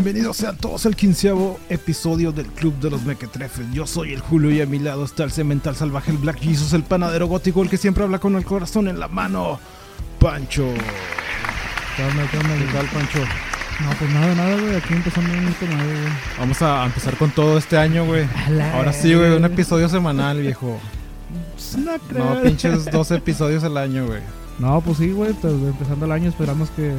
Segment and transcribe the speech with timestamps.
[0.00, 3.66] Bienvenidos sean todos al quinceavo episodio del Club de los Mequetrefes.
[3.72, 6.72] Yo soy el Julio y a mi lado está el cemental salvaje, el Black Jesus,
[6.72, 9.58] el panadero gótico, el que siempre habla con el corazón en la mano,
[10.20, 10.72] Pancho.
[11.96, 13.18] ¿Qué onda, qué onda, ¿Qué tal, Pancho?
[13.18, 14.76] No, pues nada, nada, güey.
[14.76, 16.12] Aquí empezando un nuevo, güey.
[16.38, 18.24] Vamos a empezar con todo este año, güey.
[18.74, 20.78] Ahora sí, güey, un episodio semanal, viejo.
[21.76, 22.34] No, creo.
[22.36, 24.20] No, pinches 12 episodios al año, güey.
[24.60, 25.32] No, pues sí, güey.
[25.32, 26.94] pues, empezando el año esperamos que...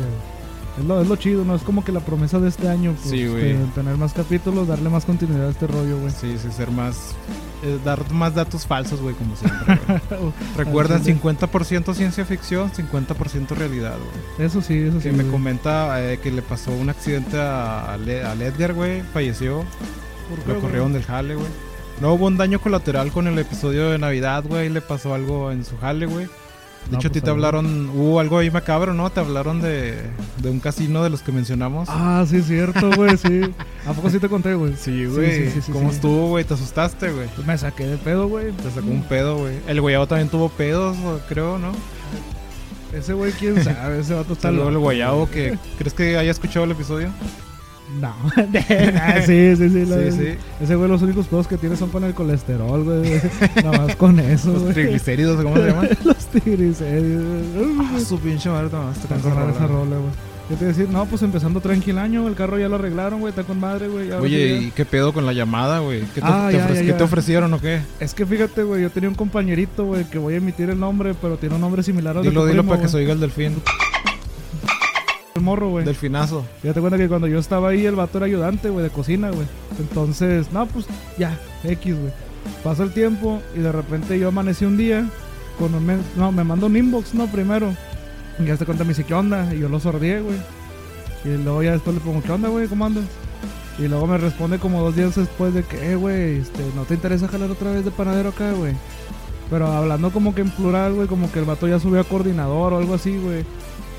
[0.79, 1.55] Es lo, es lo chido, ¿no?
[1.55, 3.53] Es como que la promesa de este año, pues, Sí, güey.
[3.53, 6.11] que tener más capítulos, darle más continuidad a este rollo, güey.
[6.11, 7.15] Sí, sí, ser más.
[7.63, 9.77] eh, dar más datos falsos, güey, como siempre.
[10.09, 10.31] güey.
[10.57, 11.19] Recuerden, Chile.
[11.21, 14.47] 50% ciencia ficción, 50% realidad, güey.
[14.47, 15.09] Eso sí, eso sí.
[15.09, 15.31] Que me güey.
[15.31, 19.01] comenta eh, que le pasó un accidente a, a Edgar, güey.
[19.13, 19.65] Falleció.
[20.29, 21.47] ¿Por qué, Lo corrieron del jale, güey.
[21.99, 24.69] No hubo un daño colateral con el episodio de Navidad, güey.
[24.69, 26.27] Le pasó algo en su jale, güey.
[26.85, 27.89] De No, hecho, a ti pues, te hablaron.
[27.89, 29.09] Hubo algo ahí macabro, ¿no?
[29.11, 29.95] Te hablaron de,
[30.41, 31.87] de un casino de los que mencionamos.
[31.91, 33.41] Ah, sí, es cierto, güey, sí.
[33.85, 34.73] ¿A poco sí te conté, güey?
[34.75, 35.45] sí, güey.
[35.45, 36.45] sí, sí, sí, ¿Cómo estuvo, güey?
[36.45, 37.27] ¿Te asustaste, güey?
[37.45, 38.51] Me saqué de pedo, güey.
[38.53, 39.55] Te sacó un pedo, güey.
[39.67, 41.73] El güeyado también tuvo pedos, creo, ¿no?
[42.93, 45.31] Ese güey, quién sabe, ese vato está loco, guayabo güey.
[45.31, 45.57] que...
[45.77, 47.09] ¿Crees que haya escuchado el episodio?
[47.99, 48.13] No.
[49.25, 49.85] Sí, sí, sí.
[49.85, 50.27] la- Sí, sí.
[50.61, 53.21] Ese güey, los únicos pedos que tiene son con el colesterol, güey.
[53.63, 54.73] Nada más con eso, Los güey.
[54.73, 55.89] triglicéridos, ¿cómo se llaman?
[56.03, 57.23] Los triglicéridos.
[57.79, 59.95] Ah, su pinche madre, tomaste Está con con esa rola.
[59.97, 60.29] güey.
[60.49, 60.89] ¿Qué te decir?
[60.89, 64.11] No, pues empezando tranquilo año, el carro ya lo arreglaron, güey, está con madre, güey.
[64.13, 66.01] Oye, ¿y qué pedo con la llamada, güey?
[66.15, 66.97] ¿Qué, te, Ah, te ya, ya, qué ya.
[66.97, 67.81] te ofrecieron o qué?
[67.99, 71.13] Es que fíjate, güey, yo tenía un compañerito, güey, que voy a emitir el nombre,
[71.21, 73.13] pero tiene un nombre similar al de Dilo, tu dilo primo, para que se oiga
[73.13, 73.57] el delfín.
[75.49, 75.85] Morro, güey.
[75.85, 76.45] Delfinazo.
[76.61, 79.47] Fíjate cuenta que cuando yo estaba ahí, el vato era ayudante, güey, de cocina, güey.
[79.79, 80.85] Entonces, no, pues
[81.17, 82.13] ya, X, güey.
[82.63, 85.07] Pasó el tiempo y de repente yo amanecí un día
[85.57, 87.73] con un men- No, me mandó un inbox, no, primero.
[88.39, 89.53] Y ya se cuenta, me dice, ¿qué onda?
[89.53, 90.37] Y yo lo sordié, güey.
[91.25, 92.67] Y luego ya después le pongo, ¿qué onda, güey?
[92.67, 93.03] ¿Cómo andas?
[93.77, 96.93] Y luego me responde como dos días después de que, eh, güey, este, ¿no te
[96.93, 98.73] interesa jalar otra vez de panadero acá, güey?
[99.49, 102.73] Pero hablando como que en plural, güey, como que el vato ya subió a coordinador
[102.73, 103.43] o algo así, güey.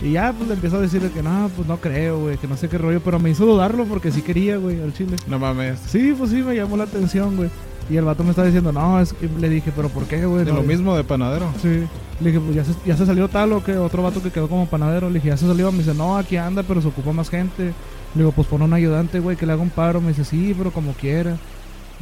[0.03, 2.57] Y ya, pues le empiezo a decirle que no, pues no creo, güey, que no
[2.57, 3.01] sé qué rollo.
[3.05, 5.17] Pero me hizo dudarlo porque sí quería, güey, al chile.
[5.27, 5.79] No mames.
[5.87, 7.51] Sí, pues sí, me llamó la atención, güey.
[7.91, 10.45] Y el vato me está diciendo, no, es que le dije, pero ¿por qué, güey?
[10.45, 11.53] De No, lo mismo de panadero.
[11.61, 11.83] Sí.
[12.21, 14.49] Le dije, pues ya se, ya se salió tal o que otro vato que quedó
[14.49, 15.09] como panadero.
[15.09, 15.71] Le dije, ya se salió.
[15.73, 17.73] Me dice, no, aquí anda, pero se ocupa más gente.
[18.15, 20.01] Le digo, pues pon un ayudante, güey, que le haga un paro.
[20.01, 21.37] Me dice, sí, pero como quiera.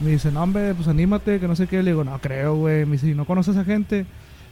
[0.03, 1.83] Me dice, no, hombre, pues anímate, que no sé qué.
[1.83, 2.85] Le digo, no creo, güey.
[2.85, 4.07] Me dice, ¿y no conoces a gente?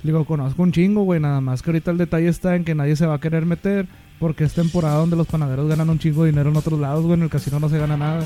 [0.07, 1.19] Le digo, conozco un chingo, güey.
[1.19, 3.89] Nada más que ahorita el detalle está en que nadie se va a querer meter.
[4.21, 7.15] Porque es temporada donde los panaderos ganan un chingo de dinero en otros lados, güey.
[7.15, 8.25] En el casino no se gana nada.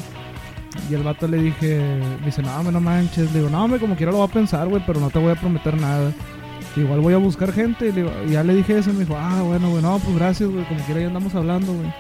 [0.91, 1.81] Y el vato le dije,
[2.21, 3.33] me dice, no, hombre, no manches.
[3.33, 5.33] Le digo, no, hombre, como quiera lo voy a pensar, güey, pero no te voy
[5.33, 6.13] a prometer nada.
[6.77, 7.89] Igual voy a buscar gente.
[7.89, 8.91] Y le digo, ya le dije eso.
[8.91, 11.73] Y me dijo, ah, bueno, güey, no, pues gracias, güey, como quiera ya andamos hablando,
[11.73, 11.91] güey.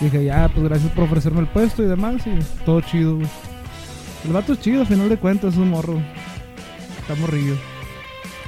[0.00, 2.24] Dije, ya, pues gracias por ofrecerme el puesto y demás.
[2.28, 3.26] Y todo chido, güey.
[4.24, 6.00] El vato es chido, a final de cuentas, es un morro.
[7.00, 7.56] Está morrillo.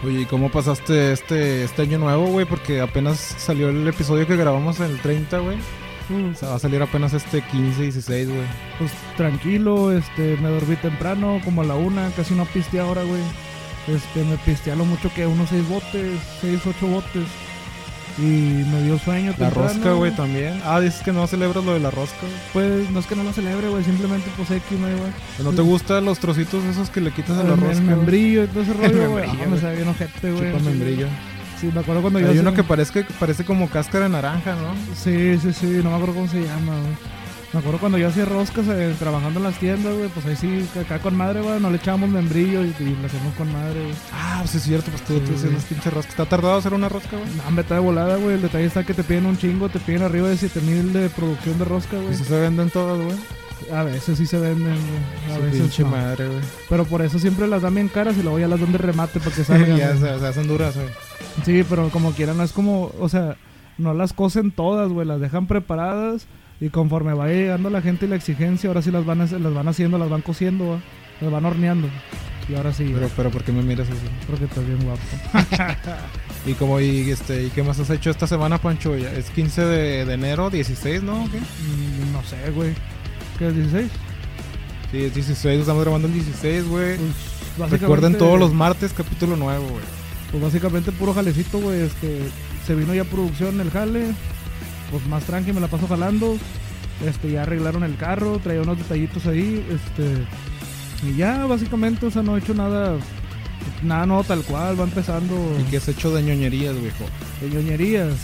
[0.05, 2.47] Oye, ¿y cómo pasaste este, este año nuevo, güey?
[2.47, 5.59] Porque apenas salió el episodio que grabamos el 30, güey.
[6.33, 8.47] O sea, va a salir apenas este 15, 16, güey.
[8.79, 13.21] Pues tranquilo, este, me dormí temprano, como a la una, casi no pisteé ahora, güey.
[13.89, 17.27] Este, me pisteé a lo mucho que unos seis botes, seis, ocho botes.
[18.19, 19.69] Y me dio sueño La temprano.
[19.69, 20.61] rosca, güey, también.
[20.65, 22.27] Ah, dices que no celebras lo de la rosca.
[22.53, 25.13] Pues no es que no lo celebre, güey, simplemente pues X, no, güey.
[25.45, 27.73] ¿No te gustan los trocitos esos que le quitas a la El, rosca?
[27.77, 29.25] el membrillo y todo ese rollo, güey.
[29.29, 30.51] Ah, me sabe bien ojete, güey.
[30.53, 31.07] Chupa membrillo.
[31.61, 32.29] Sí, me acuerdo cuando yo...
[32.31, 34.75] Hay uno que parece, parece como cáscara de naranja, ¿no?
[34.97, 37.18] Sí, sí, sí, no me acuerdo cómo se llama, güey.
[37.53, 40.69] Me acuerdo cuando yo hacía roscas eh, trabajando en las tiendas, güey, pues ahí sí,
[40.79, 43.95] acá con madre, güey, no le echábamos membrillo y, y lo hacíamos con madre, güey.
[44.13, 46.11] Ah, pues es cierto, pues tú, Sí, haces las pinches roscas.
[46.11, 47.29] ¿Está tardado hacer una rosca, güey?
[47.37, 48.35] No, hombre, está de volada, güey.
[48.35, 51.59] El detalle está que te piden un chingo, te piden arriba de 7000 de producción
[51.59, 52.15] de rosca, güey.
[52.15, 53.17] Si se venden todas, güey.
[53.73, 55.37] A veces sí se venden, güey.
[55.37, 55.91] A veces pinche no.
[55.91, 56.41] madre, güey.
[56.69, 59.21] Pero por eso siempre las dan bien caras y luego ya las dan de remate
[59.21, 59.77] para que salgan.
[59.79, 60.01] ya güey.
[60.01, 60.89] se, se hacen duras, güey.
[61.47, 63.37] Sí, pero como quieran, es como, o sea,
[63.79, 66.27] no las cosen todas, güey, las dejan preparadas
[66.61, 69.69] y conforme va llegando la gente y la exigencia, ahora sí las van, las van
[69.69, 70.81] haciendo, las van cosiendo, ¿va?
[71.21, 71.89] las van horneando.
[72.49, 73.99] Y ahora sí, Pero, pero, ¿por qué me miras así?
[74.27, 75.01] porque estás bien guapo.
[76.47, 78.97] Y como, y, este, ¿y qué más has hecho esta semana, Pancho?
[78.97, 81.25] Ya Es 15 de, de enero, 16, ¿no?
[81.25, 81.39] ¿O qué?
[81.39, 82.73] Mm, no sé, güey.
[83.39, 83.91] ¿Qué es 16?
[84.91, 86.97] Sí, es 16, estamos grabando el 16, güey.
[87.59, 89.85] Pues, Recuerden todos los martes, capítulo nuevo, güey.
[90.31, 91.83] Pues básicamente puro jalecito, güey.
[91.83, 92.21] Este,
[92.67, 94.15] se vino ya producción el jale.
[94.91, 96.37] Pues más tranqui, me la paso jalando.
[97.07, 99.65] Este, ya arreglaron el carro, traía unos detallitos ahí.
[99.71, 100.25] Este,
[101.09, 102.97] y ya, básicamente, o sea, no he hecho nada.
[103.83, 105.35] Nada nuevo tal cual, va empezando.
[105.61, 107.05] ¿Y qué has hecho de ñoñerías, viejo?
[107.41, 108.15] De ñoñerías.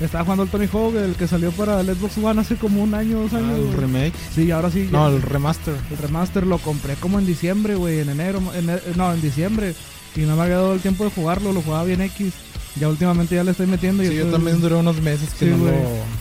[0.00, 2.92] Estaba jugando el Tony Hawk, el que salió para el Xbox One hace como un
[2.94, 3.58] año, dos Ah, años.
[3.58, 3.76] el güey.
[3.76, 4.12] remake.
[4.34, 4.88] Sí, ahora sí.
[4.90, 5.74] No, ya- el remaster.
[5.90, 8.66] el remaster lo compré como en diciembre, güey, en enero, en
[8.96, 9.74] no, en diciembre.
[10.16, 12.32] Y no me había dado el tiempo de jugarlo, lo jugaba bien X.
[12.76, 14.02] Ya últimamente ya le estoy metiendo.
[14.02, 15.72] y Sí, yo estoy- también duré unos meses que Sí, no lo...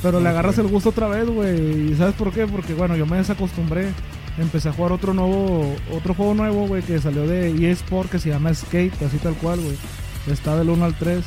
[0.01, 1.91] Pero no le agarras el gusto otra vez, güey.
[1.91, 2.45] ¿Y sabes por qué?
[2.45, 3.89] Porque, bueno, yo me desacostumbré.
[4.37, 8.19] Empecé a jugar otro nuevo, otro juego nuevo, güey, que salió de EA Sport que
[8.19, 9.75] se llama Skate, así tal cual, güey.
[10.31, 11.23] Está del 1 al 3.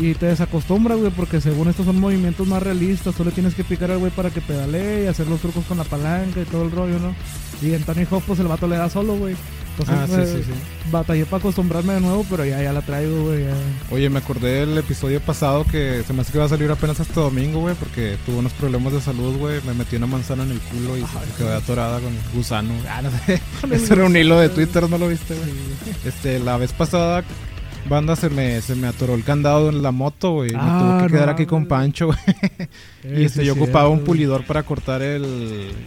[0.00, 3.14] Y te desacostumbras, güey, porque según estos son movimientos más realistas.
[3.16, 5.84] Solo tienes que picar al güey para que pedalee y hacer los trucos con la
[5.84, 7.14] palanca y todo el rollo, ¿no?
[7.62, 9.34] Y en Tony Hawk, pues el vato le da solo, güey.
[9.78, 10.58] Entonces, Ah, sí, eh, sí, sí.
[10.90, 13.44] batallé para acostumbrarme de nuevo, pero ya, ya la traigo, güey.
[13.44, 13.54] ya.
[13.94, 16.98] Oye, me acordé del episodio pasado que se me hace que va a salir apenas
[17.00, 19.60] este domingo, güey, porque tuve unos problemas de salud, güey.
[19.66, 22.72] Me metí una manzana en el culo y se Ay, quedó atorada con el gusano.
[22.88, 23.40] Ah, no sé.
[23.74, 24.48] Ese era un hilo de.
[24.48, 25.50] Twitter, ¿no lo viste, güey?
[26.04, 27.22] Este, la vez pasada,
[27.88, 30.50] banda, se me, se me atoró el candado en la moto, güey.
[30.52, 31.66] Me Ah, tuve que no quedar aquí con.
[31.66, 32.18] Pancho, güey.
[33.16, 35.24] Y este, sí, yo ocupaba un pulidor para cortar el,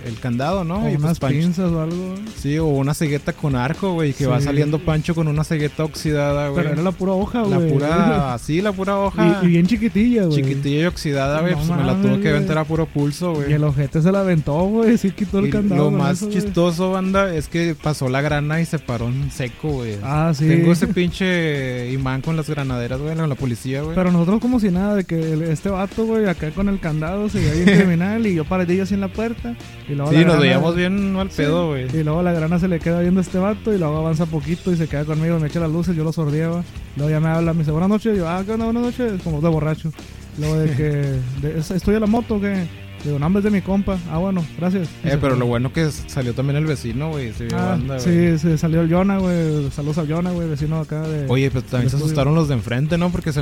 [0.06, 0.86] el candado, ¿no?
[0.86, 2.16] O Y pues unas Pancho- pinzas o algo.
[2.38, 4.46] Sí, o una cegueta con arco, güey, que va Sí.
[4.46, 6.64] saliendo Pancho con una cegueta oxidada, güey.
[6.64, 7.70] Pero era la pura hoja, La güey.
[7.72, 9.40] pura, sí, la pura hoja.
[9.44, 10.42] Y, y bien chiquitilla, güey.
[10.42, 11.52] chiquitilla y oxidada, güey.
[11.54, 13.54] No pues me la tuve que aventar a puro pulso, Y güey.
[13.54, 14.98] el ojete se la aventó, güey.
[14.98, 15.86] Sí quitó el Y candado.
[15.86, 19.70] lo más eso, chistoso, banda, es que pasó la grana y se paró en seco,
[19.70, 19.98] güey.
[20.04, 20.48] Ah, sí.
[20.48, 23.96] Tengo ese pinche imán con las granaderas, güey, con la policía, güey.
[23.96, 27.40] Pero nosotros como si nada, de que este vato, güey, acá con el candado se
[27.40, 29.56] veía bien criminal y yo paradillo así en la puerta.
[29.88, 31.38] Y luego Sí, la nos grana- veíamos bien mal Sí.
[31.38, 31.86] pedo, güey.
[31.94, 34.72] Y luego la grana se le queda viendo a este vato y luego avanza poquito
[34.72, 36.64] y se queda conmigo, me echa las luces, yo lo sordeaba.
[36.96, 38.16] Luego ya me habla, me dice, buenas noches.
[38.16, 38.66] Y yo, ah, ¿qué onda?
[38.66, 39.14] Buenas noches.
[39.24, 39.92] Como de borracho.
[40.38, 40.84] Luego de que,
[41.48, 42.66] de- ¿es- ¿estoy a la moto o qué?
[43.04, 43.98] Digo, no, es de mi compa.
[44.12, 44.88] Ah, bueno, gracias.
[45.04, 47.34] Eh, pero lo bueno que salió también el vecino, güey.
[47.34, 49.72] Se vio Ah, banda, sí, se salió el Yona, güey.
[49.72, 51.26] Saludos al Yona, güey, vecino acá de.
[51.28, 53.10] Oye, pues también se asustaron los de enfrente, ¿no?
[53.12, 53.42] Porque se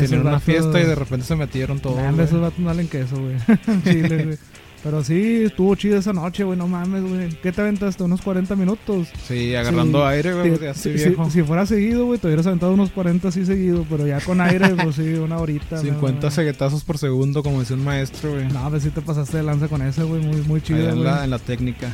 [0.00, 1.96] esos tenían una vatos- fiesta y de repente se metieron todos.
[1.96, 3.36] Nah, esos vatos no valen queso, güey.
[3.84, 4.38] Chile, güey.
[4.84, 6.56] Pero sí, estuvo chido esa noche, güey.
[6.56, 7.28] No mames, güey.
[7.42, 8.02] ¿Qué te aventaste?
[8.04, 9.08] ¿Unos 40 minutos?
[9.26, 10.06] Sí, agarrando Sí.
[10.14, 10.50] aire, güey.
[10.50, 11.24] Porque así si, viejo.
[11.26, 13.84] si- si fuera seguido, güey, te hubieras aventado unos 40 así seguido.
[13.90, 15.78] Pero ya con aire, pues sí, una horita.
[15.78, 16.30] 50 ¿no?
[16.30, 18.46] ceguetazos por segundo, como decía un maestro, güey.
[18.52, 20.22] No, pues sí te pasaste de lanza con ese, güey.
[20.24, 21.04] Muy, muy Ahí chido, en güey.
[21.04, 21.88] la, en la técnica.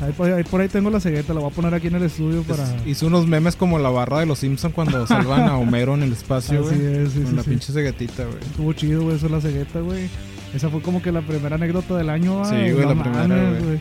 [0.00, 1.32] Ahí, por ahí, por ahí tengo la cegueta.
[1.32, 2.64] La voy a poner aquí en el estudio para...
[2.84, 6.12] Hizo unos memes como la barra de los Simpson cuando salvan a Homero en el
[6.12, 6.96] espacio, Así güey.
[7.04, 7.50] es, sí, con sí, la sí.
[7.50, 8.38] pinche ceguetita, güey.
[8.40, 10.08] Estuvo chido, güey, eso es la cegueta, güey.
[10.56, 13.78] Esa fue como que la primera anécdota del año, Sí, güey, la primera, güey.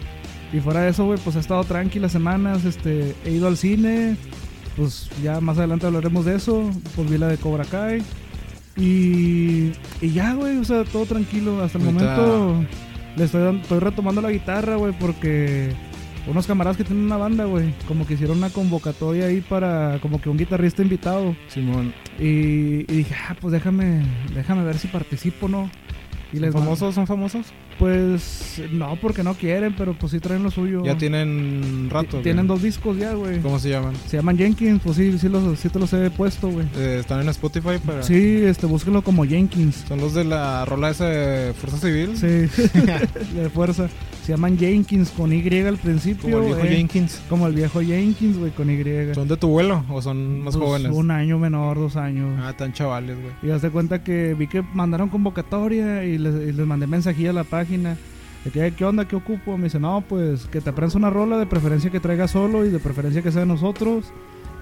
[0.52, 4.18] Y fuera de eso, güey, pues he estado tranquila semanas, este, he ido al cine,
[4.76, 8.04] pues ya más adelante hablaremos de eso, pues vi la de Cobra Kai.
[8.76, 11.64] Y, y ya, güey, o sea, todo tranquilo.
[11.64, 12.66] Hasta el momento
[13.16, 15.70] le estoy, estoy retomando la guitarra, güey, porque
[16.28, 20.20] unos camaradas que tienen una banda, güey, como que hicieron una convocatoria ahí para como
[20.20, 21.38] que un guitarrista invitado.
[21.48, 21.94] Simón.
[22.20, 24.02] Y, y dije, ah, pues déjame,
[24.34, 25.70] déjame ver si participo, ¿no?
[26.34, 26.96] Y ¿Son les famosos?
[26.96, 27.46] ¿Son famosos?
[27.80, 30.84] Pues no, porque no quieren, pero pues sí traen lo suyo.
[30.84, 32.18] Ya tienen rato.
[32.18, 33.40] Ti- Tienen dos discos ya, güey.
[33.42, 33.94] ¿Cómo se llaman?
[34.08, 36.66] Se llaman Jenkins, pues sí, sí, los, sí te los he puesto, güey.
[36.78, 38.02] Eh, están en Spotify para...
[38.04, 39.84] Sí, este, búsquenlo como Jenkins.
[39.88, 42.16] Son los de la rola esa de Fuerza Civil.
[42.18, 42.28] Sí,
[43.36, 43.88] de fuerza.
[44.26, 46.32] Se llaman Jenkins con Y al principio.
[46.32, 47.22] Como el viejo eh, Jenkins.
[47.30, 49.14] Como el viejo Jenkins, güey, con Y.
[49.14, 50.92] ¿Son de tu vuelo o son más Pues, jóvenes?
[50.92, 52.36] Un año menor, dos años.
[52.42, 53.34] Ah, tan chavales, güey.
[53.44, 57.34] Y hace cuenta que vi que mandaron convocatoria y les, y les mandé mensajilla a
[57.34, 57.98] la página.
[58.44, 59.08] De que, ¿qué onda?
[59.08, 59.60] ¿Qué ocupo?
[59.60, 62.70] Me dice, no, pues que te aprendas una rola, de preferencia que traigas solo y
[62.70, 64.06] de preferencia que sea de nosotros.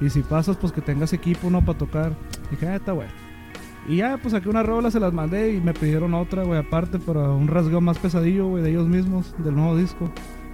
[0.02, 1.64] Y si pasas, pues que tengas equipo, ¿no?
[1.64, 2.12] Para tocar.
[2.52, 3.23] dije, ah, está bueno.
[3.88, 7.00] Y ya, pues saqué una rola, se las mandé y me pidieron otra, güey, aparte,
[7.00, 10.10] para un rasgueo más pesadillo, güey, de ellos mismos, del nuevo disco.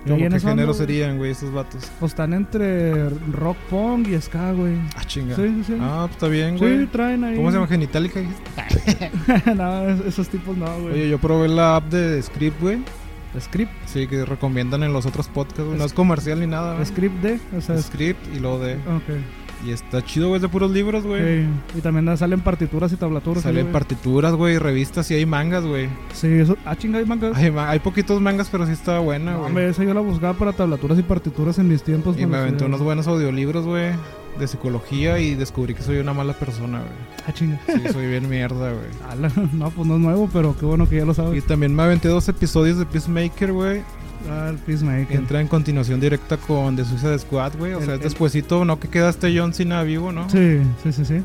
[0.08, 1.92] ¿Cómo qué género serían, güey, esos vatos?
[2.00, 4.78] Pues están entre rock punk y ska, güey.
[4.96, 5.36] Ah, chinga.
[5.36, 5.78] Sí, sí, sí.
[5.80, 6.86] Ah, pues está bien, sí, güey.
[6.88, 7.36] traen ahí.
[7.36, 7.68] ¿Cómo se llama?
[7.68, 8.22] Genitalica.
[9.56, 10.94] no, es- esos tipos no, güey.
[10.94, 12.80] Oye, yo probé la app de Script, güey.
[13.40, 13.72] Script.
[13.86, 15.78] Sí, que recomiendan en los otros podcasts, güey.
[15.78, 16.86] No es comercial ni nada, güey.
[16.86, 18.76] Script D, o sea, Script y luego de...
[18.76, 19.20] ok.
[19.66, 21.44] Y está chido, güey, es de puros libros, güey.
[21.44, 23.46] Sí, Y también salen partituras y tablaturas.
[23.46, 23.74] ahí, Salen güey.
[23.74, 25.90] partituras, güey, revistas y hay mangas, güey.
[26.14, 26.56] Sí, eso.
[26.66, 27.36] Ah, chinga, hay mangas.
[27.38, 29.48] Hay, ma- hay poquitos mangas, pero sí está buena, No, güey.
[29.50, 32.16] hombre, esa yo la buscaba para tablaturas y partituras en mis tiempos.
[32.16, 33.92] y cuando me aventé unos buenos audiolibros, güey,
[34.40, 36.92] de psicología y descubrí que soy una mala persona, güey.
[37.28, 37.60] Ah, chinga.
[37.68, 38.86] Sí, soy bien mierda, güey.
[39.10, 41.44] Ala, no, pues no es nuevo, pero qué bueno que ya lo Y sabes.
[41.46, 43.82] también me aventé dos episodios de Peacemaker, güey.
[44.30, 45.16] Ah, el Peacemaker.
[45.16, 47.74] Entra en continuación directa con The Suicide Squad, güey.
[47.74, 48.80] O El- sea, es despuesito, ¿no?
[48.80, 50.30] Que queda este John Cena vivo, ¿no?
[50.30, 51.16] Sí, sí, sí, sí.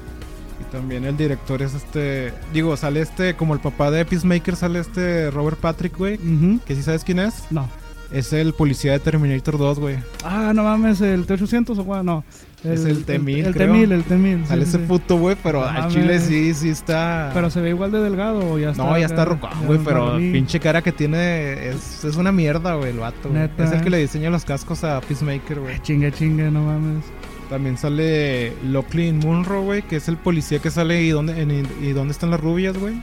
[0.60, 2.32] Y también el director es este...
[2.52, 6.14] Digo, sale este, como el papá de Peacemaker, sale este Robert Patrick, güey.
[6.14, 6.60] Ujú.
[6.64, 7.50] Que sí sabes quién es.
[7.50, 7.68] No.
[8.12, 9.96] Es el policía de Terminator 2, güey.
[10.22, 12.22] Ah, no mames, el T800 o cuál, no.
[12.64, 13.74] Es el T-1000, El creo.
[13.74, 14.40] T1000, el T1000.
[14.42, 14.84] sí, Sale sí, ese sí.
[14.88, 17.30] puto, güey, pero al chile sí, sí está...
[17.34, 18.82] Pero se ve igual de delgado o ya está.
[18.84, 22.90] no, ya está ya güey, pero pinche cara que tiene es, es una mierda, güey,
[22.90, 23.28] el vato.
[23.28, 25.80] Neta, Es el que le diseña los cascos a Peacemaker, güey.
[25.82, 27.04] Chingue, chingue, no mames.
[27.50, 31.90] También sale Locklin Munro, güey, que es el policía que sale y dónde, en- y
[31.92, 32.94] dónde están las rubias, güey.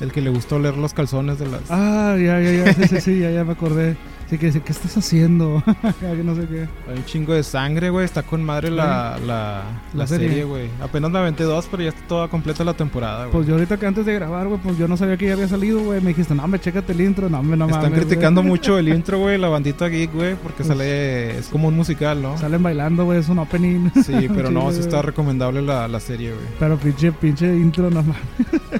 [0.00, 1.60] El que le gustó leer los calzones de las...
[1.70, 3.96] Ah, ya, ya, ya, sí, sí, sí, ya, ya me acordé.
[4.30, 5.62] Sí, que ¿qué estás haciendo?
[6.00, 6.66] Que no sé qué.
[6.90, 8.04] Hay un chingo de sangre, güey.
[8.04, 9.62] Está con madre la, la,
[9.92, 10.44] La la serie.
[10.44, 10.68] güey.
[10.82, 13.32] Apenas me aventé dos, pero ya está toda completa la temporada, güey.
[13.32, 15.48] Pues yo ahorita que antes de grabar, güey, pues yo no sabía que ya había
[15.48, 16.00] salido, güey.
[16.00, 17.28] Me dijiste, no, me chécate el intro.
[17.28, 20.58] No, me no Están mames, criticando mucho el intro, güey, la bandita geek, güey, porque
[20.64, 21.38] Pues- sale...
[21.38, 22.36] Es como un musical, ¿no?
[22.38, 23.90] Salen bailando, güey, es un opening.
[24.04, 26.44] Sí, pero no, sí está recomendable la, la serie, güey.
[26.58, 28.16] Pero pinche, pinche intro, no mames.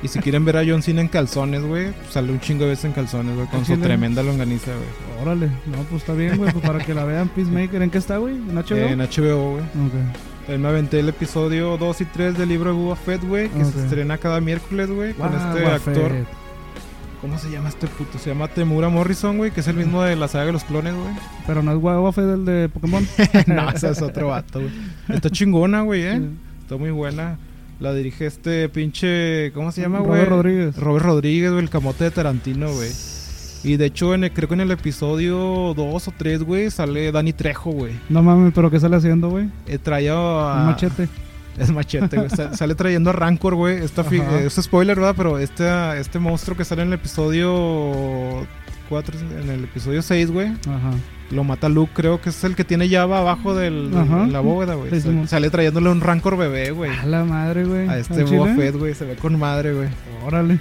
[0.02, 2.86] Y si quieren ver a John Cena en calzones, güey, sale un chingo de veces
[2.86, 3.84] en calzones, güey, con ¿Ah, su chile?
[3.84, 5.13] tremenda longaniza, güey.
[5.24, 7.80] Órale, no, pues está bien, güey, pues para que la vean Peacemaker.
[7.80, 8.34] ¿En qué está, güey?
[8.34, 8.76] ¿En HBO?
[8.76, 9.62] En HBO, güey.
[9.62, 9.92] Ok.
[10.40, 13.64] También me aventé el episodio 2 y 3 del libro de Boba Fett, güey, que
[13.64, 16.10] se estrena cada miércoles, güey, con este Boba actor.
[16.10, 16.26] Fett.
[17.22, 18.18] ¿Cómo se llama este puto?
[18.18, 20.92] Se llama Temura Morrison, güey, que es el mismo de la saga de los clones,
[20.92, 21.14] güey.
[21.46, 23.08] Pero no es Boba Fett el de Pokémon.
[23.46, 24.72] no, ese es otro vato, güey.
[25.08, 26.18] Está chingona, güey, eh.
[26.18, 26.28] Sí.
[26.60, 27.38] Está muy buena.
[27.80, 29.50] La dirige este pinche.
[29.52, 30.26] ¿Cómo se llama, güey?
[30.26, 30.76] Robert Rodríguez.
[30.76, 32.90] Robert Rodríguez, güey, el camote de Tarantino, güey.
[33.64, 37.10] Y de hecho, en el- creo que en el episodio 2 o 3, güey, sale
[37.12, 37.94] Dani Trejo, güey.
[38.08, 39.48] No mames, pero ¿qué sale haciendo, güey?
[39.66, 40.60] Eh, traía a...
[40.60, 41.08] Un machete.
[41.58, 42.30] Es machete, güey.
[42.30, 43.82] Sa- sale trayendo a Rancor, güey.
[43.82, 44.02] Esta
[44.44, 45.14] es spoiler, ¿verdad?
[45.16, 45.64] Pero este,
[46.00, 48.46] este monstruo que sale en el episodio
[48.88, 50.48] 4, en el episodio 6, güey.
[50.48, 50.90] Ajá.
[51.30, 54.74] Lo mata Luke, creo que es el que tiene llave abajo del, en la bóveda,
[54.74, 55.00] güey.
[55.00, 56.90] Sí, sale trayéndole un Rancor bebé, güey.
[56.90, 57.88] A la madre, güey.
[57.88, 58.24] A este.
[58.24, 58.94] Boba Fett, güey.
[58.94, 59.88] Se ve con madre, güey.
[60.26, 60.58] Órale.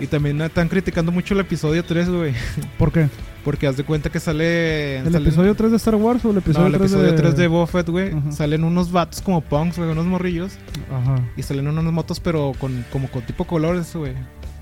[0.00, 2.32] Y también están criticando mucho el episodio 3, güey.
[2.78, 3.08] ¿Por qué?
[3.44, 4.98] Porque haz de cuenta que sale...
[4.98, 7.18] ¿El episodio 3 de Star Wars o el episodio no, el 3 episodio de...
[7.18, 8.10] 3 de Boba Fett, güey.
[8.12, 8.32] Ajá.
[8.32, 10.52] Salen unos vatos como punks, güey, unos morrillos.
[10.92, 11.16] Ajá.
[11.36, 14.12] Y salen unas motos, pero con como con tipo colores, güey.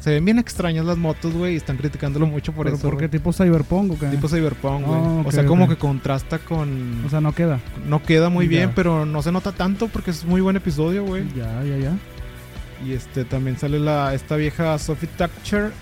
[0.00, 2.88] Se ven bien extrañas las motos, güey, y están criticándolo mucho por ¿Pero eso.
[2.88, 3.08] por qué?
[3.08, 4.06] ¿Tipo Cyberpunk o qué?
[4.06, 5.00] Tipo cyberpunk, güey.
[5.00, 7.04] Ah, o ok, sea, como que contrasta con...
[7.04, 7.58] O sea, no queda.
[7.88, 8.50] no queda muy Ya.
[8.50, 11.24] bien, pero no se nota tanto porque es muy buen episodio, güey.
[11.36, 11.92] Ya, ya, ya.
[12.86, 15.72] Y este también sale la esta vieja Sophie Thatcher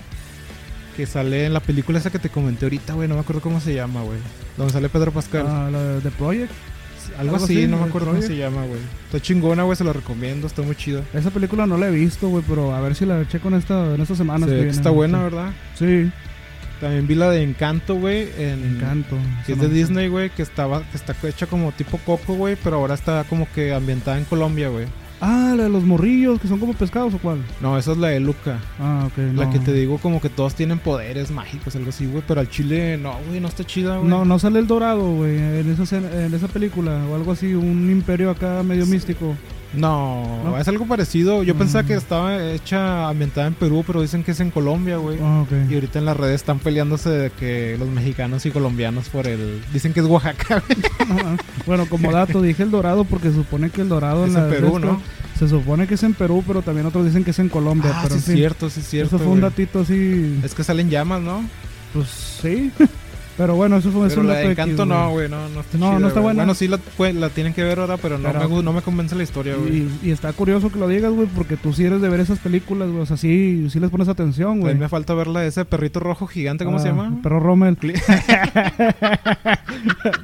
[0.97, 3.61] que sale en la película esa que te comenté ahorita, güey, no me acuerdo cómo
[3.61, 4.17] se llama, güey.
[4.57, 5.45] Donde sale Pedro Pascal.
[5.47, 6.51] Ah, la de The Project.
[7.19, 8.79] algo, algo así, no me acuerdo cómo se llama, güey.
[9.05, 11.03] Está chingona, güey, se la recomiendo, está muy chida.
[11.13, 13.93] Esa película no la he visto, güey, pero a ver si la checo en, esta,
[13.93, 14.49] en estas semanas.
[14.49, 14.75] Se que vienen.
[14.75, 15.51] está buena, ¿verdad?
[15.77, 16.11] Sí,
[16.81, 19.17] También vi la de Encanto, güey, en encanto.
[19.45, 22.77] que es de Disney, güey, que estaba que está hecha como tipo Coco, güey, pero
[22.77, 24.87] ahora está como que ambientada en Colombia, güey.
[25.19, 27.39] Ah, la de los morrillos, que son como pescados o cuál.
[27.59, 28.59] No, esa es la de Luca.
[28.79, 29.17] Ah, ok.
[29.35, 29.51] La no.
[29.51, 32.97] que te digo como que todos tienen poderes mágicos, algo así, güey, pero al chile
[32.97, 34.09] no, güey, no está chida, güey.
[34.09, 37.89] No, no sale el dorado, güey, en esa, en esa película o algo así, un
[37.89, 39.35] imperio acá medio místico.
[39.73, 40.57] No, ¿No?
[40.57, 41.43] es algo parecido.
[41.43, 41.57] Yo Mm.
[41.57, 45.17] pensaba que estaba hecha ambientada en Perú, pero dicen que es en Colombia, güey.
[45.21, 45.43] Ah.
[45.69, 49.61] Y ahorita en las redes están peleándose de que los mexicanos y colombianos por el...
[49.73, 51.17] Dicen que es Oaxaca, güey.
[51.65, 54.49] Bueno, como dato, dije el dorado porque se supone que el dorado Es en, en
[54.49, 55.01] Perú, ¿no?
[55.37, 57.91] Se supone que es en Perú, pero también otros dicen que es en Colombia.
[57.93, 60.63] Ah, pero sí es cierto, sí es cierto, Eso fue un datito así, Es que
[60.63, 61.43] salen llamas, ¿no?
[61.93, 62.07] pues
[62.41, 62.71] sí.
[63.37, 64.89] Pero bueno, eso fue Pero un la de Encanto güey.
[64.89, 66.23] no, güey, no, no está No, chida, no está güey.
[66.33, 66.37] buena.
[66.43, 68.81] Bueno, sí la, pues, la tienen que ver ahora, pero no, Pero- me, no me
[68.81, 69.77] convence la historia, güey.
[69.77, 72.39] Y, y está curioso que lo digas, güey, porque tú sí eres de ver esas
[72.39, 73.01] películas, güey.
[73.01, 74.75] O sea, sí, sí les pones atención, A mí güey.
[74.75, 77.19] me falta ver la de ese perrito rojo gigante, ¿cómo se Ah, llama?
[77.21, 77.77] Perro Rommel.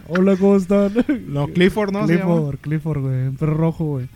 [0.07, 0.91] Hola, ¿cómo están?
[1.27, 2.07] No, Clifford, ¿no?
[2.07, 2.33] se llama?
[2.35, 3.27] Clifford, Clifford, güey.
[3.27, 4.07] Un perro rojo, güey.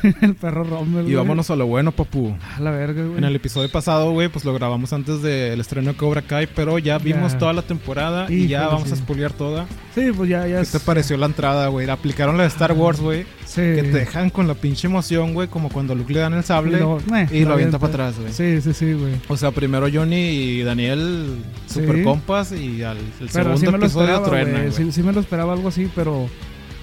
[0.22, 1.14] El perro Rommel, Y güey.
[1.16, 2.34] vámonos a lo bueno, papu.
[2.56, 3.18] A la verga, güey.
[3.18, 6.78] En el episodio pasado, güey, pues lo grabamos antes del estreno de Cobra Kai, pero
[6.78, 7.38] ya vimos Ya.
[7.38, 9.66] toda la temporada y ya vamos a spoilear toda.
[9.94, 10.56] Sí, pues ya, ya.
[10.56, 11.86] ¿Qué es- te pareció la entrada, güey?
[11.86, 13.24] La aplicaron la de Star Wars, güey.
[13.44, 13.60] Sí.
[13.60, 16.78] Que te dejan con la pinche emoción, güey, como cuando Luke le dan el sable
[16.78, 18.32] y lo, meh, avienta para atrás, güey.
[18.32, 19.12] Sí, sí, sí, güey.
[19.28, 22.02] O sea, primero Johnny y Daniel, super Sí.
[22.02, 24.62] compas, y al el Pero segundo sí me lo episodio esperaba, truena, güey.
[24.70, 24.72] güey.
[24.86, 26.26] Sí, sí me lo esperaba algo así, pero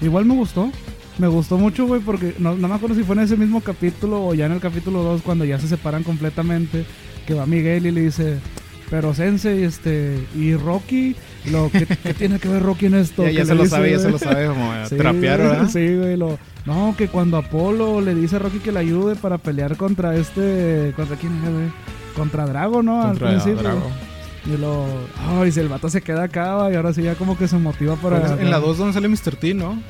[0.01, 0.71] igual me gustó.
[1.19, 4.25] Me gustó mucho, güey, porque no, no me acuerdo si fue en ese mismo capítulo
[4.25, 6.85] o ya en el capítulo 2 cuando ya se separan completamente,
[7.27, 8.37] que va Miguel y le dice,
[8.89, 11.17] pero Sensei, este, y Rocky,
[11.51, 13.27] lo que, ¿qué tiene que ver Rocky en esto?
[13.27, 15.69] Ya, se lo dice, sabe, ya se lo sabe, como Sí, trapear, ¿verdad?
[15.69, 16.39] Sí, güey, lo...
[16.65, 20.93] No, que cuando Apolo le dice a Rocky que le ayude para pelear contra este...
[20.95, 21.67] ¿Contra quién era, güey?
[22.15, 23.01] Contra Drago, ¿no?
[23.01, 23.61] Contra Al principio.
[23.61, 23.91] Drago.
[24.45, 24.85] Y lo...
[25.27, 27.95] Ay, si el vato se queda acá, y ahora sí ya como que se motiva
[27.97, 28.21] para...
[28.21, 29.35] Pero es en la 2 donde sale Mr.
[29.35, 29.81] T, ¿no?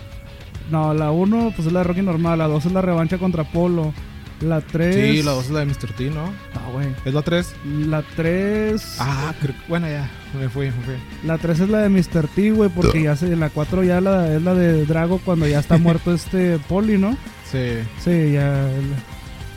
[0.72, 3.44] No, la 1 pues es la de Rocky normal, la 2 es la revancha contra
[3.44, 3.94] Apolo.
[4.42, 4.96] La 3.
[5.18, 5.92] Sí, la 2 es la de Mr.
[5.98, 6.32] T, ¿no?
[6.54, 6.88] Ah, güey.
[7.04, 7.56] ¿Es la 3?
[7.88, 8.96] La 3.
[9.00, 10.10] Ah, creo que- bueno, ya,
[10.40, 10.94] me fui, me fui.
[11.26, 12.28] La 3 es la de Mr.
[12.34, 15.60] T, güey, porque ya se, la 4 ya la, es la de Drago cuando ya
[15.60, 17.18] está muerto este Poli, ¿no?
[17.52, 17.80] Sí.
[18.02, 18.66] Sí, ya.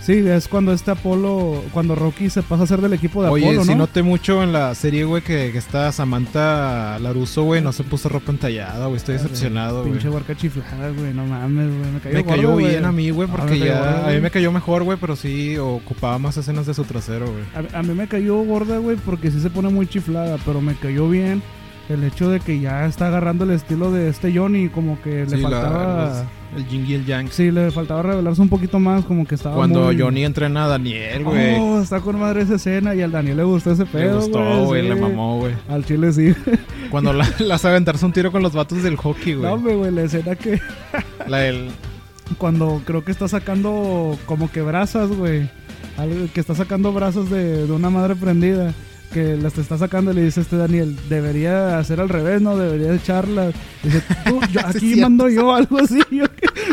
[0.04, 3.44] Sí, es cuando este Apolo, cuando Rocky se pasa a ser del equipo de Oye,
[3.46, 3.74] Apolo, ¿no?
[3.76, 8.08] noté mucho en la serie, güey, que, que esta Samantha Laruso, güey, no se puso
[8.08, 8.96] ropa entallada, güey.
[8.96, 9.92] Estoy decepcionado, güey.
[9.92, 11.92] Pinche huarca chiflada, güey, no mames, güey.
[11.92, 12.84] Me cayó, Me cayó gordo, bien güey.
[12.84, 15.56] a mí, güey, Ah, porque ya gordo, a mí me cayó mejor, güey, pero sí
[15.58, 17.44] ocupaba más escenas de su trasero, güey.
[17.72, 20.74] A, a mí me cayó gorda, güey, porque sí se pone muy chiflada, pero me
[20.74, 21.42] cayó bien
[21.92, 25.36] el hecho de que ya está agarrando el estilo de este Johnny, como que le
[25.36, 26.24] Sí, faltaba...
[26.56, 27.28] el Jing y el Yang.
[27.30, 30.68] Sí, le faltaba revelarse un poquito más, como que estaba Cuando muy- Johnny entrena a
[30.68, 31.56] Daniel, güey.
[31.58, 34.64] Oh, está con madre esa escena y al Daniel le gustó ese le pedo, gustó,
[34.64, 34.88] güey, sí.
[34.88, 35.54] le mamó, güey.
[35.68, 36.34] Al chile sí.
[36.90, 39.52] Cuando la, la hace aventarse un tiro con los vatos del hockey, No, güey.
[39.52, 40.60] hombre, güey, la escena que
[41.28, 41.68] La del...
[42.38, 45.48] cuando creo que está sacando como que brasas, güey.
[46.32, 48.72] Que está sacando brasas de, de una madre prendida.
[49.12, 52.56] Que las te está sacando y le dice este Daniel, debería hacer al revés, ¿no?
[52.56, 53.54] Debería echarlas.
[53.82, 55.98] Dice, tú, yo, aquí mando yo algo así.
[56.10, 56.24] Yo,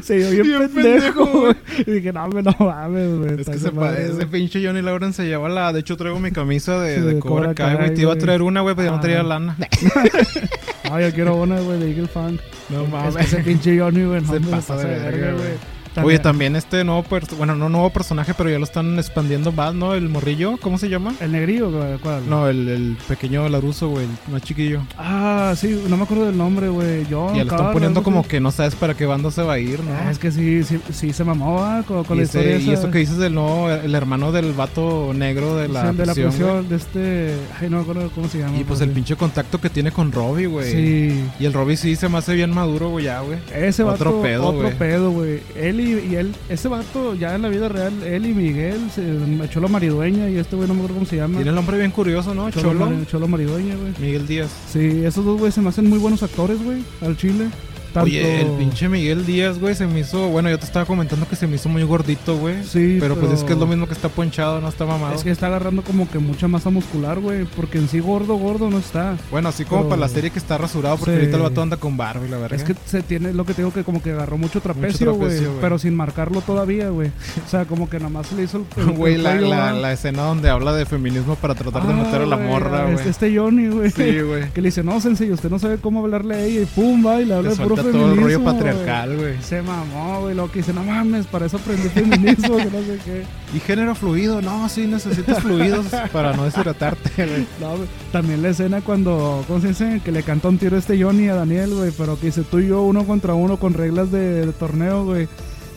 [0.04, 1.56] se dio bien, Bien pendejo, güey.
[1.86, 3.42] Y dije, no, no mames, güey.
[3.42, 4.26] Es que se güey".
[4.32, 5.74] pinche Johnny Lawrence se lleva la...
[5.74, 7.94] De hecho, traigo mi camisa de, Sí, de de Cobra Kai, güey.
[7.94, 9.24] Te iba a traer una, güey, pero ya no traía Ah.
[9.24, 9.58] lana.
[10.92, 12.40] Ah, yo quiero una, güey, de Eagle Funk.
[12.70, 13.16] No Es mames.
[13.16, 15.79] que ese pinche Johnny, güey, no, Se pasa de verga, güey.
[16.04, 17.04] Oye, también este nuevo,
[17.38, 19.94] bueno, no nuevo personaje, pero ya lo están expandiendo más, ¿no?
[19.96, 21.14] El morrillo, ¿cómo se llama?
[21.20, 21.72] ¿El negrillo?
[22.02, 22.30] ¿Cuál?
[22.30, 24.82] No, el, el pequeño Laruso, güey, el más chiquillo.
[24.98, 27.06] Ah, sí, no me acuerdo del nombre, güey.
[27.08, 27.34] Yo.
[27.36, 29.84] ya lo están poniendo como que no sabes para qué banda se va a ir,
[29.84, 29.92] ¿no?
[29.94, 32.70] Ah, es que sí, sí, sí se mamó, con, con y, la ese- historia y
[32.72, 32.82] esa.
[32.82, 36.14] eso que dices del nuevo, el hermano del vato negro de la, Sí, de la
[36.14, 37.34] prisión, de este...
[37.60, 38.58] Ay, no me acuerdo cómo se llama.
[38.58, 40.72] Y pues el pinche contacto que tiene con Robbie, güey.
[40.72, 41.24] Sí.
[41.40, 43.40] Y el Robbie sí se me hace bien maduro, güey, ya, güey.
[43.54, 45.42] Ese vato, Otro pedo, otro pedo, güey.
[45.56, 49.04] Él y, y él, ese vato, ya en la vida real, él y Miguel se
[49.44, 51.36] echó la maridueña y este güey no me acuerdo cómo se llama.
[51.36, 52.50] Tiene el nombre bien curioso, ¿no?
[52.52, 53.06] Cholo, Cholo.
[53.06, 53.94] Cholo maridueña, güey.
[54.00, 54.50] Miguel Díaz.
[54.72, 57.48] Sí, esos dos güey se me hacen muy buenos actores, güey, al chile.
[57.94, 58.06] Tanto...
[58.08, 60.30] Oye, el pinche Miguel Díaz, güey, se me hizo.
[60.30, 62.64] Bueno, yo te estaba comentando que se me hizo muy gordito, güey.
[62.64, 65.16] Sí, pero, pues es que es lo mismo que está ponchado, no está mamado.
[65.16, 67.46] Es que está agarrando como que mucha masa muscular, güey.
[67.56, 69.16] Porque en sí gordo, gordo no está.
[69.32, 71.18] Bueno, así como pero- para la serie que está rasurado, porque Sí.
[71.20, 72.60] ahorita el vato anda con barba y la verdad.
[72.60, 75.40] Es que se tiene, lo que te digo que como que agarró mucho trapecio, güey.
[75.62, 77.10] Pero sin marcarlo todavía, güey.
[77.46, 80.50] O sea, como que nomás se le hizo el, Güey, la, la, la escena donde
[80.50, 82.96] habla de feminismo para tratar de Ah, meter a la morra, güey.
[82.96, 83.90] Este, este Johnny, güey.
[83.92, 84.50] Sí, güey.
[84.54, 86.62] Que le dice, no, sensei, usted no sabe cómo hablarle a ella.
[86.62, 88.06] Y pum, va, y le habla de puro feminismo.
[88.06, 89.42] todo el rollo patriarcal, güey.
[89.42, 90.36] Se mamó, güey.
[90.36, 93.24] Lo que dice, no mames, para eso aprendí feminismo, que no sé qué.
[93.56, 97.48] Y género fluido, no, sí necesitas fluidos para no deshidratarte, güey.
[97.60, 97.90] No, güey.
[98.12, 100.02] También la escena cuando, ¿cómo se dice?
[100.04, 101.92] Que le canta un tiro este Johnny a Daniel, güey.
[101.98, 105.28] Pero que dice tú y yo uno contra uno con reglas de, de torneo, güey.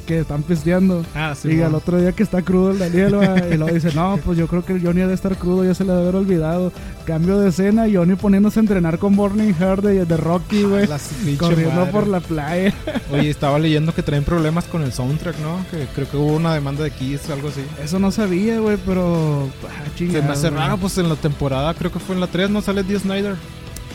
[0.06, 1.04] Que están pisteando.
[1.14, 1.48] Ah, sí.
[1.52, 1.78] y al mo.
[1.78, 4.64] otro día que está crudo el Daniel, va, y luego dice, no, pues yo creo
[4.64, 6.72] que el Johnny ha de estar crudo, ya se le ha de haber olvidado.
[7.04, 10.86] Cambio de escena, Johnny poniéndose a entrenar con Burning Heart de, de Rocky, güey.
[10.88, 11.92] La pinche Corriendo madre.
[11.92, 12.74] por la playa.
[13.12, 15.64] Oye, estaba leyendo que traen problemas con el soundtrack, ¿no?
[15.70, 17.60] Que creo que hubo una demanda de Kiss o algo así.
[17.82, 19.48] Eso no sabía, güey, pero...
[19.68, 20.60] Ah, Se me hace güey.
[20.60, 22.60] raro, pues en la temporada, creo que fue en la 3, ¿no?
[22.60, 23.36] Sale Dee Snyder.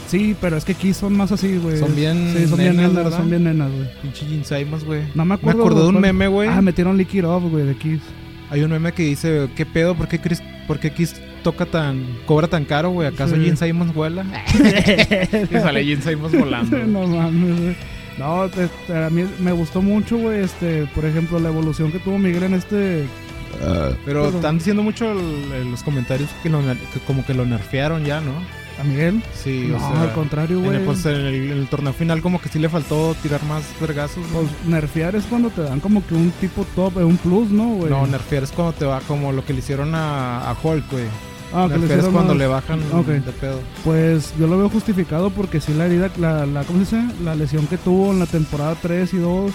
[0.08, 1.78] Sí, pero es que aquí son más así, güey.
[1.78, 3.18] Son bien Sí, son bien nenas, ¿verdad?
[3.18, 3.88] son bien nenas, güey.
[4.02, 5.02] Pinche Simons, güey.
[5.16, 5.62] No me Me acuerdo.
[5.62, 6.50] acordé de un cuál- meme, güey.
[6.50, 8.00] Ah, metieron Lick It güey, de Kiss.
[8.50, 9.96] Hay un meme que dice, ¿qué pedo?
[9.96, 13.08] ¿Por qué Chris, por qué Kiss toca tan, cobra tan caro, güey?
[13.10, 13.42] ¿Acaso Sí.
[13.44, 14.26] Gene Simons vuela?
[15.52, 16.78] y sale Gene Simons volando.
[16.88, 17.76] no mames, güey.
[18.18, 22.00] No, te- te- a mí me gustó mucho, güey, este, por ejemplo, la evolución que
[22.00, 23.06] tuvo Miguel en este...
[23.60, 27.46] Pero Pero- están diciendo mucho el- el- los comentarios que, lo que como que lo
[27.46, 28.32] nerfearon ya, ¿no?
[28.80, 29.24] ¿A Miguel?
[29.34, 30.04] Sí, no, o sea...
[30.04, 30.84] al contrario, güey.
[30.86, 34.24] pues, en el, en el torneo final como que sí le faltó tirar más vergazos.
[34.32, 34.40] ¿no?
[34.42, 37.70] Pues nerfear es cuando te dan como que un tipo top, eh, un plus, ¿no,
[37.70, 37.90] güey?
[37.90, 41.06] no, nerfear es cuando te va como lo que le hicieron a, a Hulk, güey.
[41.56, 43.08] ah, que le es cuando más- le bajan Ok.
[43.08, 43.60] de pedo.
[43.84, 47.14] Pues yo lo veo justificado porque sí la herida, la, la, ¿cómo se dice?
[47.24, 49.52] La lesión que tuvo en la temporada 3 y 2,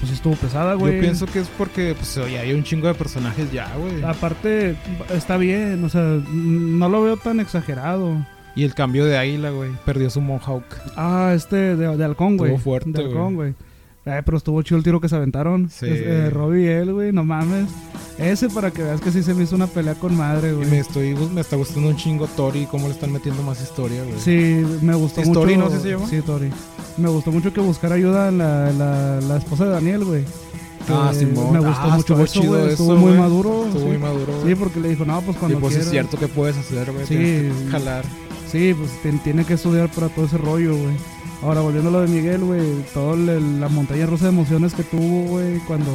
[0.00, 0.94] pues estuvo pesada, güey.
[0.96, 4.02] Yo pienso que es porque pues oye, hay un chingo de personajes ya, güey.
[4.02, 4.74] Aparte,
[5.14, 8.16] está bien, o sea, no lo veo tan exagerado.
[8.56, 9.70] Y el cambio de águila, güey.
[9.84, 10.64] Perdió su Mohawk.
[10.96, 12.52] Ah, este de, de halcón, güey.
[12.54, 13.54] Estuvo fuerte, De halcón, güey.
[14.06, 15.68] Eh, pero estuvo chido el tiro que se aventaron.
[15.68, 15.84] Sí.
[15.86, 17.68] Es- eh, Robbie y él, güey, no mames.
[18.18, 20.70] Ese para que veas que sí se me hizo una pelea con madre, Y güey.
[20.70, 24.02] me, estoy, me está gustando un chingo Tori y cómo le están metiendo más historia,
[24.04, 24.18] güey.
[24.18, 25.40] Sí, me gustó ¿Es mucho.
[25.40, 26.06] Tori, no sé si se llama?
[26.08, 26.50] Sí, Tori.
[26.96, 30.24] Me gustó mucho que buscara ayuda en la, la, la esposa de Daniel, güey.
[30.88, 31.52] Ah, Que Simón.
[31.52, 32.62] Me gustó Ah, mucho estuvo eso, chido güey.
[32.72, 33.64] eso, Estuvo muy maduro.
[33.66, 33.86] Estuvo sí.
[33.88, 35.90] muy maduro, Sí, porque le dijo, no, pues Y cuando pues es quieras.
[36.08, 37.06] cierto que puedes hacer, güey.
[37.06, 37.50] Sí.
[37.70, 38.04] Jalar.
[38.50, 40.96] Sí, pues tien- tiene que estudiar para todo ese rollo, güey.
[41.42, 45.28] Ahora, volviendo a lo de Miguel, güey, toda la montaña rusa de emociones que tuvo,
[45.28, 45.90] güey, cuando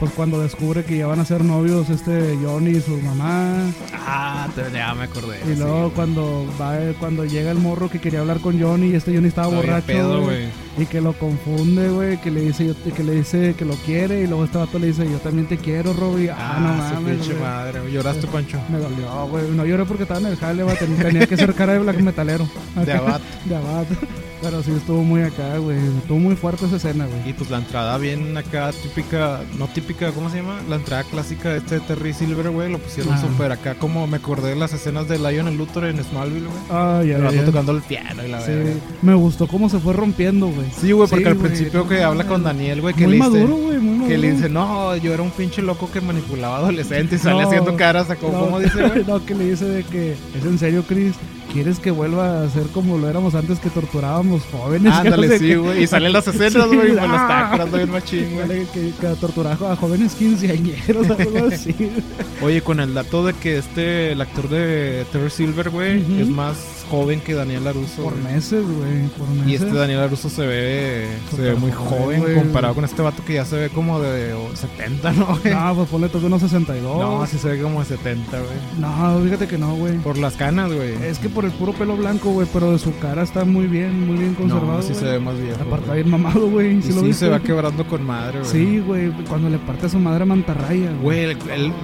[0.00, 3.62] pues cuando descubre que ya van a ser novios este Johnny y su mamá.
[3.94, 5.38] Ah, te- ya me acordé.
[5.50, 9.14] Y luego cuando va cuando llega el morro que quería hablar con Johnny y este
[9.14, 10.46] Johnny estaba borracho, pedo, güey.
[10.78, 14.26] y que lo confunde, güey, que le dice que le dice que lo quiere y
[14.26, 17.18] luego este vato le dice, "Yo también te quiero, Robbie." Ah, no su mames.
[17.18, 17.80] pinche madre.
[17.92, 18.58] ¿Lloraste, Pancho?
[18.70, 19.50] Me dolió, güey.
[19.50, 20.64] No lloré porque estaba en el jale.
[20.76, 22.48] Ten- Tenía que ser cara de black metalero.
[22.84, 23.20] De Abad.
[23.44, 23.86] De Abad.
[24.44, 25.78] Pero sí estuvo muy acá, güey.
[25.98, 27.30] Estuvo muy fuerte esa escena, güey.
[27.30, 30.60] Y pues la entrada bien acá, típica, no típica, ¿cómo se llama?
[30.68, 33.20] La entrada clásica de este Terry Silver, güey, lo pusieron Ah.
[33.20, 36.58] súper acá, como me acordé de las escenas de Lionel Luthor en Smallville, güey.
[36.70, 37.44] Ah, ya, ya, ya.
[37.46, 38.52] tocando el piano y la Sí,
[39.02, 40.66] me gustó cómo se fue rompiendo, güey.
[40.78, 42.44] Sí, güey, porque Sí, al principio que habla con.
[42.44, 44.08] Daniel, güey, que Muy le dice, maduro, güey, muy maduro.
[44.08, 47.48] que le dice, no, yo era un pinche loco que manipulaba adolescentes y sale No,
[47.48, 49.04] haciendo caras, a- No, ¿cómo dice, güey?
[49.08, 51.14] no, que le dice de que es en serio, Chris.
[51.54, 54.92] ¿Quieres que vuelva a ser como lo éramos antes que torturábamos jóvenes?
[55.04, 57.14] Que no Ándale, sé sí, güey, y salen las escenas, Sí, güey, y me lo
[57.14, 57.22] ah.
[57.22, 58.66] está acordando bien machín, güey.
[58.66, 61.92] Que, que, torturaba a jóvenes quinceañeros, algo así.
[62.42, 66.22] Oye, con el dato de que este, el actor de Terry Silver, güey, Ujú.
[66.22, 66.56] es más
[66.90, 68.02] joven que Daniel Laruso.
[68.02, 69.06] Por meses, güey.
[69.16, 69.46] Por meses.
[69.46, 73.34] Y este Daniel Laruso se ve, se ve muy joven, comparado con este vato que
[73.34, 75.54] ya se ve como de 70, ¿no, güey?
[75.54, 76.98] No, pues ponle toque unos 62.
[76.98, 78.50] No, sí se ve como de 70, güey.
[78.78, 79.98] No, fíjate que no, güey.
[79.98, 80.94] Por las canas, güey.
[81.04, 84.06] Es que por el puro pelo blanco, güey, pero de su cara está muy bien,
[84.06, 84.78] muy bien conservado.
[84.78, 85.62] No, sí se ve más viejo.
[85.62, 86.82] Aparte bien mamado, güey.
[86.82, 88.50] ¿Sí sí se va quebrando con madre, güey.
[88.50, 91.36] Sí, güey, cuando le parte a su madre a Mantarraya, Güey,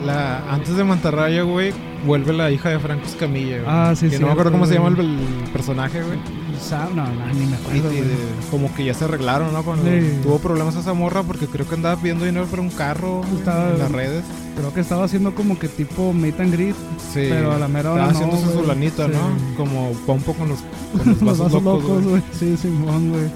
[0.05, 1.73] la, antes de Mantarraya, güey,
[2.07, 3.67] vuelve la hija de Franco Escamilla, güey.
[3.67, 6.19] Ah, sí, Que no me acuerdo cómo se llama el, el personaje, güey.
[6.61, 8.17] Sa- No, no, ni me acuerdo, y de-
[8.51, 9.63] como que ya se arreglaron, ¿no?
[9.63, 10.19] Cuando Sí.
[10.23, 13.79] tuvo problemas esa morra porque creo que andaba pidiendo dinero para un carro Estaba- en
[13.79, 14.25] las redes.
[14.57, 16.75] Creo que estaba haciendo como que tipo meet and greet,
[17.15, 17.27] Sí.
[17.29, 19.13] pero a la mera hora Estaba no, haciéndose su lanita, Sí.
[19.13, 19.57] ¿no?
[19.57, 20.59] Como pompo con los,
[20.99, 22.23] con los Los vasos, locos, güey.
[22.39, 23.31] Sí, Simón, güey.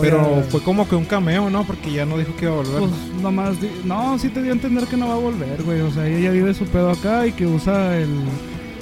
[0.00, 1.64] Pero ya- fue como que un cameo, ¿no?
[1.64, 2.78] Porque ya no dijo que iba a volver.
[2.80, 5.80] Pues nomás, di- no, sí te dio a entender que no va a volver, güey.
[5.82, 8.08] O sea, ella vive su pedo acá y que usa el,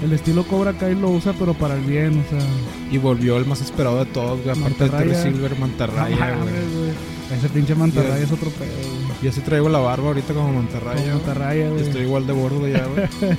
[0.05, 2.47] el estilo Cobra Kai lo usa, pero para el bien, o sea.
[2.91, 4.57] y volvió el más esperado de todos, güey.
[4.57, 5.15] Aparte de Terry.
[5.15, 7.15] Silver, Mantarraya, güey.
[7.39, 9.19] Ese pinche mantarraya es otro pedo, güey.
[9.23, 11.01] Yo sí traigo la barba ahorita como Mantarraya.
[11.03, 11.83] Como mantarraya, güey.
[11.83, 13.09] Estoy igual de gordo ya, güey.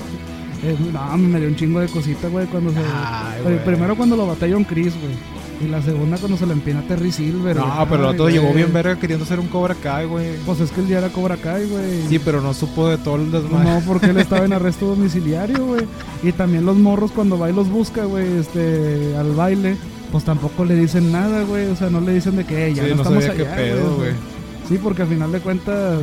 [0.64, 2.78] Eh, no, me dio un chingo de cosita, güey, cuando se...
[2.78, 3.64] Ay, Pero güey.
[3.64, 5.12] primero cuando lo batalla un Chris, güey.
[5.58, 7.86] Y la segunda cuando se le empina a Terry Silver, No, güey.
[7.88, 8.56] pero el Ay, otro llegó güey.
[8.56, 10.36] bien verga queriendo hacer un Cobra Kai, güey.
[10.44, 12.02] Pues es que él ya era Cobra Kai, güey.
[12.08, 13.64] Sí, pero no supo de todo el desmadre.
[13.70, 15.86] No, porque él estaba en arresto domiciliario, güey.
[16.22, 19.76] Y también los morros cuando va y los busca, güey, este, al baile,
[20.12, 21.66] pues tampoco le dicen nada, güey.
[21.70, 23.48] O sea, no le dicen de que "Eh, ya Sí, no, no estamos sabía qué
[23.48, 24.10] allá, pedo, güey.
[24.68, 26.00] Sí, porque al final de cuentas,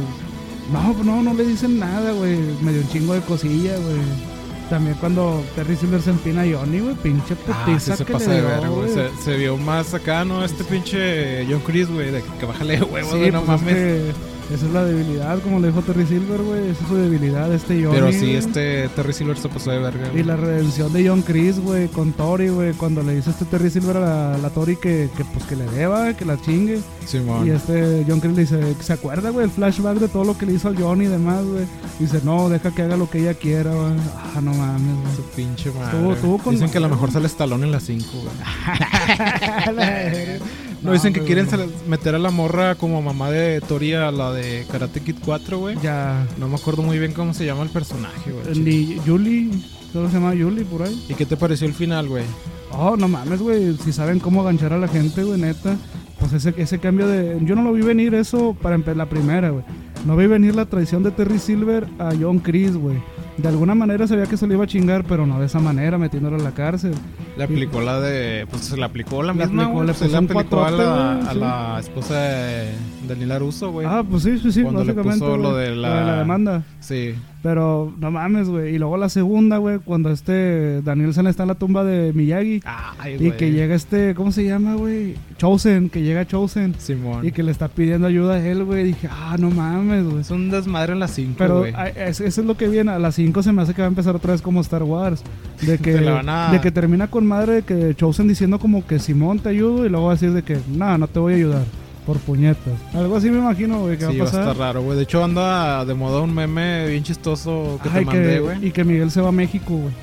[0.72, 2.38] no, no, no le dicen nada, güey.
[2.64, 4.33] Me dio un chingo de cosilla, güey.
[4.74, 8.14] También cuando Terry Silver se empina a Johnny, güey, pinche Ah, sí putiza se que
[8.14, 8.92] pasa le de dio, verga, güey.
[8.92, 9.10] güey.
[9.18, 10.44] Se, se vio más acá, ¿no?
[10.44, 13.56] Este pinche John Chris, güey, de que, que bájale de huevos, Sí, güey, no pues
[13.62, 13.76] es mames.
[13.76, 14.12] que
[14.52, 16.70] esa es la debilidad, como le dijo Terry Silver, güey.
[16.70, 17.96] Esa es su debilidad, este Johnny.
[17.96, 20.24] Pero sí, este Terry Silver se pasó de verga, Y güey.
[20.24, 23.98] la redención de John Chris, güey, con Tori, güey, cuando le dice este Terry Silver
[23.98, 26.80] a la, la Tori que, que, pues que le deba, que la chingue.
[27.06, 27.48] Simón.
[27.48, 30.46] Y este John Chris le dice, ¿se acuerda, güey, el flashback de todo lo que
[30.46, 31.66] le hizo al Johnny y demás, güey?
[32.00, 33.94] Dice, no, deja que haga lo que ella quiera, güey.
[34.36, 35.36] Ah, no mames, Su güey.
[35.36, 35.98] pinche madre.
[35.98, 38.34] Estuvo- estuvo con Dicen que a lo mejor sale Stallone en las 5, güey.
[40.84, 41.48] No, dicen que quieren
[41.88, 45.78] meter a la morra como mamá de Tori a la de Karate Kid 4, güey.
[45.82, 46.28] Ya.
[46.38, 48.60] No me acuerdo muy bien cómo se llama el personaje, güey.
[48.60, 49.50] Ni Julie,
[49.94, 51.06] solo se llama Julie por ahí.
[51.08, 52.26] ¿Y qué te pareció el final, güey?
[52.72, 53.78] Oh, no mames, güey.
[53.78, 55.78] Si saben cómo ganchar a la gente, güey, neta.
[56.20, 57.40] Pues ese, ese cambio de.
[57.46, 59.64] Yo no lo vi venir eso para la primera, güey.
[60.06, 62.98] No vi venir la traición de Terry Silver a John Chris, güey.
[63.38, 65.98] De alguna manera sabía que se lo iba a czingar, pero no de esa manera,
[65.98, 66.94] metiéndolo en la cárcel.
[67.36, 68.46] Le aplicó la de.
[68.50, 69.64] Pues se le aplicó la Le misma.
[69.64, 72.68] aplicó, le Se le aplicó a la, a la esposa de
[73.08, 73.88] Daniela Russo, güey.
[73.90, 75.70] Ah, pues sí, sí, sí, Cuando le puso lo güey.
[75.70, 76.64] de la- demanda.
[76.80, 77.16] Sí.
[77.44, 78.74] Pero no mames, güey.
[78.74, 82.62] Y luego la segunda, güey, cuando este Danielson está en la tumba de Miyagi.
[82.98, 85.16] Ay, Y que llega este, ¿cómo se llama, güey?
[85.38, 86.74] Chosen, que llega Chosen.
[86.78, 87.28] Simón.
[87.28, 88.86] Y que le está pidiendo ayuda a él, güey.
[88.86, 90.22] Dije, ah, no mames, güey.
[90.22, 91.74] Es un desmadre en las 5, Pero güey.
[91.76, 92.92] a- es- eso es lo que viene.
[92.92, 95.22] A las 5 se me hace que va a empezar otra vez como Star Wars.
[95.62, 99.40] De que, a- de que termina con madre de que Chosen diciendo como que Simón
[99.40, 101.64] te ayudo y luego va a decir de que, no, no te voy a ayudar.
[102.06, 102.74] Por puñetas.
[102.94, 104.42] Algo así me imagino, güey, que Sí, va va a a pasar.
[104.42, 104.98] estar raro, güey.
[104.98, 108.68] De hecho, anda de moda un meme bien chistoso que Ay, te mandé, güey.
[108.68, 109.94] y que Miguel se va a México, güey.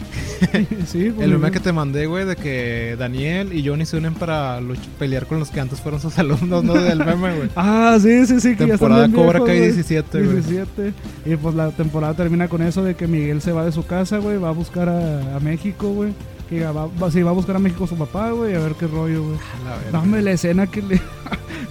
[0.87, 4.15] sí, pues, El meme que te mandé, güey, de que Daniel y Johnny se unen
[4.15, 4.59] para
[4.99, 6.73] pelear con los que antes fueron sus alumnos, ¿no?
[6.73, 7.51] Del meme, güey.
[7.55, 9.73] Ah, sí, sí, sí, que Temporada Cobra Kai güey.
[9.73, 10.37] 17, güey.
[10.41, 10.95] 17.
[11.27, 14.17] Y pues la temporada termina con eso de que Miguel se va de su casa,
[14.19, 16.13] güey, va a buscar a, a México, güey.
[16.49, 18.87] Que va, va, sí, va a buscar a México su papá, güey, a ver qué
[18.89, 19.37] rollo, güey.
[19.37, 19.91] A.
[19.93, 21.01] Dame la escena que le...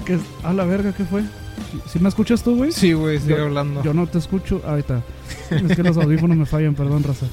[0.06, 1.24] que, a la verga, ¿qué fue?
[1.92, 2.72] ¿Sí me escuchas tú, güey?
[2.72, 3.84] Sí, güey, sigue Yo- hablando.
[3.84, 4.62] Yo no te escucho.
[4.66, 5.02] Ahorita.
[5.52, 7.26] Es que los audífonos me fallan, perdón, raza.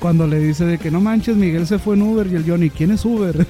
[0.00, 2.70] Cuando le dice de que no manches, Miguel se fue en Uber y el Johnny,
[2.70, 3.36] ¿quién es Uber?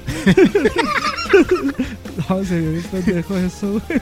[2.29, 4.01] no, se pendejo eso, güey.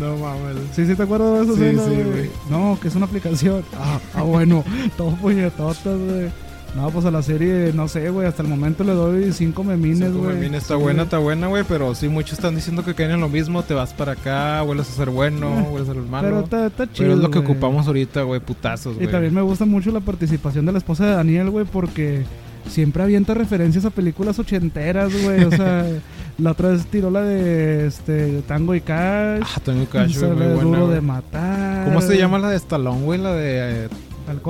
[0.00, 0.56] No mames.
[0.74, 1.84] Sí, sí, ¿te acuerdas de eso?
[1.86, 2.30] Sí, sí, güey.
[2.50, 3.64] No, que es una aplicación.
[3.78, 4.64] Ah, ah bueno.
[4.96, 6.28] Todo puñetotas, güey.
[6.76, 8.26] No, pues a la serie, no sé, güey.
[8.26, 10.34] Hasta el momento le doy cinco memines, Cinco güey.
[10.34, 13.20] memines, está Sí, buena, está buena, güey, pero sí, muchos están diciendo que caen en
[13.20, 16.40] lo mismo, te vas para acá, vuelves a ser bueno, vuelves a ser Pero malo.
[16.40, 17.12] está, está Pero chido.
[17.14, 19.10] es lo que ocupamos ahorita, güey, putazos, Y güey.
[19.10, 22.24] también me gusta mucho la participación de la esposa de Daniel, güey, porque
[22.68, 25.44] siempre avienta referencias a películas ochenteras, güey.
[25.44, 25.86] O sea,
[26.38, 29.40] la otra vez tiró la de este Tango y Cash.
[29.42, 31.84] Ah, tengo cash, esa güey, buena, Duro de matar.
[31.86, 33.18] ¿Cómo se llama la de Stallone, güey?
[33.20, 33.88] La de eh.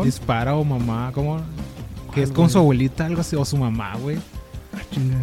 [0.02, 1.38] Dispara o Mamá, ¿cómo?
[2.16, 4.16] Que es Ah, con su abuelita, algo así, o su mamá, güey.
[4.74, 5.18] Ah, chinga.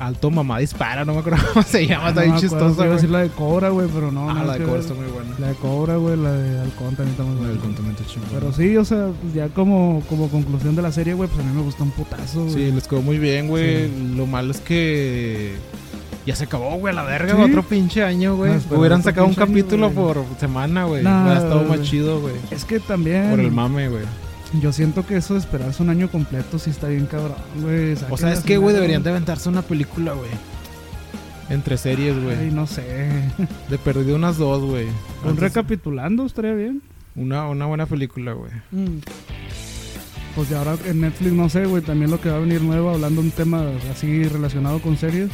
[0.00, 2.82] Alto Mamá Dispara, no me acuerdo cómo se llama, está No bien acuerdo, chistosa, iba
[2.82, 2.92] a güey.
[2.96, 4.30] decir la de Cobra, güey, pero no.
[4.30, 4.80] Ah, nada la de Cobra ver.
[4.82, 5.34] está muy buena.
[5.40, 7.52] La de Cobra, güey, la de Halcón también está muy La buena.
[7.54, 8.28] del contamiento chingón.
[8.32, 11.48] Pero sí, o sea, pues ya como, como conclusión de la serie, güey, pues a
[11.48, 12.54] mí me gustó un putazo, güey.
[12.54, 13.86] Sí, les quedó muy bien, güey.
[13.88, 14.12] Sí.
[14.16, 15.56] Lo malo es que
[16.26, 17.42] ya se acabó, güey, a la verga, Sí.
[17.42, 18.52] otro pinche año, güey.
[18.70, 21.02] No, Hubieran sacado un año, capítulo por semana, güey.
[21.02, 22.34] Nah, Hubiera estado más chido, güey.
[22.52, 23.30] Es que también.
[23.30, 24.04] Por el mame, güey.
[24.62, 27.94] Yo siento que eso de esperarse un año completo sí está bien cabrón, güey.
[28.10, 30.30] O sea, es que, güey, deberían de aventarse una película, güey.
[31.50, 32.50] Entre series, Ay, güey.
[32.50, 32.82] no sé.
[33.68, 34.86] De perdido unas dos, güey.
[35.22, 36.82] Un Antes- recapitulando estaría bien.
[37.14, 38.50] Una, una buena película, güey.
[40.34, 42.90] Pues ya ahora en Netflix, no sé, güey, también lo que va a venir nuevo,
[42.90, 45.30] hablando de un tema así relacionado con series.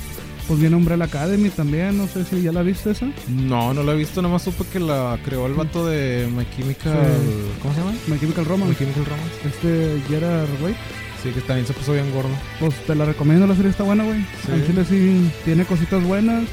[0.46, 3.07] Pues viene Umbrella Academy también, no sé si ya la viste esa.
[3.28, 6.92] No, no la he visto, nomás supe que la creó el vato de My Chemical...
[6.92, 7.61] Sí.
[7.62, 7.92] ¿Cómo se llama?
[8.09, 8.78] My Chemical My Romance.
[8.78, 9.35] Chemical Romance.
[9.46, 10.76] Este Gerard Way.
[11.22, 12.28] Sí, que también se puso bien gordo.
[12.61, 14.20] Pues te la recomiendo, la serie está buena, güey.
[14.44, 14.52] Sí.
[14.52, 16.44] En Chile sí tiene cositas buenas,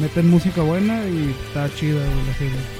[0.00, 2.79] meten música buena y está chida, güey, la serie.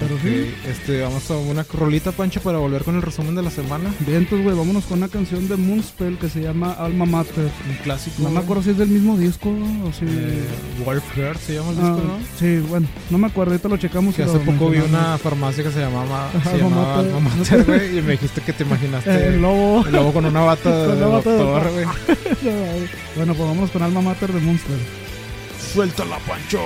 [0.00, 0.54] Pero sí.
[0.66, 3.92] Este, vamos a una rolita, Pancho, para volver con el resumen de la semana.
[4.00, 7.50] Bien, entonces, güey, vámonos con una canción de Moonspell que se llama Alma Mater.
[7.68, 8.22] Un clásico.
[8.22, 10.06] No me acuerdo si es del mismo disco o si...
[10.06, 10.44] Eh,
[10.84, 12.18] Wolf Heart se llama el Ah, disco, ¿no?
[12.38, 14.14] Sí, bueno, no me acuerdo, ahorita lo checamos.
[14.14, 17.64] Que hace poco vi una farmacia que se llamaba, se llamaba Alma Mater.
[17.64, 19.84] Güey, y me dijiste que te imaginaste el lobo.
[19.86, 21.84] el lobo con una bata de Con doctor, güey.
[23.16, 24.76] bueno, pues vámonos con Alma Mater de Monster.
[25.74, 26.60] Suéltala, Pancho.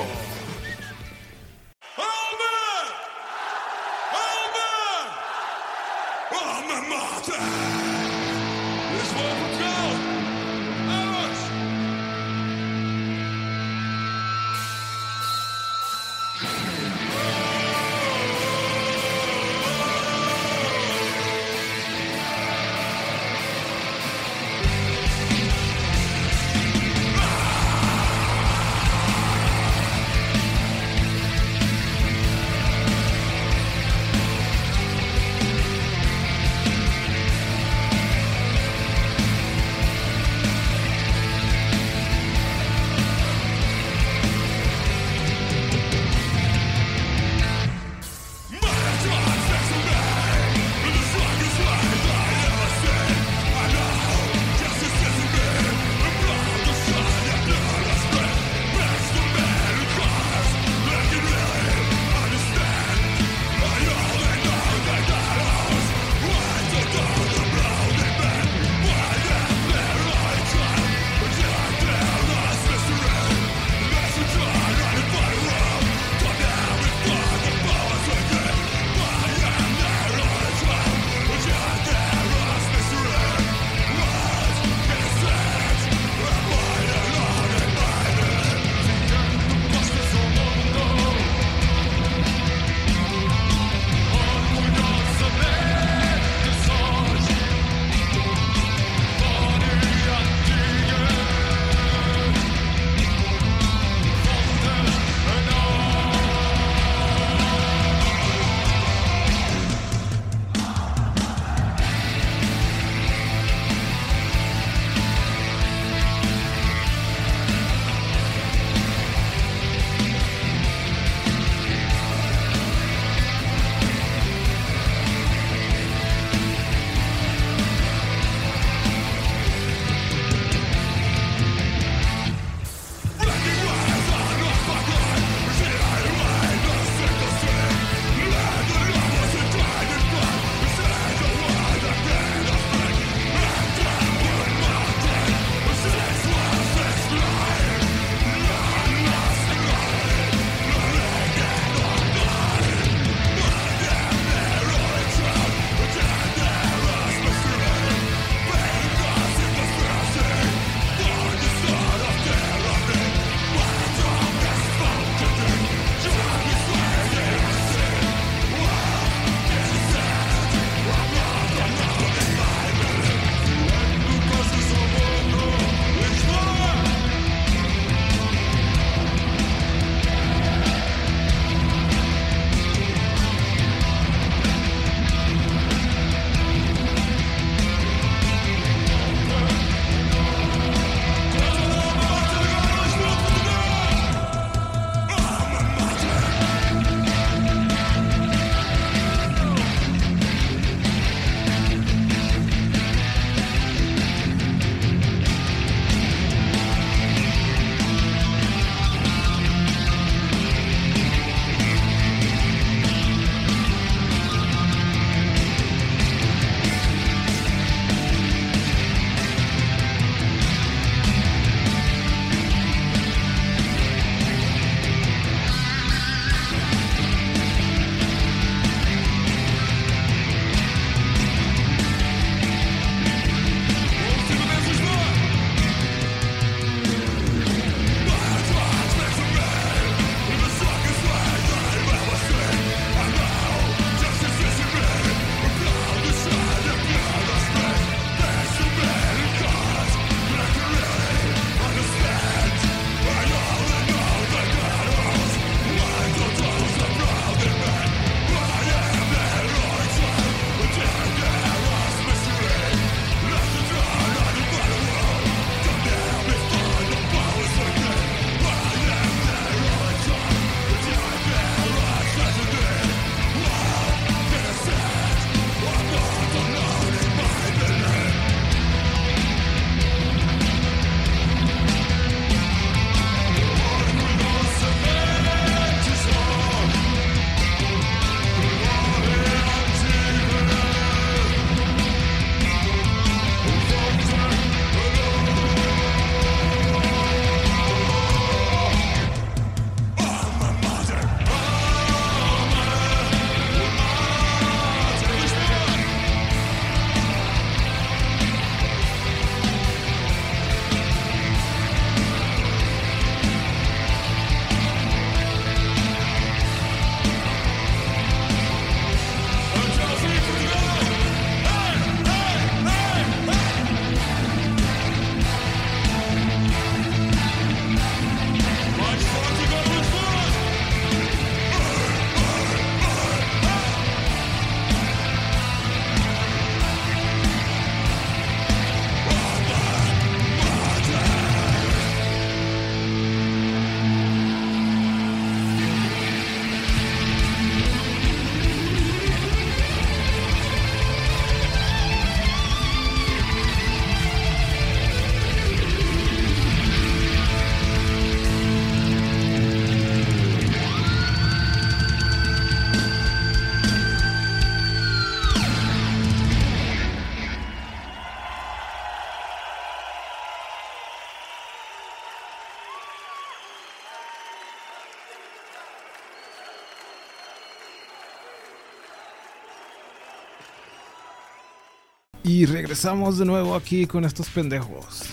[382.34, 385.04] Y regresamos de nuevo aquí con estos pendejos.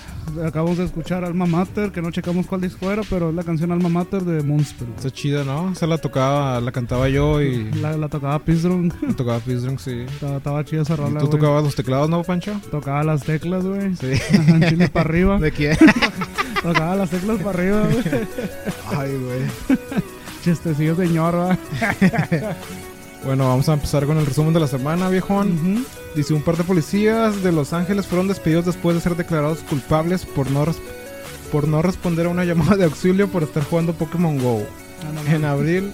[0.44, 3.72] Acabamos de escuchar Alma Mater, que no checamos cuál disco era, pero es la canción
[3.72, 4.88] Alma Mater de Monster.
[4.88, 4.98] güey.
[4.98, 5.72] Está chida, ¿no?
[5.72, 8.90] Esa la tocaba, la cantaba yo y La, la tocaba Pizdrum.
[9.08, 10.06] la tocaba Pizdrum, sí.
[10.12, 11.40] estaba, estaba chida esa ¿Y rola, ¿Tú güey.
[11.40, 12.60] tocabas los teclados, no, Pancho?
[12.72, 13.96] Tocaba las teclas, güey.
[13.98, 14.14] Sí.
[14.70, 15.38] Chile para arriba.
[15.38, 15.78] ¿De quién?
[16.64, 18.04] Tocaba las teclas para arriba, güey.
[18.98, 19.78] Ay, güey.
[20.44, 21.56] Chistecillos de ñorba.
[23.26, 25.86] Bueno, vamos a empezar con el resumen de la semana, viejón.
[26.16, 30.26] Dice, un par de policías de Los Ángeles fueron despedidos después de ser declarados culpables
[30.26, 30.82] por no, res-
[31.52, 34.64] por no responder a una llamada de auxilio por estar jugando Pokémon GO.
[35.30, 35.92] En abril,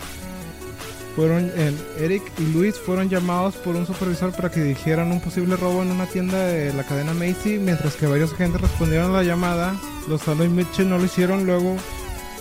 [1.16, 1.52] fueron
[2.00, 5.92] Eric y Luis fueron llamados por un supervisor para que dijeran un posible robo en
[5.92, 9.76] una tienda de la cadena Macy, mientras que varios agentes respondieron a la llamada.
[10.08, 11.76] Los Salo y Mitchell no lo hicieron, luego,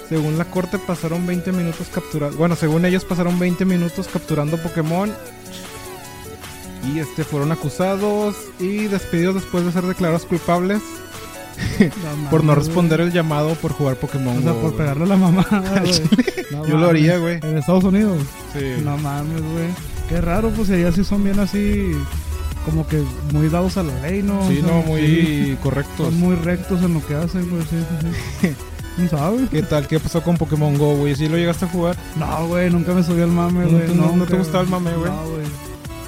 [0.08, 2.36] según la corte, pasaron 20 minutos capturando.
[2.36, 5.12] Bueno, según ellos, pasaron 20 minutos capturando Pokémon.
[6.92, 10.80] Y este fueron acusados y despedidos después de ser declarados culpables
[12.30, 15.16] por no responder el llamado por jugar Pokémon O sea, Go, por pegarle a la
[15.16, 15.46] mamá.
[16.52, 17.40] No Yo lo haría, güey.
[17.42, 18.22] En Estados Unidos.
[18.52, 18.80] Sí.
[18.84, 19.66] No mames, güey.
[20.08, 21.90] Qué raro, pues allá sí son bien así,
[22.64, 23.02] como que
[23.32, 24.46] muy dados a la ley, ¿no?
[24.48, 26.06] Sí, O sea, no, muy sí, correctos.
[26.06, 27.62] Son muy rectos en lo que hacen, güey.
[27.62, 27.76] Sí,
[28.40, 28.48] sí,
[28.96, 29.48] ¿No sabes?
[29.50, 29.86] ¿Qué tal?
[29.86, 31.14] ¿Qué pasó con Pokémon Go, güey?
[31.14, 31.96] ¿Sí lo llegaste a jugar?
[32.16, 33.94] No, güey, nunca me subí al mame, ¿No güey.
[33.94, 35.10] no- no te gustaba el mame, güey?
[35.10, 35.46] No, güey.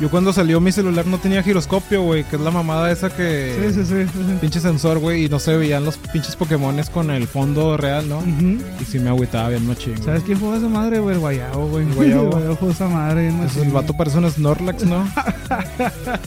[0.01, 3.73] Yo cuando salió mi celular no tenía giroscopio, güey, que es la mamada esa que...
[3.75, 4.07] Sí, sí, sí.
[4.41, 8.19] Pinche sensor, güey, y no se veían los pinches Pokémones con el fondo real, ¿no?
[8.19, 8.59] Ujú.
[8.81, 10.05] Y sí me agüitaba bien machín, güey.
[10.05, 11.17] ¿Sabes quién fue esa madre, güey?
[11.17, 11.85] El guayabo, güey.
[11.89, 12.23] El guayabo.
[12.27, 13.23] El guayabo fue esa madre.
[13.23, 13.65] bien machín.
[13.65, 15.05] el vato parece un Snorlax, ¿no?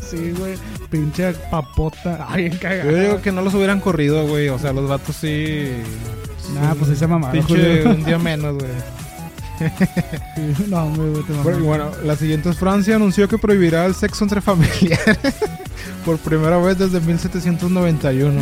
[0.02, 0.56] Sí, güey.
[0.90, 2.26] Pinche papota.
[2.30, 2.92] Ay, bien cagado.
[2.92, 4.50] Yo digo que no los hubieran corrido, güey.
[4.50, 5.70] O sea, los vatos sí...
[6.54, 8.72] Nah, pues mamaron, Pinche un día menos, güey.
[10.68, 14.42] No, hombre, güey, te bueno, la siguiente es Francia anunció que prohibirá el sexo entre
[14.42, 15.20] familiares
[16.04, 18.42] por primera vez desde 1791.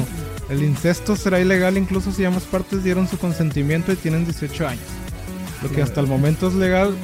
[0.50, 4.84] El incesto será ilegal incluso si ambas partes dieron su consentimiento y tienen 18 años.
[5.62, 6.96] Lo que hasta el momento es legal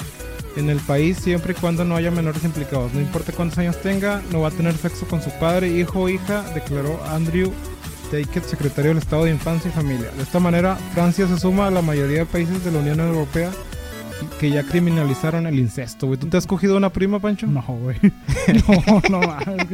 [0.56, 2.94] en el país siempre y cuando no haya menores implicados.
[2.94, 6.10] No importa cuántos años tenga, no va a tener sexo con su padre, hijo o
[6.10, 7.52] hija, declaró Andrew
[8.46, 10.12] Secretario del Estado de Infancia y Familia.
[10.16, 13.52] De esta manera, Francia se suma a la mayoría de países de la Unión Europea
[14.40, 16.20] que ya criminalizaron el incesto, güey.
[16.20, 17.48] ¿Tú te has cogido una prima, Pancho?
[17.48, 17.98] No, güey.
[18.68, 19.68] No, no mames.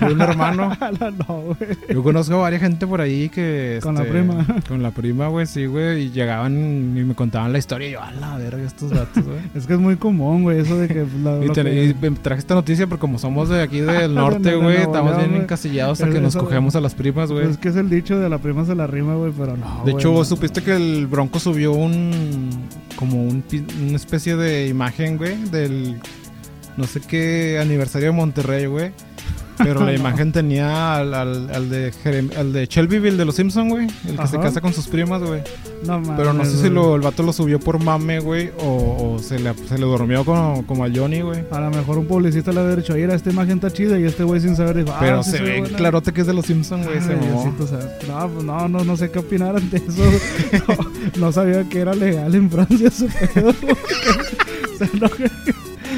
[0.00, 0.70] ¿Un hermano?
[1.28, 1.76] no, güey.
[1.88, 3.80] Yo conozco a varias gente por ahí que...
[3.82, 4.46] Con la este, prima.
[4.68, 6.04] Con la prima, güey, sí, güey.
[6.04, 7.88] Y llegaban y me contaban la historia.
[7.88, 9.38] Y yo, a la verga, estos datos, güey.
[9.56, 11.04] Es que es muy común, güey, eso de que...
[11.22, 14.76] la- Y, te- y traje esta noticia porque como somos de aquí del norte, güey,
[14.76, 17.44] estamos bien encasillados a que nos cogemos a las primas, güey.
[17.44, 19.82] Pues es que es el dicho de la prima se la rima, güey, pero no,
[19.84, 20.24] de hecho, no.
[20.24, 22.50] supiste que el Bronco subió un...
[22.96, 23.42] Como un,
[23.88, 26.00] una especie de imagen, güey, del...
[26.76, 28.92] No sé qué aniversario de Monterrey, güey.
[29.62, 33.68] Pero la imagen tenía al, al, al de Jerem- al de Shelbyville de los Simpson,
[33.68, 33.86] güey.
[34.08, 35.42] El que se casa con sus primas, güey.
[35.86, 39.14] No mames, Pero no sé si lo, el vato lo subió por mame, güey, o,
[39.14, 41.44] o se, le, se le durmió como, como a Johnny, güey.
[41.50, 44.22] A lo mejor un publicista le había dicho, mira, esta imagen está chida y este
[44.24, 45.76] güey sin saber dijo, ah, Pero sí se ve ve buena".
[45.76, 47.00] clarote que es de los Simpsons, güey.
[47.00, 47.44] se Ay, mamó.
[48.08, 50.02] No, pues no, no, no sé qué opinar ante eso.
[51.18, 53.50] No, no sabía que era legal en Francia ese pedo.
[53.50, 55.08] O sea, no,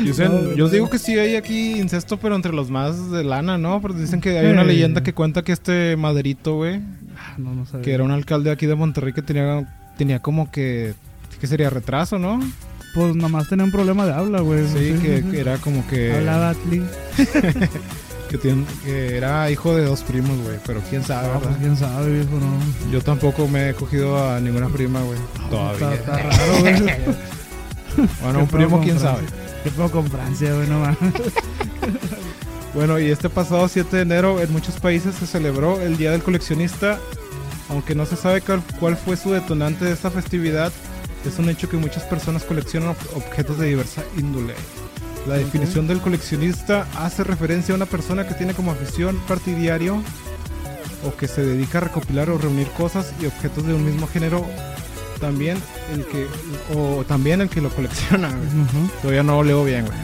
[0.02, 0.70] Dicen- No, yo no.
[0.70, 3.80] digo que sí hay aquí incesto, pero entre los más de lana, ¿no?
[3.82, 6.80] Pero dicen que hay una leyenda que cuenta que este Maderito, güey,
[7.38, 7.82] no, no sabía.
[7.84, 10.94] que era un alcalde aquí de Monterrey que tenía, tenía como que...
[11.40, 11.68] ¿Qué sería?
[11.70, 12.40] Retraso, ¿no?
[12.94, 14.66] Pues nomás tenía un problema de habla, güey.
[14.68, 16.12] Sí, que, que era como que...
[16.14, 16.82] Hablaba Atli.
[18.30, 20.56] Que, tiene- que era hijo de dos primos, güey.
[20.66, 22.90] Pero quién sabe, Ah, pues quién sabe, viejo, no.
[22.92, 25.18] Yo tampoco me he cogido a ninguna prima, güey.
[25.50, 25.94] Todavía.
[25.94, 26.74] Está, está raro, güey.
[28.22, 29.22] Bueno, un primo, quién sabe.
[29.92, 30.98] Con Francia, güey, no mames.
[32.74, 36.24] Bueno, y este pasado 7 de enero en muchos países se celebró el Día del
[36.24, 36.98] Coleccionista.
[37.68, 40.72] Aunque no se sabe cuál, fue su detonante de esta festividad,
[41.24, 44.54] es un hecho que muchas personas coleccionan ob- objetos de diversa índole.
[45.28, 50.02] La definición del coleccionista hace referencia a una persona que tiene como afición partidario
[51.06, 54.44] o que se dedica a recopilar o reunir cosas y objetos de un mismo género.
[55.24, 55.56] También
[55.94, 56.26] el que
[56.76, 58.28] o también el que lo colecciona.
[58.28, 58.90] güey.
[59.00, 59.98] Todavía no leo bien, güey.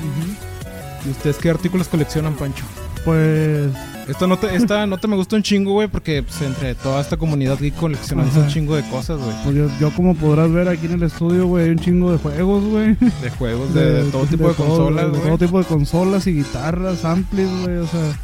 [1.07, 2.65] ¿Y ustedes qué artículos coleccionan, Pancho?
[3.05, 3.71] Pues
[4.09, 7.59] Esta nota, esta nota me gusta un chingo, güey, porque pues, entre toda esta comunidad
[7.59, 9.35] geek coleccionamos un chingo de cosas, güey.
[9.45, 12.19] Pues yo, yo como podrás ver aquí en el estudio, güey, hay un chingo de
[12.19, 12.97] juegos, güey.
[13.23, 17.05] De juegos, de, de todo tipo de, consolas, de todo tipo de consolas y guitarras,
[17.05, 18.19] amplis, güey, o sea...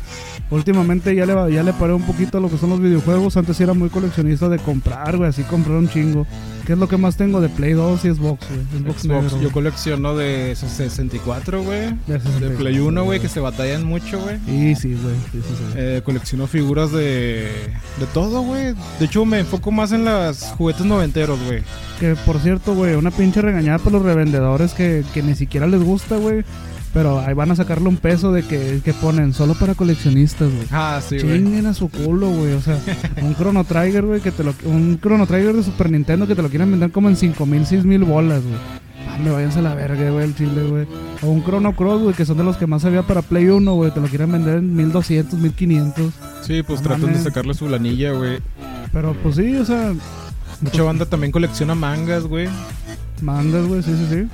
[0.49, 3.37] Últimamente ya le, ya le paré un poquito a lo que son los videojuegos.
[3.37, 6.25] Antes sí era muy coleccionista de comprar, güey, así comprar un chingo.
[6.67, 8.61] ¿Qué es lo que más tengo de Play 2 y Xbox, güey?
[8.83, 11.95] Xbox, Xbox, negro, yo colecciono de esos 64, güey.
[12.09, 12.59] De De 64.
[12.59, 14.37] Play 1, güey, que se batallan mucho, güey.
[14.49, 15.15] Y sí, güey.
[15.31, 15.65] Sí, sí, sí.
[15.77, 17.45] Eh, colecciono figuras de,
[18.01, 18.75] de todo, güey.
[18.99, 21.63] De hecho, me enfoco más en las juguetes noventeros, güey.
[22.01, 25.83] Que por cierto, güey, una pinche regañada por los revendedores que, que ni siquiera les
[25.83, 26.45] gusta, güey.
[26.97, 30.67] Pero ahí van a sacarle un peso de que, que ponen solo para coleccionistas, güey.
[30.71, 31.45] Ah, sí, güey.
[31.45, 32.55] Chinguen a su culo, güey.
[32.55, 32.79] O sea,
[33.21, 34.55] un Chrono Trigger, güey, que te lo.
[34.65, 38.05] Un Chrono Trigger de Super Nintendo que te lo quieren vender como en 5000, 6000
[38.05, 38.57] bolas, güey.
[39.11, 40.87] Ah, me váyanse a la verga, güey, el chile, güey.
[41.21, 43.75] O un Chrono Cross, güey, que son de los que más había para Play 1,
[43.75, 43.91] güey.
[43.91, 46.15] Te lo quieren vender en 1200, 1500.
[46.41, 48.39] Sí, pues tratan de sacarle su lanilla, güey.
[48.91, 49.93] Pero pues sí, o sea,
[50.63, 52.49] Mucha banda también colecciona mangas, güey.
[53.21, 54.29] mangas, güey, sí, sí, sí.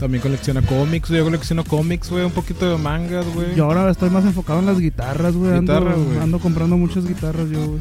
[0.00, 1.08] También colecciona cómics.
[1.08, 2.24] Yo colecciono cómics, güey.
[2.24, 3.54] Un poquito de mangas, güey.
[3.54, 5.52] Yo ahora estoy más enfocado en las guitarras, güey.
[5.52, 6.18] Ando, Guitarra, güey.
[6.18, 7.80] ando comprando muchas guitarras yo, güey.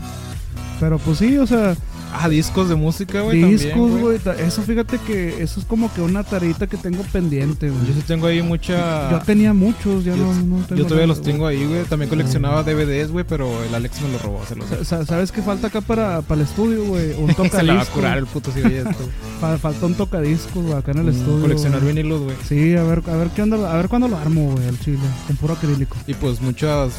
[0.80, 1.76] Pero pues sí, o sea,
[2.16, 3.43] Ah, discos de música, güey.
[3.43, 4.20] discos, güey.
[4.39, 7.88] Eso fíjate que eso es como que una tarita que tengo pendiente, güey.
[7.88, 9.09] Yo sí tengo ahí mucha...
[9.11, 10.82] Yo tenía muchos, ya Yo- no, no tengo.
[10.82, 11.84] Yo todavía los tengo ahí, güey.
[11.86, 14.41] También coleccionaba DVDs, güey, pero el Alex me los robó.
[14.47, 17.14] Se los Sa- sa- ¿Sabes qué falta acá para, para el estudio, güey?
[17.14, 19.09] Un Se le va a curar el puto si oye esto.
[19.61, 21.41] Falta un tocadiscos, güey, acá en el Mm, estudio.
[21.41, 22.36] Coleccionar vinilos, güey.
[22.47, 24.99] Sí, a ver, a ver qué onda, a ver cuándo lo armo, güey, al chile,
[25.28, 25.97] con puro acrílico.
[26.07, 26.93] Y pues muchas,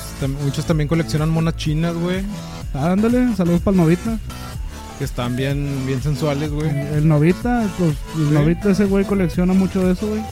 [0.44, 2.22] muchos también coleccionan monas chinas, güey.
[2.74, 4.18] Ah, ándale, saludos para el Novita.
[4.98, 6.68] Que están bien, bien sensuales, güey.
[6.70, 8.34] El Novita, pues, el Sí.
[8.34, 10.22] Novita ese güey colecciona mucho de eso, güey.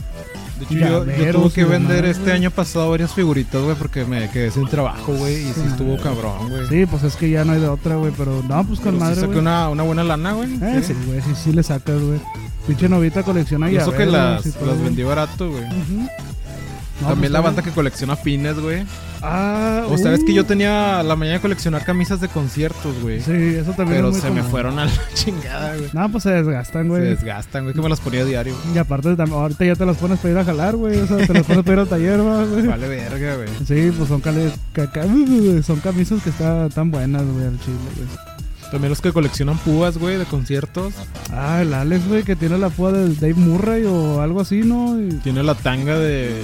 [0.59, 0.73] De hecho,
[1.25, 2.35] yo, tuve que vender demás, este güey.
[2.35, 5.33] año pasado varias figuritas, güey, porque me quedé sin trabajo, güey.
[5.35, 5.61] Y sí Sí.
[5.67, 6.67] estuvo cabrón, güey.
[6.69, 8.97] Sí, pues es que ya no hay de otra, güey, pero no, pues con Pero
[8.97, 9.39] sí madre, saqué güey.
[9.39, 10.49] una, una buena lana, güey.
[10.61, 12.19] Eh, sí, güey, sí, sí le sacas, güey.
[12.67, 15.63] Pinche Novita colecciona Y eso que las, las vendí barato, güey.
[15.63, 18.85] No, También pues, la banda que colecciona pines, güey.
[19.25, 23.21] Ah, O sabes uh, que yo tenía la mañana de coleccionar camisas de conciertos, güey.
[23.21, 25.89] Sí, eso también pero es muy se me fueron a la chingada, güey.
[25.93, 27.01] No, pues se desgastan, Se güey.
[27.03, 28.55] desgastan, güey, que me las ponía a diario.
[28.73, 30.99] Y aparte, ahorita ya te las pones para ir a jalar, güey.
[30.99, 32.67] O sea, te las pones para ir al taller, ¿va, güey.
[32.67, 33.47] Vale verga, güey.
[33.65, 35.03] Sí, pues son, cali- ca- ca-
[35.63, 38.32] son camisas que están tan buenas, güey, al chile, güey.
[38.73, 40.95] También los que coleccionan púas, güey, de conciertos.
[41.31, 44.99] Ah, el Alex, güey, que tiene la púa de Dave Murray o algo así, ¿no?
[44.99, 46.41] Y, Tiene la tanga de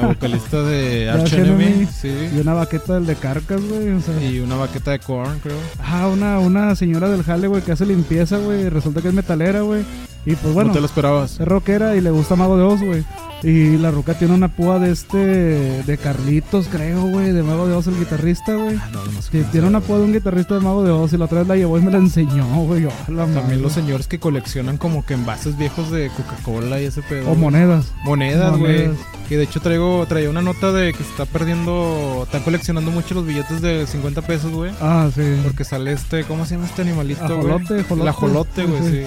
[0.00, 1.64] la vocalista de Arch Enemy.
[1.66, 1.82] Enemy.
[1.82, 2.10] y Sí.
[2.40, 3.90] una baqueta del de Carcas, güey.
[3.90, 5.58] O sea, Y una baqueta de corn, creo.
[5.84, 8.70] ah, una, una señora del jale, güey, que hace limpieza, güey.
[8.70, 9.84] Resulta que es metalera, güey.
[10.28, 11.40] Y pues bueno, no te lo esperabas.
[11.40, 13.02] es rockera y le gusta Mago de Oz, güey.
[13.42, 17.72] Y la ruca tiene una púa de este, de Carlitos, creo, güey, de Mago de
[17.74, 18.76] Oz, el guitarrista, güey.
[18.76, 21.24] Ah, no, no tiene una púa de un guitarrista de Mago de Oz y la
[21.24, 22.82] otra vez la llevó y me la enseñó, güey.
[22.82, 23.40] la madre.
[23.40, 27.30] También los señores que coleccionan como que envases viejos de Coca-Cola y ese pedo.
[27.30, 27.90] O monedas.
[28.04, 28.90] Monedas, güey.
[29.30, 33.14] Que de hecho traigo, traía una nota de que se está perdiendo, están coleccionando mucho
[33.14, 34.72] los billetes de 50 pesos, güey.
[34.80, 35.22] Ah, sí.
[35.42, 37.24] Porque sale este, ¿cómo se llama este animalito?
[37.24, 38.02] Ajolote, ajolote.
[38.02, 39.02] El ajolote, güey, sí.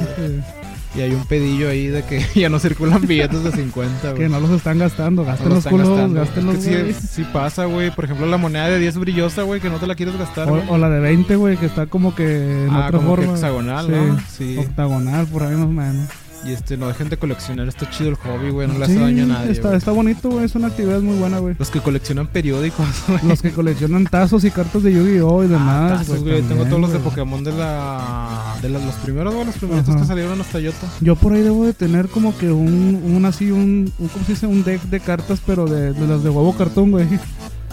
[0.93, 4.23] Y hay un pedillo ahí de que ya no circulan billetes de 50, güey.
[4.23, 7.07] Que no los están gastando, No gasten lo los están culos, gasten los que sí,
[7.09, 7.91] sí pasa, güey.
[7.91, 10.61] Por ejemplo, la moneda de 10 brillosa, güey, que no te la quieres gastar, o,
[10.67, 13.33] o la de 20, güey, que está como que en ah, otra como que forma.
[13.33, 13.91] hexagonal, Sí.
[13.91, 14.19] ¿no?
[14.37, 14.57] Sí.
[14.57, 16.09] Octagonal, por ahí más o menos.
[16.43, 17.67] Y este, no dejen de coleccionar.
[17.67, 18.67] Está chido el hobby, güey.
[18.67, 19.51] No le Sí, hace daño a nadie.
[19.51, 19.77] Está, güey.
[19.77, 21.55] está bonito, güey, es una actividad muy buena, güey.
[21.59, 23.19] Los que coleccionan periódicos, güey.
[23.27, 25.43] Los que coleccionan tazos y cartas de Yu-Gi-Oh!
[25.43, 25.91] y demás.
[25.91, 26.41] Ah, tazos, güey.
[26.41, 26.99] Tengo todos los de.
[26.99, 28.55] Pokémon de la.
[28.61, 29.45] De la- los primeros, güey.
[29.45, 30.01] Los primeritos Ajá.
[30.01, 30.87] que salieron hasta Yoto.
[31.01, 34.31] Yo por ahí debo de tener como que un, un así, un, un, ¿cómo se
[34.33, 34.47] dice?
[34.47, 37.07] Un deck de cartas, pero de, de las de huevo cartón, güey.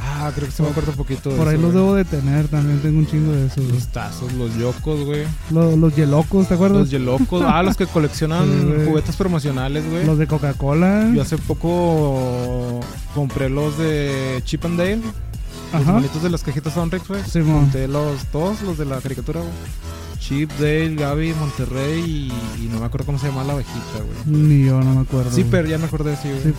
[0.00, 1.74] Ah, creo que se me acuerda un poquito de Por ahí los güey.
[1.74, 3.64] debo de tener, también tengo un chingo de esos.
[3.64, 5.24] Los tazos, los yocos, güey.
[5.50, 6.78] Los, los yelocos, ¿te acuerdas?
[6.80, 7.42] Los yelocos.
[7.46, 10.06] Ah, los que coleccionan Sí, juguetes promocionales, güey.
[10.06, 11.10] Los de Coca-Cola.
[11.14, 12.80] Yo hace poco
[13.14, 15.00] compré los de Chip and Dale.
[15.72, 17.22] Los monitos de las cajitas Sonrix, güey.
[17.24, 17.62] Simón.
[17.62, 19.52] Conté los todos, los de la caricatura, güey.
[20.18, 24.36] Chip, Dale, Gaby, Monterrey y, y no me acuerdo cómo se llama la abejita, güey.
[24.38, 25.30] Ni yo no me acuerdo.
[25.30, 26.54] Zipper, ya me acordé, sí, güey.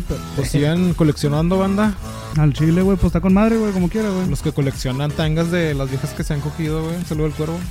[0.00, 0.16] Zipper.
[0.16, 0.36] Zipper.
[0.36, 1.94] Pues sigan coleccionando, banda.
[2.36, 4.28] Al chile, güey, pues está con madre, güey, como quiera, güey.
[4.28, 7.02] Los que coleccionan tangas de las viejas que se han cogido, güey.
[7.04, 7.58] Saludo al cuervo.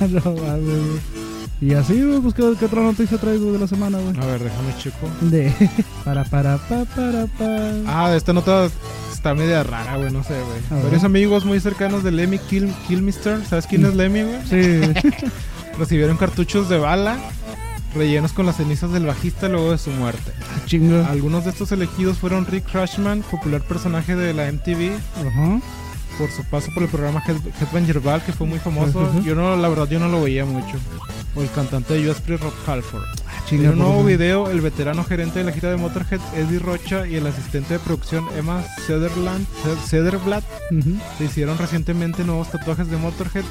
[0.00, 1.30] No mames, güey.
[1.62, 4.16] Y así, güey, pues ¿qué, qué otra noticia güey, de la semana, güey?
[4.18, 5.08] A ver, déjame checo.
[5.20, 5.52] De
[6.04, 7.72] para para pa para pa.
[7.86, 8.70] Ah, esta nota
[9.12, 10.82] está media rara, güey, no sé, güey.
[10.82, 14.40] Varios amigos muy cercanos de Lemmy Kill, Kilmister, ¿sabes quién es Lemmy, güey?
[14.48, 14.80] Sí.
[15.78, 17.18] Recibieron cartuchos de bala
[17.94, 20.32] rellenos con las cenizas del bajista luego de su muerte.
[20.66, 21.06] Chinga.
[21.08, 24.92] Algunos de estos elegidos fueron Rick Rushman, popular personaje de la MTV,
[25.26, 25.60] Ajá.
[26.18, 29.10] por su paso por el programa Head- Headbanger Ball, que fue muy famoso.
[29.22, 30.76] Yo no, la verdad, yo no lo veía mucho.
[31.36, 33.02] O el cantante de US Rob Halford.
[33.26, 37.06] Ah, En un nuevo video, el veterano gerente de la gira de Motorhead, Eddie Rocha,
[37.06, 39.46] y el asistente de producción, Emma Cederland,
[39.86, 40.44] Cederblatt,
[41.18, 43.44] se hicieron recientemente nuevos tatuajes de Motorhead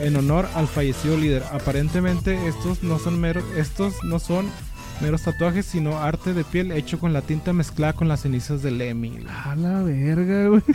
[0.00, 1.42] en honor al fallecido líder.
[1.52, 4.46] Aparentemente estos no son meros, estos no son
[5.00, 8.78] meros tatuajes, sino arte de piel hecho con la tinta mezclada con las cenizas del
[8.78, 9.24] Lemmy.
[9.44, 10.62] A la verga, güey.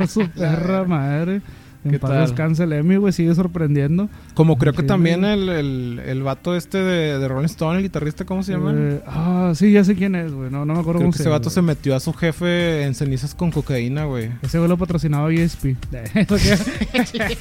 [0.00, 1.42] Oh, su perra madre.
[1.90, 4.08] ¿Qué paz descanse el Emmy, güey, sigue sorprendiendo.
[4.34, 4.86] Como creo que Sí.
[4.88, 8.72] también el, el, el vato este de, de Rolling Stone, el guitarrista, ¿cómo se llama?
[8.74, 10.50] Eh, ah, sí, ya sé quién es, güey.
[10.50, 12.82] No, no me acuerdo Creo cómo que se ese vato se metió a su jefe
[12.84, 14.30] en cenizas con cocaína, güey.
[14.42, 15.64] Ese güey lo patrocinaba ESP.
[16.26, 17.36] Que-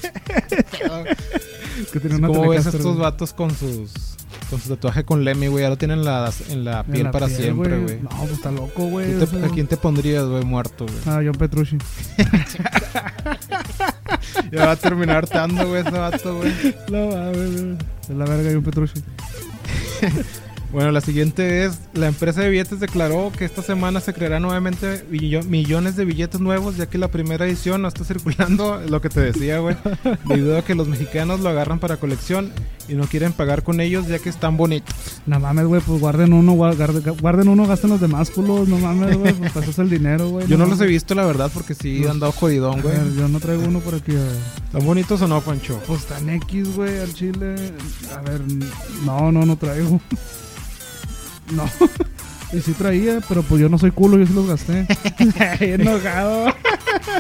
[1.92, 3.92] que tiene una ¿Cómo ves Telecaster, estos vatos con sus
[4.50, 5.64] con su tatuaje con Lemmy, güey?
[5.64, 8.00] Ya lo tienen en la, en la En piel la para piel, siempre, güey.
[8.02, 9.12] No, pues está loco, güey.
[9.14, 9.46] ¿Tú te- eso.
[9.46, 10.98] ¿A quién te pondrías, güey, muerto, güey?
[11.06, 11.78] Ah, John Petrucci.
[14.52, 16.54] Ya va a terminar hartando, güey, ese vato, güey.
[16.90, 17.78] No, mames, güey.
[18.04, 19.02] Es la verga John Petrucci.
[20.76, 25.06] Bueno, la siguiente es, la empresa de billetes declaró que esta semana se crearán nuevamente
[25.10, 29.08] millones de billetes nuevos, ya que la primera edición no está circulando, es lo que
[29.08, 29.78] te decía, güey,
[30.26, 32.52] debido a que los mexicanos lo agarran para colección
[32.88, 34.94] y no quieren pagar con ellos, ya que están bonitos.
[35.26, 38.68] No mames, güey, pues guarden uno, gua- guarden, guarden uno, gasten los demás culos.
[38.68, 40.48] No mames, güey, pues es el dinero, güey.
[40.48, 42.96] Yo no los he visto, la verdad, porque sí han dado jodidón, güey.
[43.18, 44.36] yo no traigo uno por aquí, ver.
[44.66, 45.82] ¿Están bonitos o no, Pancho?
[45.88, 47.56] Pues tan X, güey, al chile.
[48.16, 48.42] A ver,
[49.04, 50.00] no, no, no traigo.
[51.56, 51.64] No.
[52.56, 54.88] Y sí traía, pero pues yo no soy culo, yo sí los gasté.
[55.60, 56.54] Enojado.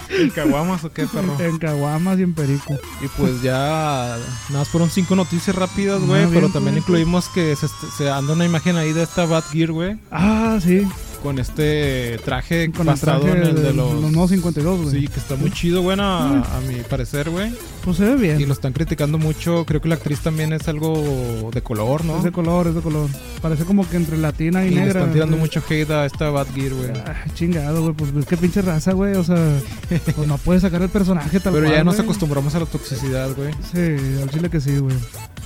[0.10, 1.36] ¿En caguamas o qué, perro?
[1.40, 2.74] En caguamas y en perico.
[3.02, 4.18] Y pues ya,
[4.50, 7.68] nada más fueron cinco noticias rápidas, güey, Ah, bien, pero también incluimos que se,
[7.98, 10.88] se anda una imagen ahí de esta Bad Gear, güey, Ah, sí.
[11.26, 13.94] Con este traje Con el basado traje en el de de los...
[14.00, 15.02] los nuevos 52, güey.
[15.02, 17.52] Sí, que está muy chido, bueno, a, a mi parecer, güey.
[17.84, 18.40] Pues se ve bien.
[18.40, 19.66] Y lo están criticando mucho.
[19.66, 22.18] Creo que la actriz también es algo de color, ¿no?
[22.20, 23.10] Es de color, es de color.
[23.42, 25.00] Parece como que entre latina y, y le negra.
[25.00, 25.42] están tirando güey.
[25.50, 26.90] mucho hate a esta Bad Gear, güey.
[26.92, 27.94] Ah, chingado, güey.
[27.96, 29.16] Pues es que pinche raza, güey.
[29.16, 29.36] O sea,
[30.16, 32.06] pues no puedes sacar el personaje tal Pero cual, ya nos güey.
[32.06, 33.52] acostumbramos a la toxicidad, güey.
[33.74, 34.96] Sí, al chile que sí, güey.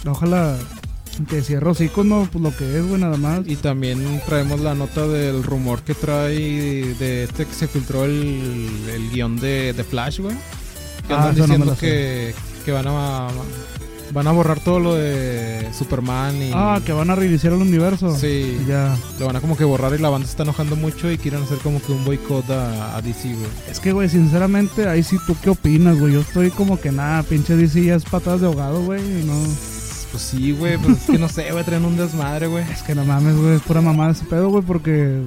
[0.05, 0.55] Ojalá
[1.27, 3.41] que cierre hocico, no, pues lo que es, güey, nada más.
[3.45, 6.35] Y también traemos la nota del rumor que trae
[6.99, 10.35] de este que se filtró el, el guion de, de Flash, güey.
[11.07, 12.33] Que Ah, andan no diciendo que,
[12.65, 13.27] que van a
[14.11, 18.15] van a borrar todo lo de Superman y Ah, que van a reiniciar el universo.
[18.17, 18.97] sí, Ya.
[19.19, 21.43] lo van a como que borrar y la banda se está enojando mucho y quieren
[21.43, 23.45] hacer como que un boicot a, a DC, güey.
[23.69, 26.13] Es que, güey, sinceramente, ahí sí, ¿tú qué opinas, güey?
[26.13, 28.99] Yo estoy como que nada, pinche DC ya es patadas de ahogado, güey.
[29.21, 29.33] y No.
[30.11, 32.63] Pues sí, güey, pues es que no sé, güey, traen un desmadre, güey.
[32.71, 35.21] Es que no mames, güey, es pura mamada ese pedo, güey, porque.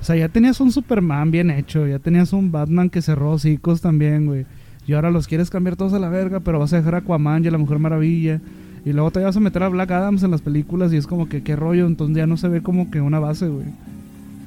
[0.00, 3.80] O sea, ya tenías un Superman bien hecho, ya tenías un Batman que cerró hocicos
[3.80, 4.46] también, güey.
[4.86, 7.44] Y ahora los quieres cambiar todos a la verga, pero vas a dejar a Aquaman
[7.44, 8.40] y a la Mujer Maravilla.
[8.84, 11.28] Y luego te vas a meter a Black Adams en las películas y es como
[11.28, 13.66] que qué rollo, entonces ya no se ve como que una base, güey.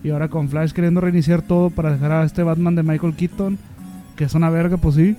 [0.04, 3.60] Y ahora con Flash queriendo reiniciar todo para dejar a este Batman de Michael Keaton,
[4.16, 5.16] que es una verga, pues sí.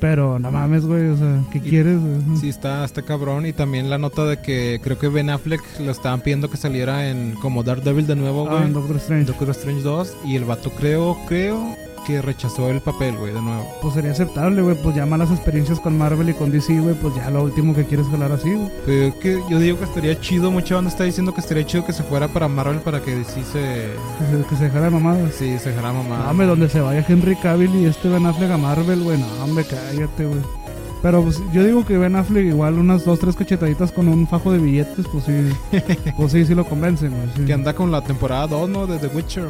[0.00, 1.98] Pero no mames, güey, o sea, ¿qué Y- quieres?
[2.00, 2.38] güey?
[2.40, 3.46] Sí, está, está cabrón.
[3.46, 7.08] Y también la nota de que creo que Ben Affleck lo estaban pidiendo que saliera
[7.08, 8.64] en como Daredevil de nuevo, Ah, güey.
[8.64, 9.24] en Doctor Strange.
[9.26, 11.74] Doctor Strange 2 y el vato creo, creo
[12.06, 13.66] que rechazó el papel, güey, de nuevo.
[13.82, 14.76] Pues sería aceptable, güey.
[14.76, 16.94] Pues ya malas experiencias con Marvel y con DC, güey.
[16.94, 18.70] Pues ya lo último que quieres jalar así, güey.
[18.86, 21.84] Pero es que yo digo que estaría chido, mucha banda está diciendo que estaría chido
[21.84, 23.90] que se fuera para Marvel para que DC se...
[24.18, 25.34] Que se, que se dejara de mamadas.
[25.34, 26.30] Sí, se dejara mamá.
[26.30, 29.18] hombre, donde se vaya Henry Cavill y este Ben Affleck a Marvel, güey.
[29.18, 30.65] No, hombre, cállate, güey.
[31.02, 34.52] Pero pues, yo digo que Ben Affleck igual unas dos, tres cachetaditas con un fajo
[34.52, 35.52] de billetes, pues sí.
[36.16, 37.44] pues sí, sí lo convencen, sí.
[37.44, 38.86] Que anda con la temporada 2, ¿no?
[38.86, 39.48] De The Witcher.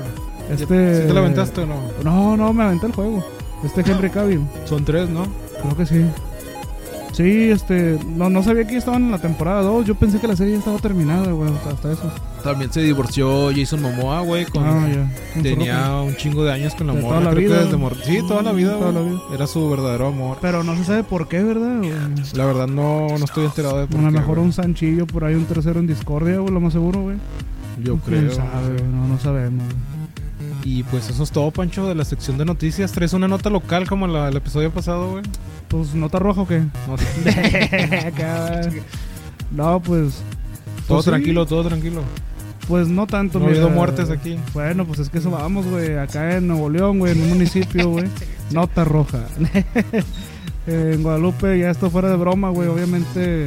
[0.50, 1.02] Este...
[1.02, 1.80] ¿Sí te la aventaste o no?
[2.04, 3.24] No, no, me aventé el juego.
[3.64, 4.46] Este Henry Cavill.
[4.64, 5.26] Son tres, ¿no?
[5.62, 6.04] Creo que sí.
[7.12, 7.98] Sí, este...
[8.06, 9.86] No, no sabía que estaban en la temporada 2.
[9.86, 11.50] Yo pensé que la serie ya estaba terminada, güey.
[11.50, 12.12] Hasta, hasta eso.
[12.46, 14.64] También se divorció Jason Momoa, güey, con...
[14.64, 14.86] Ah.
[15.34, 17.18] Un Tenía solo un chingo de años con la De morra.
[17.18, 17.58] toda la creo vida.
[17.58, 19.12] que desde mor- Sí, toda la vida, Toda la güey.
[19.12, 19.22] vida.
[19.34, 20.38] Era su verdadero amor.
[20.40, 21.78] Pero no se sabe por qué, ¿verdad?
[21.78, 21.92] güey?
[22.34, 24.46] La verdad no, no estoy enterado de por A lo qué, mejor güey.
[24.46, 27.16] un Sanchillo, por ahí un tercero en discordia, güey, lo más seguro, güey.
[27.82, 28.32] Yo ¿Quién creo.
[28.36, 28.82] sabe?
[28.90, 29.64] No, no sabemos.
[30.64, 32.90] Y pues eso es todo, Pancho, de la sección de noticias.
[32.92, 35.22] ¿Traes una nota local como la, el episodio pasado, güey?
[35.68, 36.60] Pues, ¿nota roja o qué?
[36.60, 36.96] No
[39.52, 40.22] no, pues...
[40.86, 42.02] todo pues sí, tranquilo, todo tranquilo.
[42.68, 43.76] Pues no tanto, No ha habido mira.
[43.76, 44.38] muertes aquí.
[44.52, 45.96] Bueno, pues es que eso vamos, güey.
[45.98, 48.06] Acá en Nuevo León, güey, en un municipio, güey.
[48.50, 49.20] Nota roja.
[50.66, 52.68] en Guadalupe, ya esto fuera de broma, güey.
[52.68, 53.46] Obviamente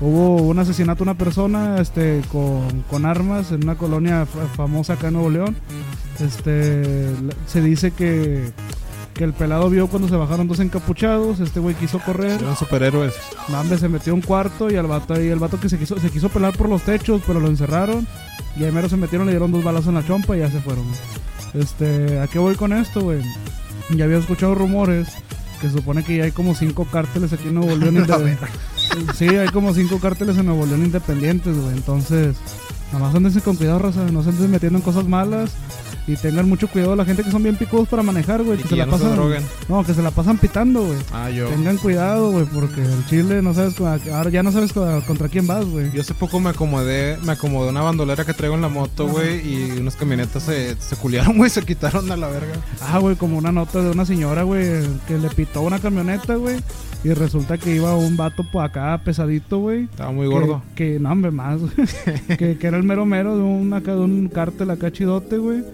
[0.00, 4.94] hubo un asesinato a una persona este, con, con armas en una colonia fa- famosa
[4.94, 5.56] acá en Nuevo León.
[6.20, 7.10] Este,
[7.46, 8.50] se dice que,
[9.14, 11.38] que el pelado vio cuando se bajaron dos encapuchados.
[11.40, 12.40] Este güey quiso correr.
[12.42, 13.14] Eran superhéroes.
[13.48, 15.78] No, hombre, se metió a un cuarto y al vato ahí, el vato que se
[15.78, 18.06] quiso, se quiso pelar por los techos, pero lo encerraron.
[18.56, 20.60] Y ahí mero se metieron, le dieron dos balazos en la chompa y ya se
[20.60, 20.84] fueron.
[21.54, 23.22] Este, ¿a qué voy con esto, güey?
[23.90, 25.08] Ya había escuchado rumores
[25.60, 28.06] que se supone que ya hay como cinco cárteles aquí en Nuevo León.
[29.14, 31.76] sí, hay como cinco cárteles en Nuevo León independientes, güey.
[31.76, 32.36] Entonces,
[32.92, 34.04] nada más andense con cuidado, raza.
[34.12, 35.50] No se anden metiendo en cosas malas.
[36.04, 38.56] Y tengan mucho cuidado la gente que son bien picudos para manejar, güey.
[38.56, 39.16] Que que se la no pasan.
[39.68, 40.98] No, que se la pasan pitando, güey.
[41.12, 41.46] Ah, yo.
[41.48, 43.76] Tengan cuidado, güey, porque el chile no sabes.
[43.80, 45.92] Ahora ya no sabes con- contra quién vas, güey.
[45.92, 49.46] Yo hace poco me acomodé, me acomodé una bandolera que traigo en la moto, güey,
[49.48, 52.54] y unas camionetas se, se culiaron, güey, se quitaron a la verga.
[52.80, 56.56] Ah, güey, como una nota de una señora, güey, que le pitó una camioneta, güey.
[57.04, 59.84] Y resulta que iba un vato por acá pesadito, güey.
[59.84, 60.62] Estaba muy que- gordo.
[60.76, 61.72] Que, no, hombre, más, güey.
[62.38, 65.64] que, que era el mero mero de un, acá, de un cártel acá chidote, güey.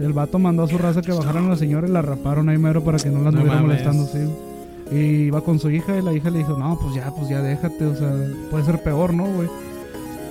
[0.00, 2.56] El vato mandó a su raza que bajaran a la señora y la raparon ahí
[2.56, 3.84] mero para que no las No estuviera mames.
[3.84, 4.94] molestando, sí.
[4.96, 7.42] Y iba con su hija y la hija le dijo, no, pues ya, pues ya
[7.42, 8.10] déjate, o sea,
[8.50, 9.48] puede ser peor, ¿no, güey?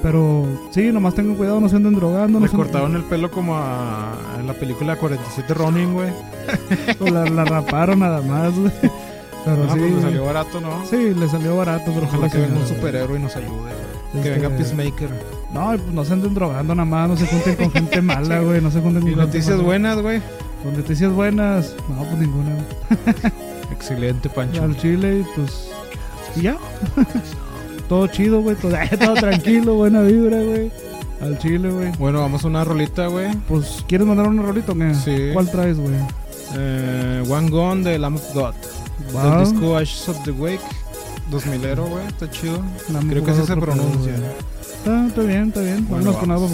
[0.01, 2.39] Pero sí, nomás tengan cuidado, no se anden drogando.
[2.39, 6.09] No anden- cortaron el pelo como a, en la película 47 Ronin, güey.
[6.99, 8.71] o la, la raparon nada más, güey.
[9.45, 9.79] Pero Ah, sí.
[9.79, 10.85] pues me salió barato, ¿no?
[10.89, 13.71] Sí, le salió barato, pero Ojalá que venga un superhéroe y nos ayude.
[14.23, 15.09] Que venga Peacemaker.
[15.53, 18.61] No, pues no se anden drogando nada más, no se junten con gente mala, güey,
[18.61, 19.63] no se junten con Y noticias mala.
[19.63, 20.21] buenas, güey.
[20.63, 22.49] Con noticias buenas, no, pues ninguna.
[22.51, 23.33] güey.
[23.71, 24.63] Excelente, Pancho.
[24.63, 25.69] Al chile, pues.
[26.35, 26.57] Y ya.
[27.89, 30.71] todo chido, güey, todo, todo tranquilo, buena vibra, güey.
[31.21, 31.91] Al chile, güey.
[31.97, 33.33] Bueno, vamos a una rolita, güey.
[33.47, 34.93] Pues, ¿quieres mandar un rolito o qué?
[34.95, 35.29] Sí.
[35.33, 35.95] ¿Cuál traes, güey?
[36.55, 38.53] Eh, One Gone de Lamb of God.
[39.15, 39.37] Va.
[39.37, 40.61] Del disco Ashes of the Wake.
[41.31, 42.07] 2000ero, güey.
[42.07, 42.61] Está chido.
[43.09, 44.15] Creo que así se pronuncia.
[44.61, 45.87] Está, está bien, está bien.
[45.87, 46.49] Bueno, Vámonos con algo,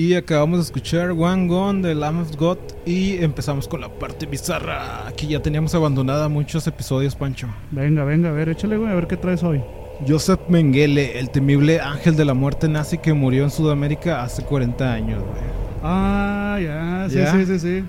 [0.00, 4.24] Y acabamos de escuchar One Gone de Lamb of God y empezamos con la parte
[4.24, 7.48] bizarra que ya teníamos abandonada muchos episodios, Pancho.
[7.70, 9.60] Venga, venga, a ver, échale, güey, a ver qué traes hoy.
[10.08, 14.90] Joseph Mengele, el temible ángel de la muerte nazi que murió en Sudamérica hace 40
[14.90, 15.42] años, güey.
[15.82, 17.32] Ah, ya, sí, ¿Ya?
[17.32, 17.84] sí, sí, sí.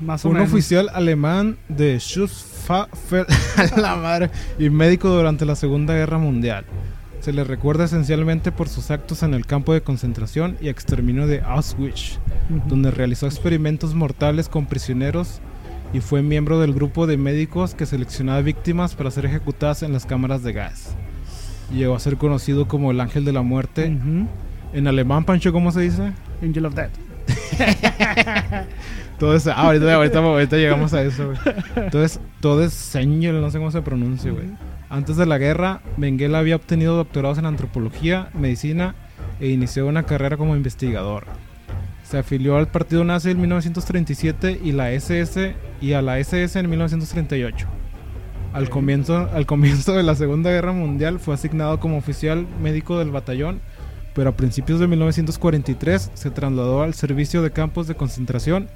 [0.00, 0.52] Más o Un menos.
[0.52, 3.24] oficial alemán de Schutzstaffel
[3.76, 6.64] a la madre y médico durante la Segunda Guerra Mundial.
[7.20, 11.40] Se le recuerda esencialmente por sus actos en el campo de concentración y exterminio de
[11.40, 12.18] Auschwitz,
[12.66, 15.40] donde realizó experimentos mortales con prisioneros
[15.92, 20.06] y fue miembro del grupo de médicos que seleccionaba víctimas para ser ejecutadas en las
[20.06, 20.94] cámaras de gas.
[21.72, 23.86] Llegó a ser conocido como el ángel de la muerte.
[24.72, 26.12] En alemán, Pancho, ¿cómo se dice?
[26.42, 26.92] Angel of Death.
[29.18, 31.38] Todo es, ah, ahorita, ahorita, ahorita llegamos a eso, güey.
[31.76, 34.44] Entonces, todo es Señor, no sé cómo se pronuncia, güey.
[34.88, 38.94] Antes de la guerra, Mengele había obtenido doctorados en antropología, medicina
[39.40, 41.26] e inició una carrera como investigador.
[42.04, 46.70] Se afilió al partido nazi en 1937 y la SS y a la SS en
[46.70, 47.66] 1938.
[48.52, 53.10] Al comienzo, al comienzo de la Segunda Guerra Mundial fue asignado como oficial médico del
[53.10, 53.60] batallón,
[54.14, 58.68] pero a principios de 1943 se trasladó al servicio de campos de concentración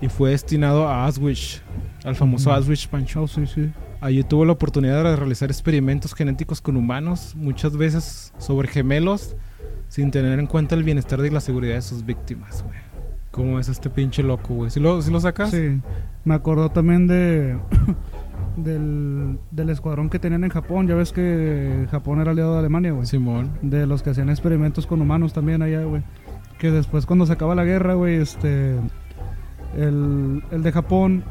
[0.00, 1.62] y fue destinado a Auschwitz,
[2.04, 2.52] al famoso.
[2.52, 3.22] Auschwitz Pancho.
[3.22, 3.70] Oh, sí, sí.
[4.00, 9.34] Allí tuvo la oportunidad de realizar experimentos genéticos con humanos, muchas veces sobre gemelos,
[9.88, 12.78] sin tener en cuenta el bienestar y la seguridad de sus víctimas, güey.
[13.32, 14.70] ¿Cómo es este pinche loco, güey?
[14.70, 15.50] ¿Sí lo, sí lo sacas?
[15.50, 15.80] Sí.
[16.24, 17.58] Me acordó también de.
[18.56, 20.88] del, del escuadrón que tenían en Japón.
[20.88, 23.06] Ya ves que Japón era aliado de Alemania, güey.
[23.06, 23.52] Simón.
[23.62, 26.02] De los que hacían experimentos con humanos también allá, güey.
[26.58, 28.76] Que después, cuando se acaba la guerra, güey, este.
[29.76, 31.24] El, el de Japón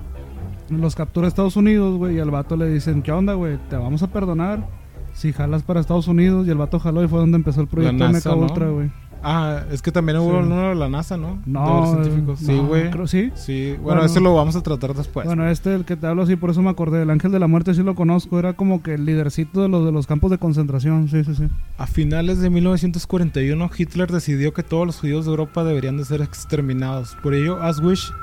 [0.69, 2.17] los captura Estados Unidos, güey.
[2.17, 3.57] Y al vato le dicen: ¿Qué onda, güey?
[3.69, 4.67] Te vamos a perdonar.
[5.13, 6.45] Si jalas para Estados Unidos.
[6.47, 8.41] Y el vato jaló y fue donde empezó el proyecto NASA, MK ¿no?
[8.43, 8.91] Ultra, güey.
[9.23, 10.45] Ah, es que también hubo Sí.
[10.45, 11.41] uno de la NASA, ¿no?
[11.47, 12.35] No, De.
[12.37, 12.91] Sí, güey.
[12.91, 13.31] creo- sí.
[13.33, 14.03] Sí, bueno, Bueno.
[14.03, 15.25] ese lo vamos a tratar después.
[15.25, 17.01] Bueno, este, el que te hablo así, por eso me acordé.
[17.01, 18.37] El ángel de la muerte sí lo conozco.
[18.37, 21.07] Era como que el lidercito de los, de los campos de concentración.
[21.09, 21.47] Sí, sí, sí.
[21.79, 26.21] A finales de 1941, Hitler decidió que todos los judíos de Europa deberían de ser
[26.21, 27.17] exterminados.
[27.23, 28.13] Por ello, Auschwitz,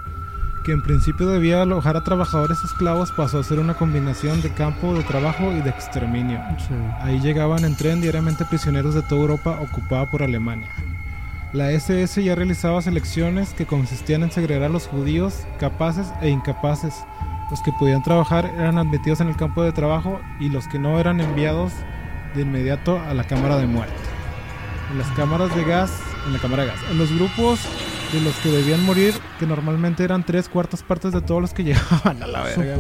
[0.64, 4.94] que en principio debía alojar a trabajadores esclavos, pasó a ser una combinación de campo
[4.94, 6.40] de trabajo y de exterminio.
[6.58, 6.74] Sí.
[7.00, 10.68] Ahí llegaban en tren diariamente prisioneros de toda Europa ocupada por Alemania.
[11.52, 16.94] La SS ya realizaba selecciones que consistían en segregar a los judíos capaces e incapaces.
[17.50, 20.98] Los que podían trabajar eran admitidos en el campo de trabajo y los que no
[20.98, 21.72] eran enviados
[22.34, 23.94] de inmediato a la cámara de muerte.
[24.90, 25.92] En las cámaras de gas,
[26.26, 27.60] en la cámara de gas, en los grupos
[28.14, 31.64] de los que debían morir, que normalmente eran tres cuartas partes de todos los que
[31.64, 32.76] llegaban a la verga.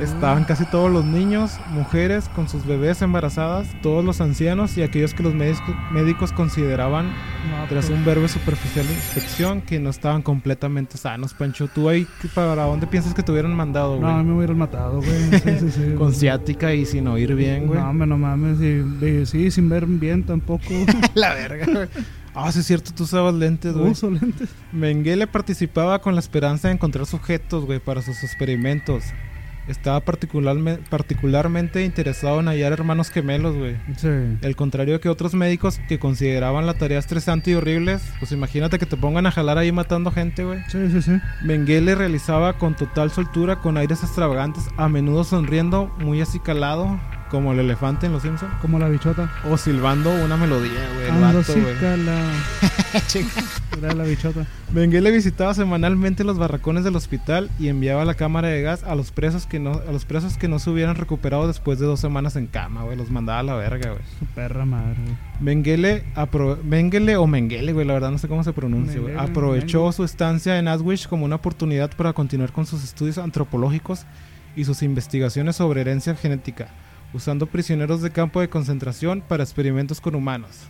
[0.00, 5.14] Estaban casi todos los niños, mujeres con sus bebés embarazadas, todos los ancianos y aquellos
[5.14, 7.06] que los médicos, consideraban,
[7.50, 11.34] No, tras pues, un breve superficial inspección, que no estaban completamente sanos.
[11.34, 14.24] Pancho, ¿tú ahí para dónde piensas que te hubieran mandado, No, güey?
[14.24, 15.40] me hubieran matado, güey.
[15.40, 15.94] Sí, sí, sí.
[15.98, 17.80] Con ciática y sin oír bien, güey.
[17.80, 18.58] No, me no mames.
[18.58, 20.64] Sí, de- sí, sin ver bien tampoco.
[21.14, 21.88] La verga, güey.
[22.34, 23.92] Ah, sí es cierto, tú usabas lentes, güey.
[23.92, 24.48] Uso lentes.
[24.72, 29.04] Mengele participaba con la esperanza de encontrar sujetos, güey, para sus experimentos.
[29.66, 33.76] Estaba particularme- particularmente interesado en hallar hermanos gemelos, güey.
[33.96, 34.08] Sí.
[34.42, 38.84] Al contrario que otros médicos que consideraban la tarea estresante y horribles, pues imagínate que
[38.84, 40.60] te pongan a jalar ahí matando gente, güey.
[40.68, 41.12] Sí, sí, sí.
[41.42, 47.00] Mengele realizaba con total soltura, con aires extravagantes, a menudo sonriendo, muy acicalado,
[47.34, 49.28] como el elefante en Los Simpsons, Como la bichota.
[49.50, 51.10] o silbando una melodía, güey.
[51.10, 51.74] Ando vato, güey.
[51.74, 52.22] cicala.
[53.78, 54.46] Era la bichota.
[54.72, 59.10] Mengele visitaba semanalmente los barracones del hospital y enviaba la cámara de gas a los
[59.10, 62.36] presos que no, a los presos que no se hubieran recuperado después de dos semanas
[62.36, 62.96] en cama, güey.
[62.96, 64.02] Los mandaba a la verga, güey.
[64.18, 65.16] Su perra madre, güey.
[65.40, 69.16] Mengele, apro- Mengele o Mengele, güey, la verdad no sé cómo se pronuncia, güey.
[69.18, 69.92] Aprovechó Mengele.
[69.96, 74.06] su estancia en Auschwitz como una oportunidad para continuar con sus estudios antropológicos
[74.56, 76.68] y sus investigaciones sobre herencia genética,
[77.14, 80.68] usando prisioneros de campo de concentración para experimentos con humanos.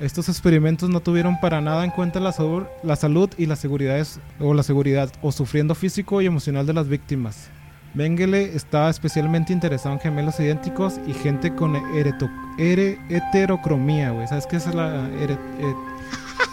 [0.00, 2.34] Estos experimentos no tuvieron para nada en cuenta la,
[2.82, 4.06] la salud y la seguridad
[4.40, 7.50] o la seguridad o sufriendo físico y emocional de las víctimas.
[7.94, 14.28] Mengele estaba especialmente interesado en gemelos idénticos y gente con ereto- ere- heterocromía, güey.
[14.28, 15.08] ¿Sabes qué es la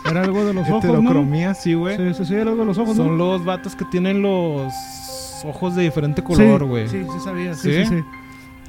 [0.10, 0.90] Era algo de los ojos, ¿no?
[0.98, 1.54] heterocromía?
[1.54, 1.98] Sí, güey.
[1.98, 3.16] Sí, sí, sí, era algo de los ojos, Son ¿no?
[3.16, 4.72] los vatos que tienen los
[5.44, 6.88] ojos de diferente color, güey.
[6.88, 7.54] Sí, sí, sabía.
[7.54, 7.86] Sí, ¿Sí?
[7.86, 8.04] sí, sí.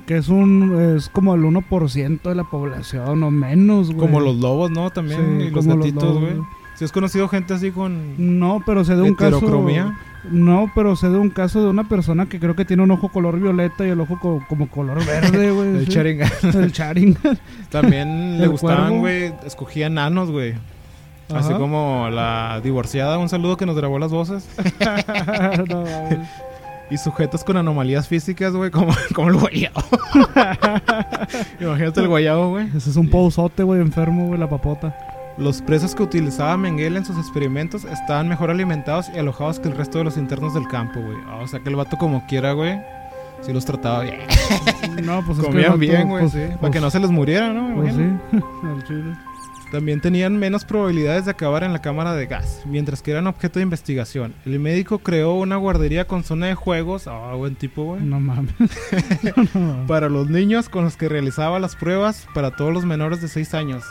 [0.06, 3.98] Que es un es como el 1% de la población o menos, güey.
[3.98, 4.90] Como los lobos, ¿no?
[4.90, 6.34] También, Sí, y los gatitos, güey.
[6.76, 9.40] Si has conocido gente así con No, pero sé de un caso.
[10.30, 13.08] No, pero sé de un caso de una persona que creo que tiene un ojo
[13.08, 15.68] color violeta y el ojo co- como color verde, güey.
[15.68, 15.98] El sí.
[16.58, 17.38] El Sharingan.
[17.70, 19.32] También le gustaban, güey.
[19.44, 20.54] Escogía nanos, güey.
[21.34, 24.48] Así como la divorciada, un saludo que nos grabó las voces.
[25.68, 25.84] No.
[26.90, 29.82] Y sujetos con anomalías físicas, güey, como, como el guayabo.
[31.60, 32.68] Imagínate el guayabo, güey.
[32.76, 34.96] Ese es un pausote, güey, enfermo, güey, la papota.
[35.38, 39.76] Los presos que utilizaba Mengele en sus experimentos estaban mejor alimentados y alojados que el
[39.76, 41.18] resto de los internos del campo, güey.
[41.28, 42.80] Ah, o sea que el vato como quiera, güey.
[43.42, 44.20] Sí los trataba bien.
[45.02, 46.38] No, pues es que Comían vato, bien, güey, pues, sí.
[46.38, 47.74] Para pues- que no se les muriera, ¿no?
[47.76, 48.02] Pues sí,
[48.64, 49.14] al chile.
[49.72, 53.58] También tenían menos probabilidades de acabar en la cámara de gas, mientras que eran objeto
[53.58, 54.32] de investigación.
[54.44, 58.54] El médico creó una guardería con zona de juegos, ah, buen tipo, güey, No mames.
[59.36, 59.86] No mames.
[59.88, 63.54] para los niños con los que realizaba las pruebas para todos los menores de 6
[63.54, 63.84] años,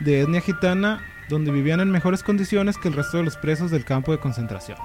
[0.00, 1.00] de etnia gitana,
[1.30, 4.76] donde vivían en mejores condiciones que el resto de los presos del campo de concentración.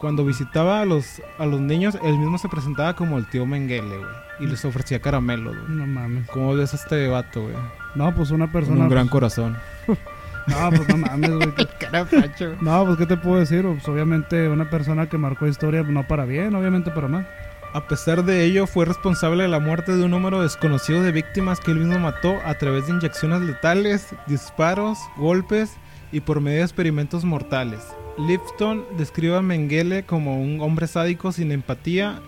[0.00, 3.98] Cuando visitaba a los, a los niños, él mismo se presentaba como el tío Mengele,
[3.98, 5.76] güey, y les ofrecía caramelos, güey.
[5.76, 6.26] No mames.
[6.30, 7.54] ¿Cómo ves a este vato, güey?
[7.94, 8.80] No, pues una Con persona.
[8.84, 9.58] un gran pues, corazón.
[10.46, 11.52] No, pues no mames, güey.
[11.78, 12.56] Carapacho.
[12.62, 13.62] No, pues qué te puedo decir.
[13.62, 17.28] Pues obviamente una persona que marcó historia, no para bien, obviamente para mal.
[17.74, 21.60] A pesar de ello, fue responsable de la muerte de un número desconocido de víctimas
[21.60, 25.76] que él mismo mató a través de inyecciones letales, disparos, golpes
[26.12, 27.80] y por medio de experimentos mortales.
[28.18, 32.20] Lipton describe a Mengele como un hombre sádico sin empatía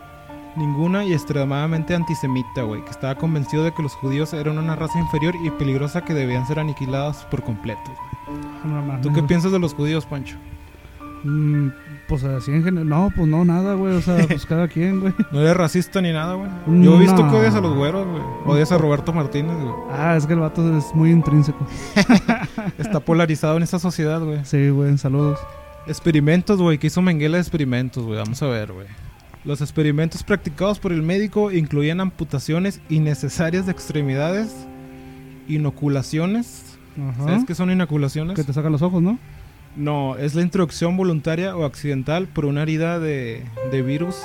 [0.57, 4.99] ninguna y extremadamente antisemita, güey, que estaba convencido de que los judíos eran una raza
[4.99, 7.81] inferior y peligrosa que debían ser aniquilados por completo.
[8.65, 9.01] No.
[9.01, 10.37] ¿Tú qué piensas de los judíos, Pancho?
[11.25, 11.69] Mm,
[12.21, 12.87] pues así en general.
[12.89, 13.95] No, pues no, nada, güey.
[13.95, 15.15] O sea, pues cada quien, güey.
[15.33, 16.51] No eres racista ni nada, güey.
[16.83, 17.31] Yo he visto No.
[17.31, 18.23] que odias a los güeros, güey.
[18.45, 19.73] Odias a Roberto Martínez, güey.
[19.91, 21.67] Ah, es que el vato es muy intrínseco.
[22.79, 24.45] Está polarizado en esta sociedad, güey.
[24.45, 25.39] Sí, güey, saludos.
[25.87, 26.77] Experimentos, güey.
[26.77, 28.19] ¿Qué hizo Mengele de experimentos, güey?
[28.19, 28.87] Vamos a ver, güey.
[29.45, 34.67] Los experimentos practicados por el médico incluían amputaciones innecesarias de extremidades,
[35.49, 36.77] inoculaciones.
[37.01, 37.25] Ajá.
[37.25, 38.37] ¿Sabes qué son inoculaciones?
[38.37, 39.19] Que te sacan los ojos, ¿no?
[39.77, 44.19] No, es la introducción voluntaria o accidental por una herida de, de virus,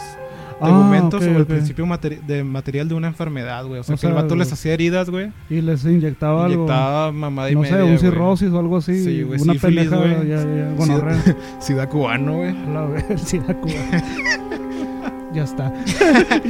[0.60, 1.48] Ah, tegumentos ok, o el ok.
[1.50, 3.80] principio materi- de material de una enfermedad, güey.
[3.80, 4.54] O sea, O que el sea, vato les güey.
[4.54, 5.32] hacía heridas, güey.
[5.52, 6.64] Y les inyectaba algo.
[6.64, 8.00] Inyectaba mamada y no media, sé, un güey.
[8.00, 9.04] cirrosis o algo así.
[9.04, 9.96] Sí, güey, una sífilis, pendeja.
[10.16, 10.28] güey.
[10.28, 11.24] Ya, ya, gonorrea.
[11.60, 12.54] Sida cubano, güey.
[12.74, 13.74] La ver, sí, la Cuba.
[15.34, 15.72] ya está.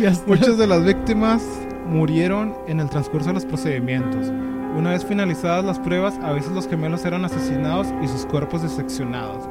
[0.01, 0.25] ya está.
[0.27, 1.43] Muchas de las víctimas
[1.89, 4.31] murieron en el transcurso de los procedimientos.
[4.78, 9.49] Una vez finalizadas las pruebas, a veces los gemelos eran asesinados y sus cuerpos diseccionados.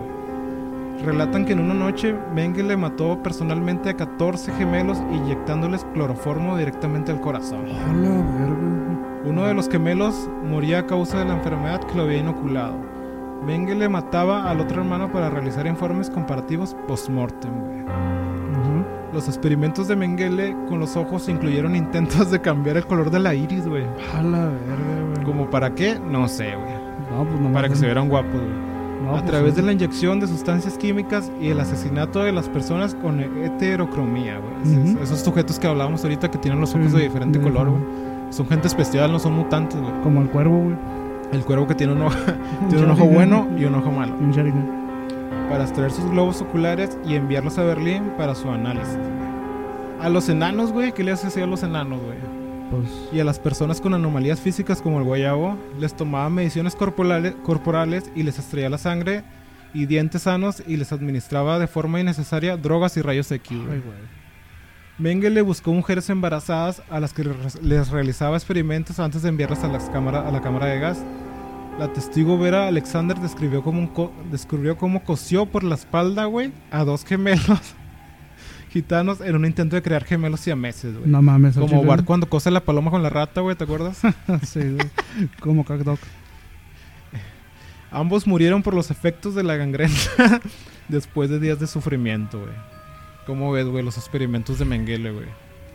[1.04, 7.20] Relatan que en una noche Mengele mató personalmente a 14 gemelos inyectándoles cloroformo directamente al
[7.20, 7.64] corazón.
[9.24, 12.76] Uno de los gemelos moría a causa de la enfermedad que lo había inoculado.
[13.44, 18.15] Mengele mataba al otro hermano para realizar informes comparativos post-mortem.
[19.16, 23.34] Los experimentos de Mengele con los ojos incluyeron intentos de cambiar el color de la
[23.34, 23.82] iris, güey.
[24.14, 25.24] A la verga, güey.
[25.24, 25.98] ¿Como para qué?
[25.98, 26.74] No sé, güey.
[27.10, 28.52] No, pues no Para que se vieran guapos, güey.
[29.02, 29.60] No, a pues, través sí.
[29.62, 34.96] de la inyección de sustancias químicas y el asesinato de las personas con heterocromía, güey.
[35.02, 37.82] Esos sujetos que hablábamos ahorita que tienen los Sí, ojos de diferente de color, güey.
[38.28, 39.94] Son gente especial, no son mutantes, güey.
[40.02, 40.76] Como el cuervo, güey.
[41.32, 42.18] El cuervo que tiene un ojo,
[42.68, 44.14] tiene un ojo bueno y un ojo malo.
[44.14, 44.85] Un.
[45.48, 48.98] Para extraer sus globos oculares y enviarlos a Berlín para su análisis.
[50.00, 52.18] A los enanos, güey, ¿qué le hacía a los enanos, güey?
[52.70, 52.90] Pues.
[53.12, 58.10] Y a las personas con anomalías físicas como el guayabo, les tomaba mediciones corporales, corporales
[58.16, 59.22] y les extraía la sangre
[59.72, 63.56] y dientes sanos y les administraba de forma innecesaria drogas y rayos X.
[63.66, 63.80] güey.
[64.98, 69.68] Mengele buscó mujeres embarazadas a las que les- les realizaba experimentos antes de enviarlas a,
[69.68, 71.04] las cámara- a la cámara de gas.
[71.78, 76.50] La testigo Vera Alexander describió cómo, un co- descubrió cómo cosió por la espalda, güey,
[76.70, 77.60] a dos gemelos
[78.70, 81.06] gitanos en un intento de crear gemelos siameses, güey.
[81.08, 81.54] No mames.
[81.56, 81.84] Como.
[81.84, 84.00] Bart cuando cose la paloma con la rata, güey, ¿te acuerdas?
[84.42, 84.88] sí, güey.
[85.40, 86.00] Como Cacdoc.
[87.90, 89.94] Ambos murieron por los efectos de la gangrena
[90.88, 92.52] después de días de sufrimiento, güey.
[93.26, 95.26] ¿Cómo ves, güey, los experimentos de Mengele, güey?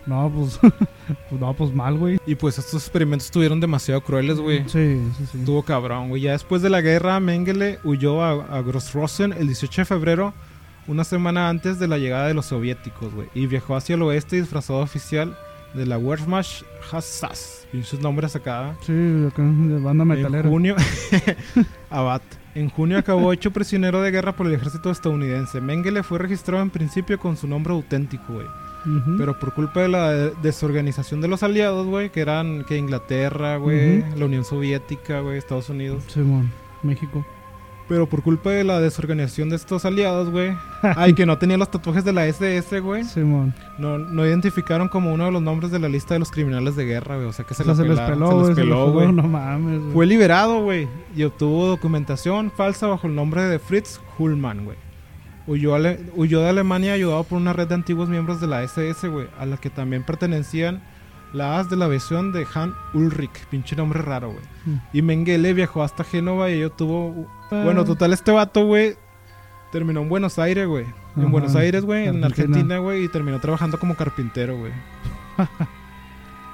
[0.05, 0.59] No, pues.
[1.29, 2.17] pues no, pues mal, güey.
[2.25, 4.59] Y pues estos experimentos estuvieron demasiado crueles, güey.
[4.67, 5.37] Sí, sí, sí.
[5.39, 6.23] Estuvo cabrón, güey.
[6.23, 10.33] Ya después de la guerra, Mengele huyó a, a Grossrosen el 18 de febrero,
[10.87, 13.27] una semana antes de la llegada de los soviéticos, güey.
[13.33, 15.37] Y viajó hacia el oeste disfrazado oficial
[15.73, 17.67] de la Wehrmacht Hassas.
[17.73, 18.75] Y sus nombres acá.
[18.85, 20.43] Sí, acá, de banda metalera.
[20.43, 20.75] En junio,
[21.89, 22.21] Abad.
[22.53, 25.61] En junio acabó hecho prisionero de guerra por el ejército estadounidense.
[25.61, 28.47] Mengele fue registrado en principio con su nombre auténtico, güey.
[29.17, 33.57] Pero por culpa de la de- desorganización de los aliados, güey, que eran que Inglaterra,
[33.57, 36.03] güey, la Unión Soviética, güey, Estados Unidos.
[36.07, 36.51] Simón,
[36.83, 37.25] México.
[37.87, 40.55] Pero por culpa de la desorganización de estos aliados, güey.
[40.95, 43.03] ay, que no tenía los tatuajes de la SS, güey.
[43.03, 43.53] Simón.
[43.77, 46.85] No, no identificaron como uno de los nombres de la lista de los criminales de
[46.85, 47.27] guerra, güey.
[47.27, 48.47] O sea que se, O sea, se les peló, se güey.
[48.47, 49.11] les peló, güey.
[49.11, 49.93] No mames, güey.
[49.93, 50.87] Fue liberado, güey.
[51.15, 54.77] y obtuvo documentación falsa bajo el nombre de Fritz Hullmann, güey.
[55.47, 59.07] Huyó, ale- huyó de Alemania ayudado por una red de antiguos miembros de la SS,
[59.07, 60.81] güey, a la que también pertenecían
[61.33, 64.43] las de la aviación de Han Ulrich, pinche nombre raro, güey.
[64.65, 64.79] Mm.
[64.93, 67.27] Y Mengele viajó hasta Génova y ello tuvo...
[67.51, 67.61] Ah.
[67.63, 68.95] Bueno, total, este vato, güey,
[69.71, 70.85] terminó en Buenos Aires, güey.
[71.15, 72.43] En Ajá, Buenos Aires, güey, en Argentina.
[72.57, 74.71] Argentina, güey, y terminó trabajando como carpintero, güey.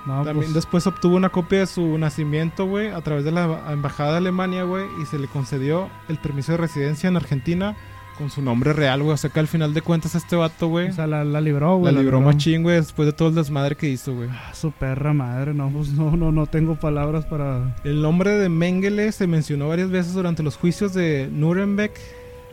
[0.05, 3.73] No, También pues, después obtuvo una copia de su nacimiento, güey, a través de la
[3.73, 7.75] embajada de Alemania, güey, y se le concedió el permiso de residencia en Argentina
[8.17, 9.13] con su nombre real, güey.
[9.13, 11.75] O sea que al final de cuentas este vato, güey, o sea, la, la libró,
[11.83, 11.95] la güey.
[11.95, 14.29] libró machín, güey, después de todo el desmadre que hizo, güey.
[14.31, 18.49] Ah, Su perra madre, no, pues no, no, no tengo palabras para El nombre de
[18.49, 21.93] Mengele se mencionó varias veces durante los juicios de Nuremberg,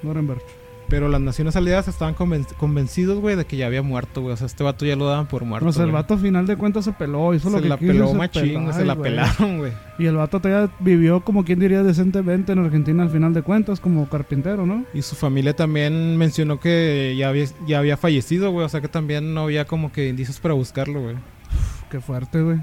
[0.02, 0.42] Nuremberg.
[0.88, 4.34] Pero las naciones aliadas estaban conven- convencidos, güey, de que ya había muerto, güey.
[4.34, 5.64] O sea, este vato ya lo daban por muerto.
[5.66, 5.94] No sé, el güey.
[6.02, 8.14] vato a final de cuentas se peló, hizo lo se que la quiso, peló se
[8.14, 9.10] machín, se la güey.
[9.10, 9.72] pelaron, güey.
[9.98, 13.80] Y el vato todavía vivió como quien diría decentemente en Argentina al final de cuentas,
[13.80, 14.84] como carpintero, ¿no?
[14.94, 18.64] Y su familia también mencionó que ya había, ya había fallecido, güey.
[18.66, 21.14] O sea que también no había como que indicios para buscarlo, güey.
[21.14, 22.58] Uf, qué fuerte, güey.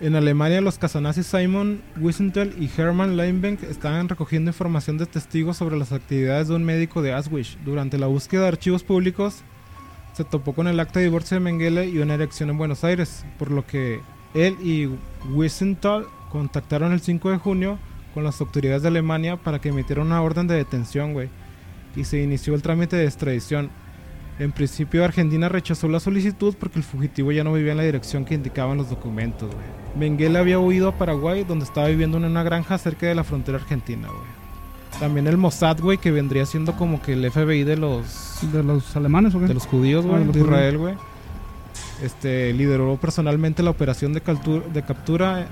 [0.00, 5.76] En Alemania, los casanazis Simon Wiesenthal y Hermann Leinbank estaban recogiendo información de testigos sobre
[5.76, 7.58] las actividades de un médico de Auschwitz.
[7.66, 9.42] Durante la búsqueda de archivos públicos,
[10.14, 13.26] se topó con el acta de divorcio de Mengele y una erección en Buenos Aires,
[13.38, 14.00] por lo que
[14.32, 14.88] él y
[15.34, 17.78] Wiesenthal contactaron el 5 de junio
[18.14, 21.28] con las autoridades de Alemania para que emitieran una orden de detención, güey.
[21.94, 23.70] Y se inició el trámite de extradición.
[24.40, 28.24] En principio, Argentina rechazó la solicitud porque el fugitivo ya no vivía en la dirección
[28.24, 29.66] que indicaban los documentos, güey.
[29.98, 33.58] Mengele había huido a Paraguay, donde estaba viviendo en una granja cerca de la frontera
[33.58, 34.40] argentina, güey.
[34.98, 38.96] También el Mossad, güey, que vendría siendo como que el FBI de los ¿De los
[38.96, 39.46] alemanes o qué?
[39.46, 40.94] de los judíos, Ah, güey, de los de Israel, güey.
[42.02, 45.46] Este, lideró personalmente la operación de captura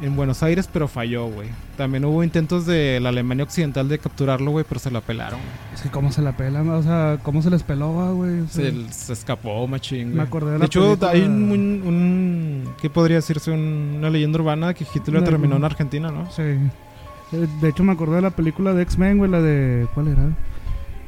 [0.00, 1.48] en Buenos Aires, pero falló, güey.
[1.76, 5.40] También hubo intentos de la Alemania Occidental de capturarlo, güey, pero se la pelaron.
[5.74, 8.40] Es que cómo se la pelan, o sea, cómo se les peló, güey.
[8.40, 10.16] O sea, Se, se escapó, machín, güey.
[10.16, 13.50] Me acordé de la hecho, película- hay un, un, un- ¿Qué podría decirse?
[13.50, 16.30] Un- una leyenda urbana de que Hitler De- terminó en Argentina, ¿no?
[16.30, 16.42] Sí.
[16.42, 19.86] Eh, De hecho, me acordé de la película de X-Men, güey, la de.
[19.94, 20.28] ¿Cuál era?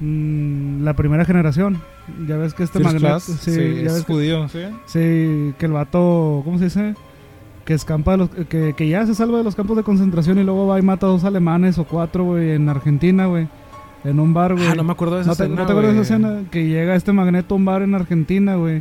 [0.01, 1.81] Mm, la primera generación.
[2.27, 3.07] Ya ves que este First magneto.
[3.09, 4.61] Class, Sí, sí, ya es ves que, judío, ¿sí?
[4.87, 6.41] sí, que el vato.
[6.45, 6.95] ¿Cómo se dice?
[7.69, 8.31] Que escampa de los.
[8.31, 11.05] Que, que ya se salva de los campos de concentración y luego va y mata
[11.05, 13.47] a dos alemanes o cuatro, güey, en Argentina, güey.
[14.05, 14.67] En un bar, güey.
[14.69, 16.31] Ah, no me acuerdo de esa ¿No te, escena, ¿no te acuerdas de esa güey.
[16.31, 16.51] escena?
[16.51, 18.81] Que llega este magneto a un bar en Argentina, güey.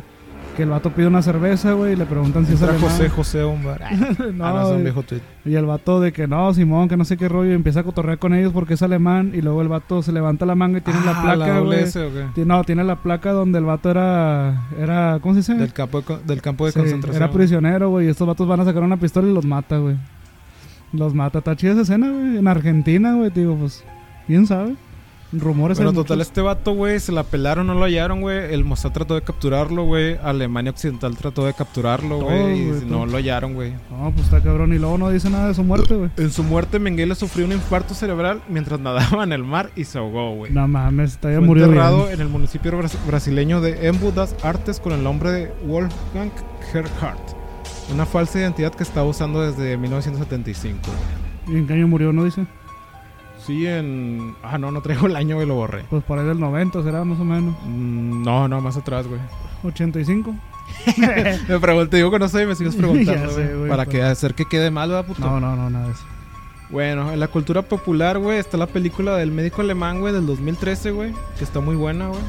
[0.58, 2.80] Que el vato pide una cerveza, güey, y le preguntan si es alemán.
[2.80, 3.80] José José a un bar.
[3.88, 3.92] Ah,
[4.34, 4.82] no, no, es un güey.
[4.82, 5.20] viejo tweet.
[5.44, 7.82] Y el vato de que no, Simón, que no sé qué rollo, y empieza a
[7.84, 9.30] cotorrear con ellos porque es alemán.
[9.34, 11.82] Y luego el vato se levanta la manga y tiene la Ah, placa, doble güey.
[11.84, 12.24] S, ¿o qué?
[12.34, 14.66] Ti- No, tiene la placa donde el vato era.
[14.80, 15.54] era ¿Cómo se dice?
[15.54, 17.22] Del campo de, del campo de Sí, concentración.
[17.22, 18.06] Era prisionero, güey.
[18.06, 19.94] Y estos vatos van a sacar una pistola y los mata, güey.
[20.92, 21.38] Los mata.
[21.38, 22.36] Está chida esa escena, güey.
[22.38, 23.30] En Argentina, güey.
[23.30, 23.84] Digo, pues,
[24.26, 24.74] ¿quién sabe?
[25.30, 26.20] Rumores hay total, muchos.
[26.28, 28.54] este vato, güey, se la pelaron, no lo hallaron, güey.
[28.54, 30.16] El Mossad trató de capturarlo, güey.
[30.22, 32.60] Alemania Occidental trató de capturarlo, güey.
[32.62, 33.06] Y güey, no todo.
[33.06, 33.72] lo hallaron, güey.
[33.90, 34.72] No, pues está cabrón.
[34.72, 36.10] Y luego no dice nada de su muerte, güey.
[36.16, 39.98] En su muerte, Mengele sufrió un infarto cerebral mientras nadaba en el mar y se
[39.98, 40.50] ahogó, güey.
[40.50, 41.66] No mames, está ya murió.
[41.66, 42.14] enterrado bien.
[42.14, 46.30] en el municipio bras- brasileño de Embu das Artes con el nombre de Wolfgang
[46.72, 47.36] Gerhardt.
[47.92, 50.80] Una falsa identidad que estaba usando desde 1975.
[51.46, 51.56] güey.
[51.56, 52.12] ¿Y en qué año murió?
[52.12, 52.46] ¿No dice?
[53.48, 54.36] Sí, en...
[54.44, 55.82] Ah, no, no traigo el año, güey, lo borré.
[55.90, 57.56] Pues por ahí del 90 será más o menos.
[57.66, 59.20] Mm, No, no, más atrás, güey.
[59.64, 60.34] 85.
[61.48, 63.68] Me pregunté, digo que no sé y me sigues preguntando, sé, güey.
[63.68, 65.20] Para pero- que hacer que quede mal, ¿verdad, puto?
[65.22, 66.04] No, no, no, nada de eso.
[66.70, 70.90] Bueno, en la cultura popular, güey, está la película del médico alemán, güey, del 2013,
[70.90, 71.12] güey.
[71.38, 72.20] Que está muy buena, güey.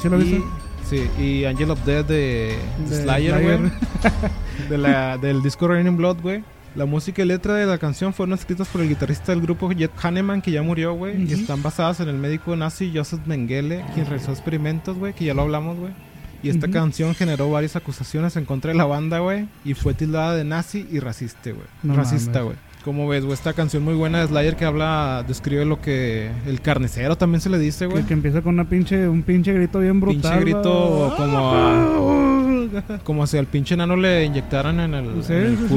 [0.00, 0.42] ¿Sí Y- viste?
[0.84, 2.56] Sí, y Angel of Death de,
[2.88, 3.72] De Slayer, güey.
[4.68, 6.44] de la, del disco Raining Blood, güey.
[6.76, 9.90] La música y letra de la canción fueron escritas por el guitarrista del grupo Jet
[10.02, 11.22] Hanneman, que ya murió, güey.
[11.22, 15.32] Y están basadas en el médico nazi Joseph Mengele, quien realizó experimentos, güey, que ya
[15.34, 15.92] lo hablamos, güey.
[16.42, 19.48] Y esta canción generó varias acusaciones en contra de la banda, güey.
[19.64, 21.64] Y fue tildada de nazi y racista, güey.
[21.82, 22.56] No racista, güey.
[22.84, 26.30] Como ves, güey, esta canción muy buena de Slayer que habla, describe lo que...
[26.46, 28.02] El carnicero también se le dice, güey.
[28.02, 30.20] Que, que empieza con una pinche, un pinche grito bien brutal.
[30.20, 35.38] Pinche grito como a- Como si al pinche enano le inyectaran en el, Sí, en
[35.40, 35.68] el sí, sí.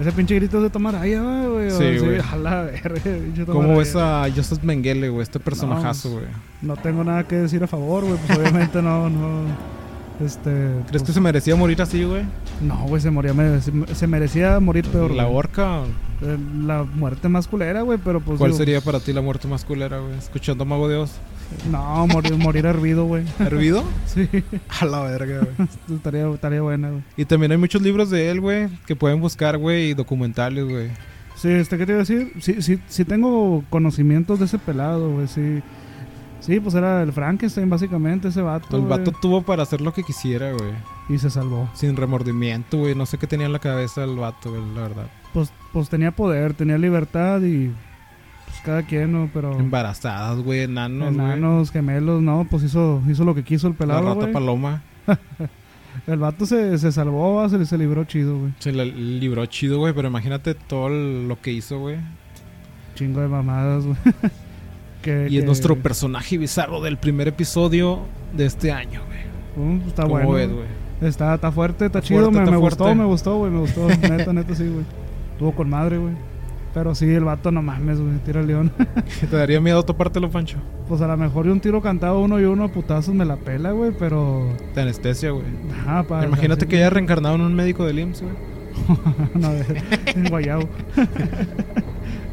[0.00, 1.70] Ese pinche grito es de tomar allá, va, güey.
[1.70, 2.18] Sí, güey.
[2.18, 5.22] A la verga, pinche ¿Cómo ves a Joseph Mengele, güey?
[5.22, 6.24] Este personajazo, güey.
[6.62, 8.18] No tengo nada que decir a favor, güey.
[8.26, 9.79] Pues obviamente no, no.
[10.24, 10.50] Este.
[10.50, 12.24] ¿Crees pues, que se merecía morir así, güey?
[12.60, 13.32] No, güey, se moría.
[13.60, 15.12] se, se merecía morir peor.
[15.12, 15.82] ¿La horca?
[16.22, 18.38] Eh, La muerte más culera, güey, pero pues.
[18.38, 20.18] ¿Cuál digo, sería para ti la muerte más culera, güey?
[20.18, 21.12] Escuchando Mago de Oz.
[21.70, 23.24] No, morir, morir hervido, güey.
[23.38, 23.82] ¿Hervido?
[24.06, 24.28] Sí,
[24.80, 25.68] A la verga, güey.
[25.96, 27.02] estaría, estaría buena, güey.
[27.16, 30.88] Y también hay muchos libros de él, güey, que pueden buscar, güey, y documentales, güey.
[31.36, 32.32] Sí, este, ¿qué te iba a decir?
[32.40, 35.62] Sí, sí, sí tengo conocimientos de ese pelado, güey, sí.
[36.40, 38.76] Sí, pues era el Frankenstein, básicamente, ese vato.
[38.76, 38.98] El güey.
[38.98, 40.72] vato tuvo para hacer lo que quisiera, güey.
[41.08, 41.68] Y se salvó.
[41.74, 42.94] Sin remordimiento, güey.
[42.94, 45.06] No sé qué tenía en la cabeza el vato, güey, la verdad.
[45.32, 47.70] Pues, pues tenía poder, tenía libertad y.
[48.46, 49.30] Pues cada quien, ¿no?
[49.32, 49.52] Pero.
[49.58, 51.26] Embarazadas, güey, enanos, güey.
[51.26, 54.32] Enanos, gemelos, no, pues hizo, hizo lo que quiso el La pelado, rata güey.
[54.32, 54.82] paloma.
[56.06, 58.52] El vato se, se salvó, se, se libró chido, güey.
[58.60, 61.96] Se la libró chido, güey, pero imagínate todo lo que hizo, güey.
[62.94, 63.96] Chingo de mamadas, güey.
[65.02, 68.00] que, Y es nuestro personaje bizarro del primer episodio
[68.32, 69.20] de este año, güey.
[69.56, 70.56] Uh, está ¿Cómo bueno.
[70.56, 71.10] ves?
[71.10, 72.82] Está, está fuerte, está, Está chido, fuerte, me, está me fuerte.
[72.82, 73.88] gustó, me gustó, güey, me gustó.
[74.08, 74.84] neta, neta, sí, güey.
[75.32, 76.14] Estuvo con madre, güey.
[76.72, 78.70] Pero sí, el vato no mames, güey, tira el león.
[79.30, 80.58] ¿Te daría miedo topártelo, Pancho?
[80.88, 83.36] pues a lo mejor de un tiro cantado uno y uno a putazos me la
[83.36, 84.48] pela, güey, pero...
[84.74, 85.44] De anestesia, güey.
[85.86, 88.34] Ajá, Imagínate que haya reencarnado en un médico del IMSS, güey.
[89.34, 89.50] no,
[90.14, 90.68] en Guayabo.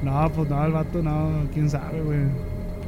[0.04, 2.20] no, pues no, el vato no, quién sabe, güey.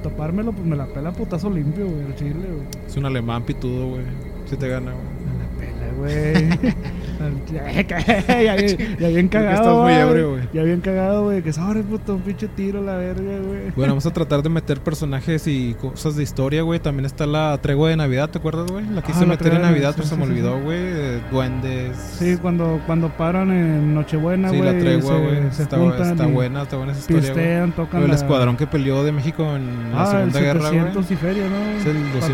[0.04, 2.68] Topármelo, pues me la pela putazo limpio, güey, el chile, güey.
[2.88, 4.04] Es un alemán pitudo, güey.
[4.46, 5.06] Si te gana, güey.
[5.26, 6.74] Me la pela, güey.
[7.52, 9.96] ya, bien- ya bien cagado, estás muy güey.
[10.00, 10.44] ebrio, güey.
[10.54, 11.42] Ya bien cagado, güey.
[11.42, 13.72] Que sobre, puto, un pinche tiro, la verga, güey.
[13.76, 16.80] Bueno, vamos a tratar de meter personajes y cosas de historia, güey.
[16.80, 18.86] También está la tregua de Navidad, ¿te acuerdas, güey?
[18.88, 20.64] La quise Ah, la meter en Navidad, sí, pero se sí, me sí, olvidó, sí.
[20.64, 21.22] güey.
[21.32, 21.98] Duendes.
[22.18, 24.74] Sí, cuando, cuando paran en Nochebuena, Sí, güey.
[24.74, 25.52] la tregua, se- güey.
[25.52, 27.34] Se, Está, buena, está buena esa historia.
[27.34, 30.72] Pistean, tocan la- escuadrón que peleó de México en la Ah, el Segunda Guerra, güey.
[30.80, 31.80] 700 y feria, ¿no?
[31.80, 32.30] Es el 200.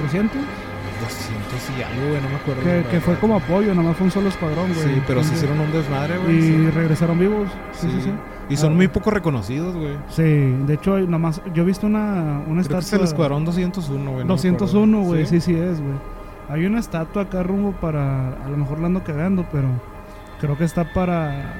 [0.00, 0.30] ¿400?
[1.00, 1.43] 200
[1.78, 2.62] y algo, güey, no me acuerdo.
[2.62, 3.20] Que, fue verdad.
[3.20, 4.86] como apoyo, nomás fue un solo escuadrón, güey.
[4.94, 6.36] Sí, pero se hicieron un desmadre, güey.
[6.38, 6.70] Y sí.
[6.70, 7.48] regresaron vivos.
[7.72, 8.12] Sí, sí, sí.
[8.50, 8.76] Y son Ah.
[8.76, 9.96] muy poco reconocidos, güey.
[10.10, 12.98] Sí, de hecho, hay nomás, yo he visto una, una Creo que es estatua.
[12.98, 14.24] el escuadrón 201, güey.
[14.24, 15.08] no me 201, acuerdo.
[15.14, 15.94] güey, sí, sí es, güey.
[16.50, 18.28] Hay una estatua acá rumbo para.
[18.44, 19.68] A lo mejor la ando cagando, pero
[20.40, 21.54] creo que está para.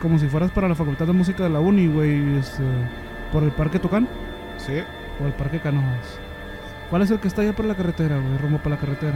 [0.00, 2.38] Como si fueras para la Facultad de Música de la Uni, güey.
[2.38, 2.62] Este,
[3.32, 4.08] por el Parque Tocán
[4.56, 4.72] Sí.
[5.22, 6.18] o el Parque Canoas.
[6.90, 8.38] ¿Cuál es el que está allá por la carretera, güey?
[8.38, 9.14] Rumbo para la carretera.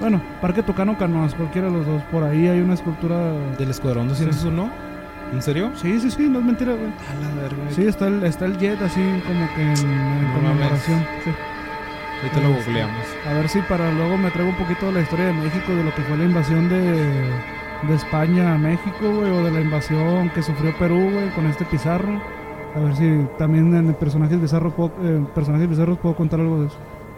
[0.00, 2.02] Bueno, Parque Tocán o Canoas, cualquiera de los dos.
[2.04, 3.16] Por ahí hay una escultura.
[3.58, 4.70] ¿Del escuadrón 201?
[5.32, 5.72] ¿En serio?
[5.74, 6.86] Sí, sí, sí, no es mentira, güey.
[6.86, 7.70] A la verga.
[7.70, 11.00] Sí, está el, está el jet así como que en, en No conmemoración.
[11.24, 11.30] Sí.
[12.22, 13.06] Ahorita lo googleamos.
[13.28, 15.84] A ver si para luego me traigo un poquito de la historia de México, de
[15.84, 16.80] lo que fue la invasión de,
[17.88, 21.64] de España a México, güey, o de la invasión que sufrió Perú, güey, con este
[21.64, 22.20] Pizarro.
[22.74, 26.66] A ver si también en personajes bizarros puedo, eh, personajes bizarros puedo contar algo de
[26.66, 26.76] eso.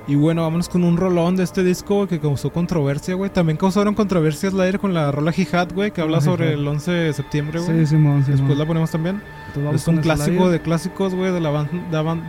[0.09, 3.29] Y bueno, vámonos con un rolón de este disco que causó controversia, güey.
[3.29, 6.93] También causaron controversias la aire con la rola Jihad, güey, que habla sobre el 11
[6.93, 7.81] de septiembre, güey.
[7.81, 8.39] Sí, Simón, Simón.
[8.39, 9.21] Después la ponemos también.
[9.75, 10.53] Es un clásico Slayer.
[10.53, 11.65] de clásicos, güey, de la,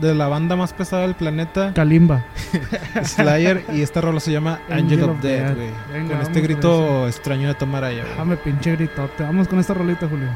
[0.01, 2.25] de, banda más pesada del planeta, Kalimba.
[3.03, 3.63] Slayer.
[3.71, 6.07] y esta rola se llama Angel, of Death, güey.
[6.07, 8.17] Con este grito extraño de Tomaraya, güey.
[8.17, 9.21] Dame pinche gritote.
[9.21, 10.29] Vamos con esta rolita, Julio.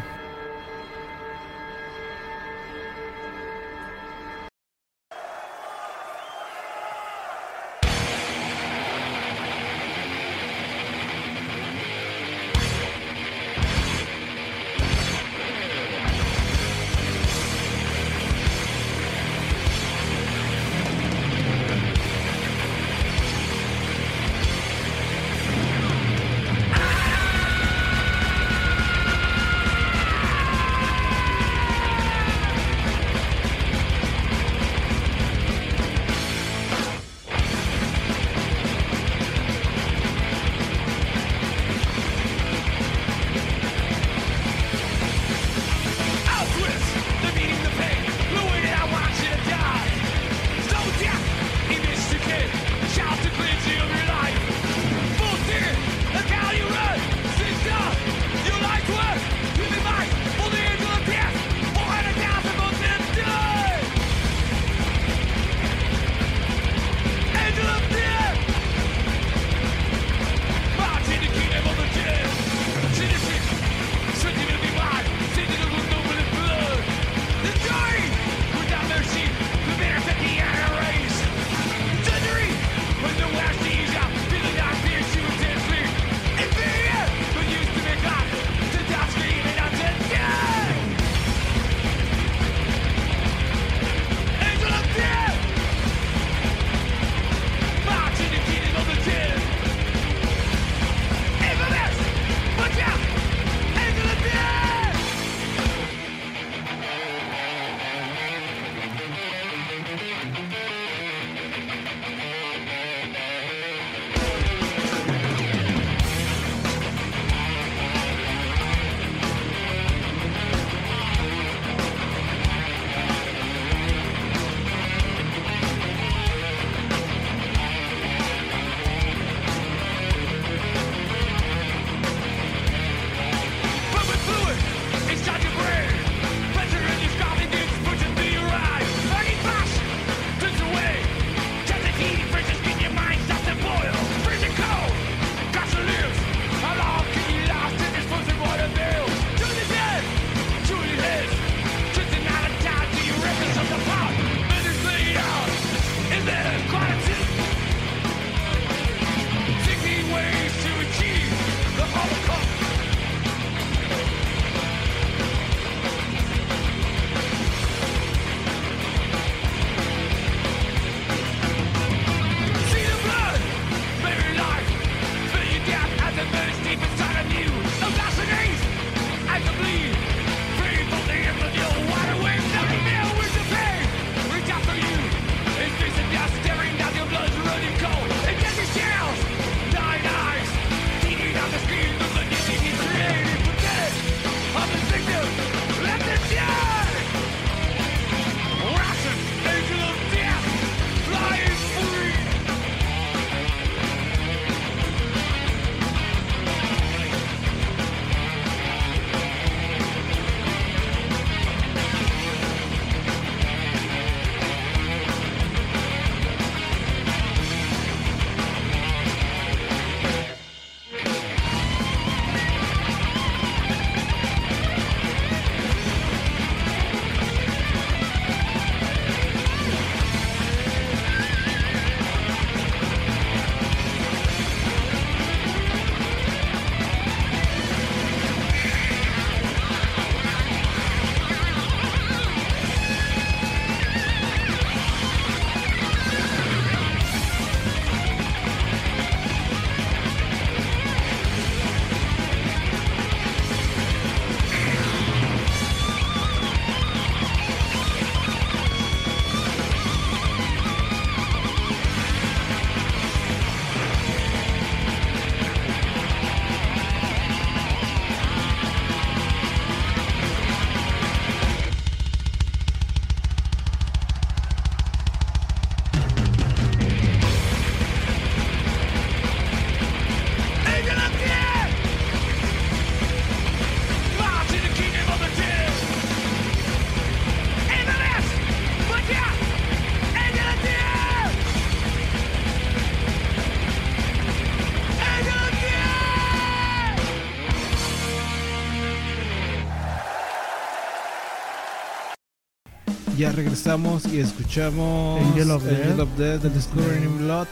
[303.21, 305.99] Ya regresamos y escuchamos Angel of Angel Death.
[305.99, 307.45] of Death de Discovering Blood.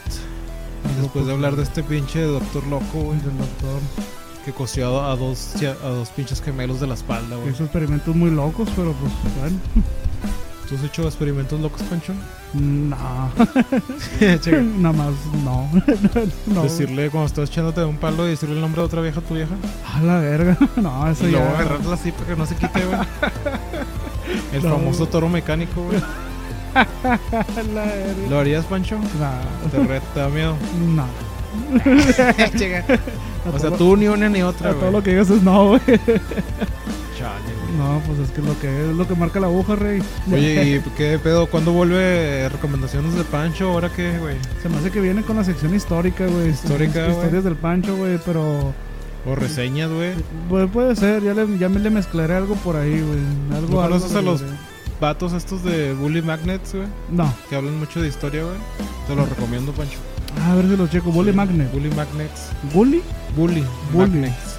[1.00, 3.80] Después de hablar de este pinche doctor loco, güey, Del doctor.
[4.44, 7.50] que cosió a dos, a dos pinches gemelos de la espalda, güey.
[7.50, 9.60] Hizo experimentos muy locos, pero pues bueno.
[10.68, 12.14] ¿Tú has hecho experimentos locos, Pancho?
[12.54, 13.30] No.
[14.18, 14.60] Checa.
[14.78, 15.12] Nada más,
[15.44, 15.70] no.
[16.52, 16.62] no.
[16.64, 19.22] Decirle cuando estás echándote de un palo y decirle el nombre de otra vieja a
[19.22, 19.54] tu vieja.
[19.94, 20.58] A la verga.
[20.76, 21.60] No, eso y luego ya.
[21.60, 22.98] agarrarla así para que no se quite, güey.
[24.52, 24.70] El No.
[24.78, 26.00] famoso toro mecánico, güey.
[28.30, 28.98] ¿Lo harías, Pancho?
[29.18, 29.70] Nah.
[29.70, 30.56] Te re- te da miedo.
[30.94, 31.04] No.
[33.52, 35.80] O sea, tú ni una ni otra, A todo lo que digas es no, güey.
[35.86, 37.76] Chale, güey.
[37.78, 40.02] No, pues es que lo que es lo que marca la aguja, rey.
[40.30, 41.46] Oye, ¿y qué pedo?
[41.46, 43.70] ¿Cuándo vuelve recomendaciones de Pancho?
[43.70, 44.36] ¿Ahora qué, güey?
[44.62, 46.50] Se me hace que viene con la sección histórica, güey.
[46.50, 47.08] Histórica.
[47.08, 48.74] Historias del Pancho, güey, pero...
[49.26, 50.12] O reseñas, güey.
[50.48, 53.18] Pues puede ser, ya, le, ya me le mezclaré algo por ahí, güey.
[53.58, 54.42] Algo, ¿No algo conoces a los-
[55.00, 56.86] Vatos estos de Bully Magnets, güey.
[57.10, 57.32] No.
[57.48, 58.56] Que hablan mucho de historia, güey.
[59.06, 59.98] Te lo recomiendo, Pancho.
[60.38, 61.10] Ah, a ver si lo checo.
[61.10, 61.72] Bully Magnet.
[61.72, 62.50] Bully Magnets.
[62.74, 63.02] ¿Bully?
[63.34, 64.10] Bully, Bully.
[64.10, 64.58] Magnets.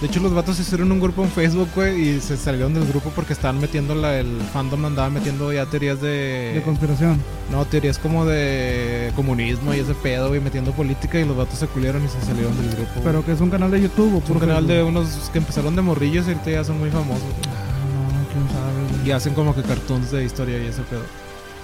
[0.00, 3.10] De hecho, los vatos hicieron un grupo en Facebook, güey, y se salieron del grupo
[3.14, 6.52] porque estaban metiendo la, el fandom andaba metiendo ya teorías de...
[6.54, 7.20] De conspiración.
[7.50, 11.66] no, teorías como de comunismo y ese pedo, güey, metiendo política y los vatos se
[11.66, 12.90] culieron y se salieron del grupo.
[12.94, 13.04] güey.
[13.04, 15.74] Pero que es un canal de YouTube o es un canal de unos que empezaron
[15.76, 17.22] de morrillos y ahorita ya son muy famosos.
[17.22, 17.48] güey.
[17.48, 19.08] Ah, no, quién sabe, güey.
[19.08, 21.02] Y hacen como que cartoons de historia y ese pedo.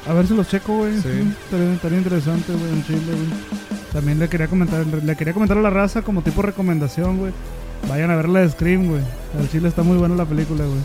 [0.08, 0.94] A ver si los checo, güey.
[1.00, 1.08] Sí.
[1.44, 3.70] Estaría, estaría interesante, güey, en Chile, güey.
[3.92, 7.32] También le quería comentar, le quería comentar a la raza como tipo recomendación, güey.
[7.88, 9.02] Vayan a ver la de Scream, güey.
[9.38, 10.78] Al Chile está muy buena la película, güey.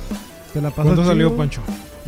[0.54, 1.36] Te la ¿Cuándo chido, salió.
[1.36, 1.62] Pancho?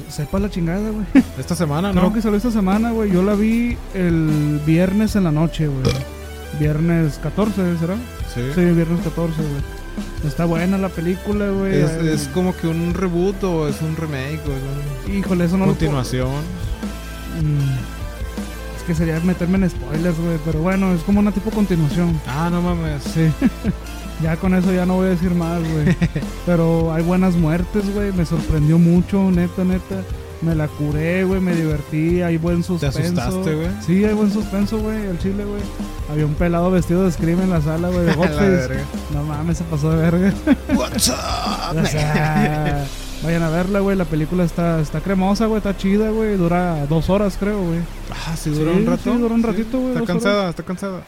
[0.09, 1.05] Sepa la chingada, güey.
[1.37, 2.13] Esta semana, Creo ¿no?
[2.13, 3.11] que salió esta semana, güey.
[3.11, 5.83] Yo la vi el viernes en la noche, güey.
[6.59, 7.95] Viernes 14, ¿será?
[8.33, 8.41] Sí.
[8.55, 10.27] Sí, viernes 14, güey.
[10.27, 11.81] Está buena la película, güey.
[11.81, 15.63] Es, es como que un reboot o es un remake o es Híjole, eso no
[15.65, 16.29] una lo continuación.
[17.41, 20.37] Mm, Es que sería meterme en spoilers, güey.
[20.45, 22.19] Pero bueno, es como una tipo continuación.
[22.27, 23.03] Ah, no mames.
[23.03, 23.29] Sí.
[24.21, 25.95] ya con eso ya no voy a decir más, güey.
[26.45, 28.11] Pero hay buenas muertes, güey.
[28.13, 30.01] Me sorprendió mucho, neta, neta.
[30.41, 31.39] Me la curé, güey.
[31.41, 32.21] Me divertí.
[32.21, 32.99] Hay buen suspenso.
[32.99, 33.69] asustaste, güey?
[33.85, 35.05] Sí, hay buen suspenso, güey.
[35.07, 35.61] El chile, güey.
[36.11, 38.05] Había un pelado vestido de Scream en la sala, güey.
[38.05, 38.13] De.
[39.13, 40.33] No mames, se pasó de verga.
[40.75, 41.77] What's up?
[41.81, 42.85] O sea,
[43.23, 43.97] vayan a verla, güey.
[43.97, 45.57] La película está, está cremosa, güey.
[45.57, 46.37] Está chida, güey.
[46.37, 47.79] Dura dos horas, creo, güey.
[48.27, 49.11] Ah, sí, duró Sí, un rato.
[49.11, 51.01] sí, duró un ratito, güey, Está cansada, está cansada.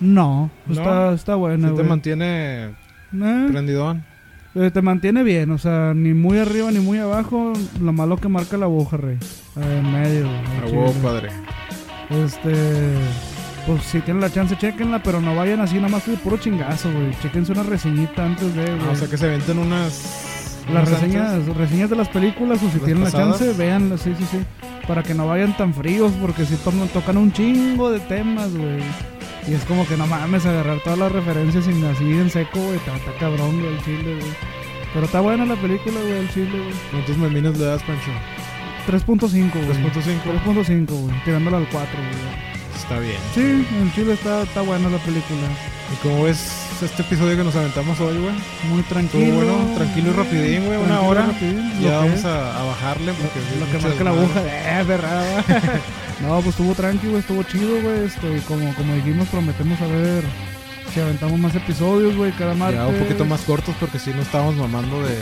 [0.00, 0.72] No, ¿No?
[0.72, 1.88] Está, está buena, Sí te güey.
[1.88, 4.04] mantiene Eh, prendidón.
[4.54, 7.52] eh, te mantiene bien, o sea, ni muy arriba ni muy abajo.
[7.80, 9.18] Lo malo que marca la aguja, rey.
[9.56, 10.24] Eh, En medio.
[10.26, 10.78] güey, A chile.
[10.78, 11.28] huevo, padre.
[12.10, 12.54] Este.
[13.66, 16.90] Pues si tienen la chance, chequenla, pero no vayan así nada más de puro chingazo,
[16.90, 17.10] güey.
[17.20, 18.78] Chequense una reseñita antes de, güey.
[18.88, 20.24] Ah, o sea que se venden unas.
[20.72, 21.56] Las unas reseñas, antes.
[21.56, 23.38] reseñas de las películas, o si ¿Las tienen la pasadas?
[23.38, 24.38] chance, véanlas, sí, sí, sí.
[24.86, 28.78] Para que no vayan tan fríos, porque si tocan un chingo de temas, güey.
[29.48, 32.76] Y es como que no mames, agarrar todas las referencias sin así en seco, güey.
[32.76, 34.32] Está, está cabrón, güey, el chile, güey.
[34.92, 36.74] Pero está buena la película, güey, el chile, güey.
[36.90, 38.10] ¿Cuántos memines le das, Pancho?
[38.86, 39.84] 3.5, güey.
[39.84, 40.20] 3.5.
[40.44, 41.24] 3.5, güey.
[41.24, 42.48] Tirándole al 4, güey.
[42.76, 43.16] Está bien.
[43.34, 45.40] Sí, en Chile está, está buena la película.
[45.92, 46.52] ¿Y cómo ves
[46.82, 48.34] este episodio que nos aventamos hoy, güey?
[48.70, 49.34] Muy tranquilo.
[49.34, 51.26] bueno, tranquilo y rapidín, güey, una hora.
[51.26, 54.84] rapidín, lo Ya vamos a, a bajarle porque Lo es que marca la aguja, eh,
[54.86, 55.44] perrada.
[56.20, 58.04] no, pues estuvo tranqui, güey, estuvo chido, güey.
[58.06, 60.24] Este, como, como dijimos, prometemos a ver
[60.92, 62.78] si aventamos más episodios, güey, cada martes.
[62.80, 65.16] Ya un poquito más cortos porque si no estábamos mamando de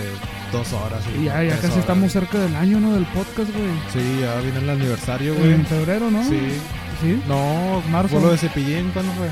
[0.53, 1.03] dos horas.
[1.21, 1.79] Y ya, ya casi horas.
[1.79, 2.95] estamos cerca del año, ¿no?
[2.95, 3.71] Del podcast, güey.
[3.93, 5.53] Sí, ya viene el aniversario, güey.
[5.53, 6.23] En febrero, ¿no?
[6.25, 6.41] Sí.
[7.03, 8.15] Sí, No, Marzo.
[8.15, 8.91] ¿Fue lo de Cepillín?
[8.93, 9.29] ¿Cuándo fue?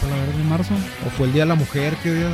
[0.00, 0.74] para la verdad, en marzo.
[1.06, 1.94] ¿O fue el Día de la Mujer?
[2.02, 2.32] ¿Qué días?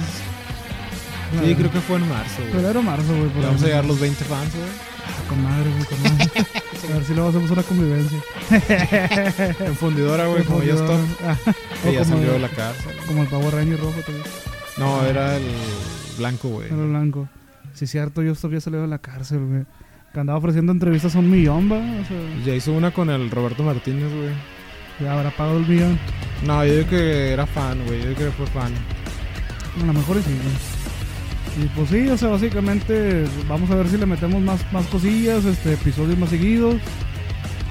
[1.44, 2.53] Sí, creo que fue en marzo, güey.
[2.53, 3.44] Febrero, marzo, güey.
[3.44, 4.66] vamos a llegar los 20 fans, güey.
[4.66, 6.31] Ah, Con madre, güey, con madre.
[6.90, 8.18] a ver si luego hacemos una convivencia.
[9.66, 10.96] En fundidora, güey, como ya está.
[11.24, 11.36] Ah,
[11.82, 12.92] Que o ya salió de la cárcel.
[13.06, 14.26] como el Power Ranger rojo también.
[14.78, 15.42] No, era el
[16.18, 16.66] blanco, güey.
[16.68, 17.28] Era blanco.
[17.74, 19.64] Sí, cierto, yo había salido de la cárcel, güey.
[20.12, 21.76] Que andaba ofreciendo entrevistas a un millón, va.
[21.78, 24.30] O sea, Ya hizo una con el Roberto Martínez, güey.
[25.00, 25.98] ya habrá pagado el millón.
[26.44, 28.00] No, yo digo que era fan, güey.
[28.02, 28.72] Yo digo que fue fan.
[29.82, 30.72] A lo mejor sí, güey.
[31.61, 35.45] Y pues sí, o sea, básicamente vamos a ver si le metemos más, más cosillas,
[35.45, 36.77] este, episodios más seguidos.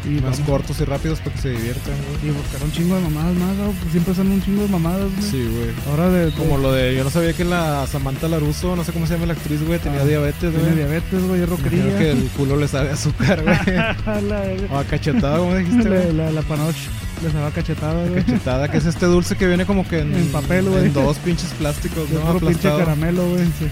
[0.04, 2.32] Y Más vamos- cortos y rápidos para que se diviertan, güey.
[2.32, 3.66] Y buscar un chingo de mamadas más, ¿no?
[3.72, 5.30] Pues siempre son un chingo de mamadas, güey.
[5.30, 5.70] Sí, güey.
[5.92, 6.32] Ahora de...
[6.32, 6.96] Como lo de.
[6.96, 9.78] Yo no sabía que la Samantha Laruso, no sé cómo se llama la actriz, güey,
[9.78, 10.76] tenía Ah, diabetes, Tiene güey.
[10.76, 11.98] diabetes, güey, es roquería.
[12.00, 13.76] que el culo le sabe azúcar, güey.
[14.28, 16.14] la, O a cachetada, como dijiste, la, güey.
[16.14, 16.90] la, la panoche
[17.22, 18.24] les daba cachetada, güey.
[18.24, 20.86] Cachetada, que es este dulce que viene como que en, En papel, güey.
[20.86, 22.22] En dos pinches plásticos, ¿no?
[22.34, 23.46] puro pinche caramelo, güey.
[23.46, 23.68] Sí.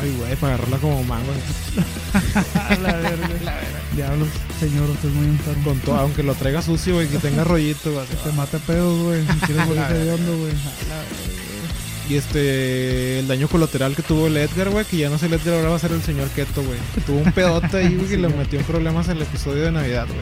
[0.00, 1.32] Ay, güey, para agarrarla como mango.
[2.82, 3.28] la verga.
[3.94, 4.28] Diablos,
[4.60, 5.64] señor, usted es muy enfermo.
[5.64, 8.06] Con todo, aunque lo traiga sucio, güey, que tenga rollito, güey.
[8.06, 9.22] Te mate pedos, güey.
[9.26, 10.52] Si quieres morirte de hondo, güey.
[12.08, 15.32] Y este, el daño colateral que tuvo el Edgar, güey, que ya no es el
[15.32, 16.78] Edgar, ahora va a ser el señor Keto, güey.
[16.94, 20.06] Que tuvo un pedote ahí, güey, que le metió en problemas el episodio de Navidad,
[20.06, 20.20] güey.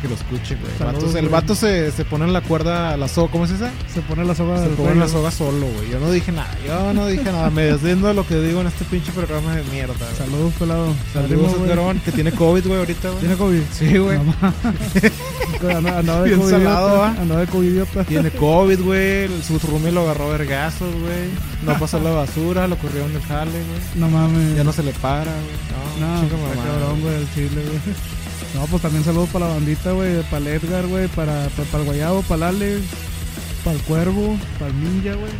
[0.00, 0.72] Que lo escuche, güey.
[0.72, 1.40] El Saludos, vato, el güey.
[1.40, 3.70] vato se, se pone en la cuerda, la soga, ¿cómo es esa?
[3.92, 5.18] Se pone la soga Se pone en la cuello.
[5.18, 5.90] soga solo, güey.
[5.90, 7.50] Yo no dije nada, yo no dije nada.
[7.50, 10.16] Me deslindo de lo que digo en este pinche programa de mierda, güey.
[10.16, 10.94] Saludos, pelado.
[11.12, 11.52] Saludos.
[11.64, 13.20] Edgarón, que tiene COVID, güey, ahorita, güey.
[13.20, 13.60] ¿Tiene COVID?
[13.72, 14.18] Sí, güey.
[15.76, 16.50] Andaba de Bien COVID.
[16.50, 17.02] salado.
[17.04, 17.82] Andaba de COVID.
[18.08, 19.24] Tiene COVID, güey.
[19.24, 21.30] el- Su roomie lo agarró vergazos, güey.
[21.64, 23.80] No pasó la basura, lo corrieron del jale, güey.
[23.96, 24.56] No mames.
[24.56, 26.00] Ya no se le para, güey.
[26.00, 26.54] No, No, mamada.
[26.66, 28.21] cabrón, güey, el chile, güey.
[28.54, 31.78] No, pues también saludos para la bandita, güey, para el Edgar, güey, para, para, para
[31.82, 32.82] el Guayabo, para el Alex,
[33.64, 35.32] para el Cuervo, para el Ninja, güey.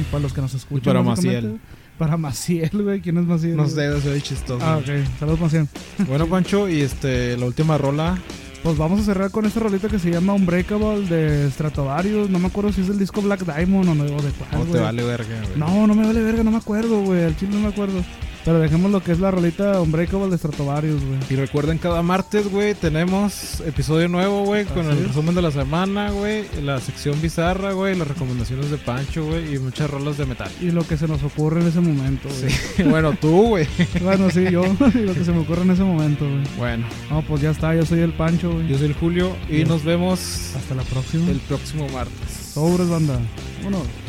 [0.00, 0.84] Y para los que nos escuchan.
[0.94, 1.48] para básicamente.
[1.48, 1.60] Maciel.
[1.98, 3.00] Para Maciel, güey.
[3.00, 3.56] ¿Quién es Maciel?
[3.56, 3.74] No güey?
[3.74, 4.64] sé, soy chistoso.
[4.64, 4.86] Ah, ok.
[5.18, 5.68] Saludos, Maciel.
[6.06, 8.18] Bueno, Pancho, y este, la última rola.
[8.62, 12.28] Pues vamos a cerrar con esta rolita que se llama Unbreakable de Stratovarius.
[12.28, 14.60] No me acuerdo si es del disco Black Diamond o, no, o de cuál, No
[14.64, 14.82] te güey.
[14.82, 15.56] vale verga, güey.
[15.58, 17.24] No, no me vale verga, no me acuerdo, güey.
[17.24, 18.04] Al chile no me acuerdo.
[18.48, 21.18] Pero dejemos lo que es la rolita Unbreakable de Stratovarius, güey.
[21.28, 25.08] Y recuerden, cada martes, güey, tenemos episodio nuevo, güey, con el es.
[25.08, 29.58] resumen de la semana, güey, la sección bizarra, güey, las recomendaciones de Pancho, güey, y
[29.58, 30.50] muchas rolas de metal.
[30.62, 32.50] Y lo que se nos ocurre en ese momento, güey.
[32.50, 33.66] Sí, bueno, tú, güey.
[34.02, 34.62] Bueno, sí, yo.
[34.94, 36.42] y lo que se me ocurre en ese momento, güey.
[36.56, 37.74] Bueno, No, pues ya está.
[37.74, 38.66] Yo soy el Pancho, güey.
[38.66, 39.68] yo soy el Julio y Bien.
[39.68, 41.28] nos vemos Hasta la próxima.
[41.30, 42.52] el próximo martes.
[42.54, 43.20] Sobres, banda.
[43.62, 44.07] Vámonos.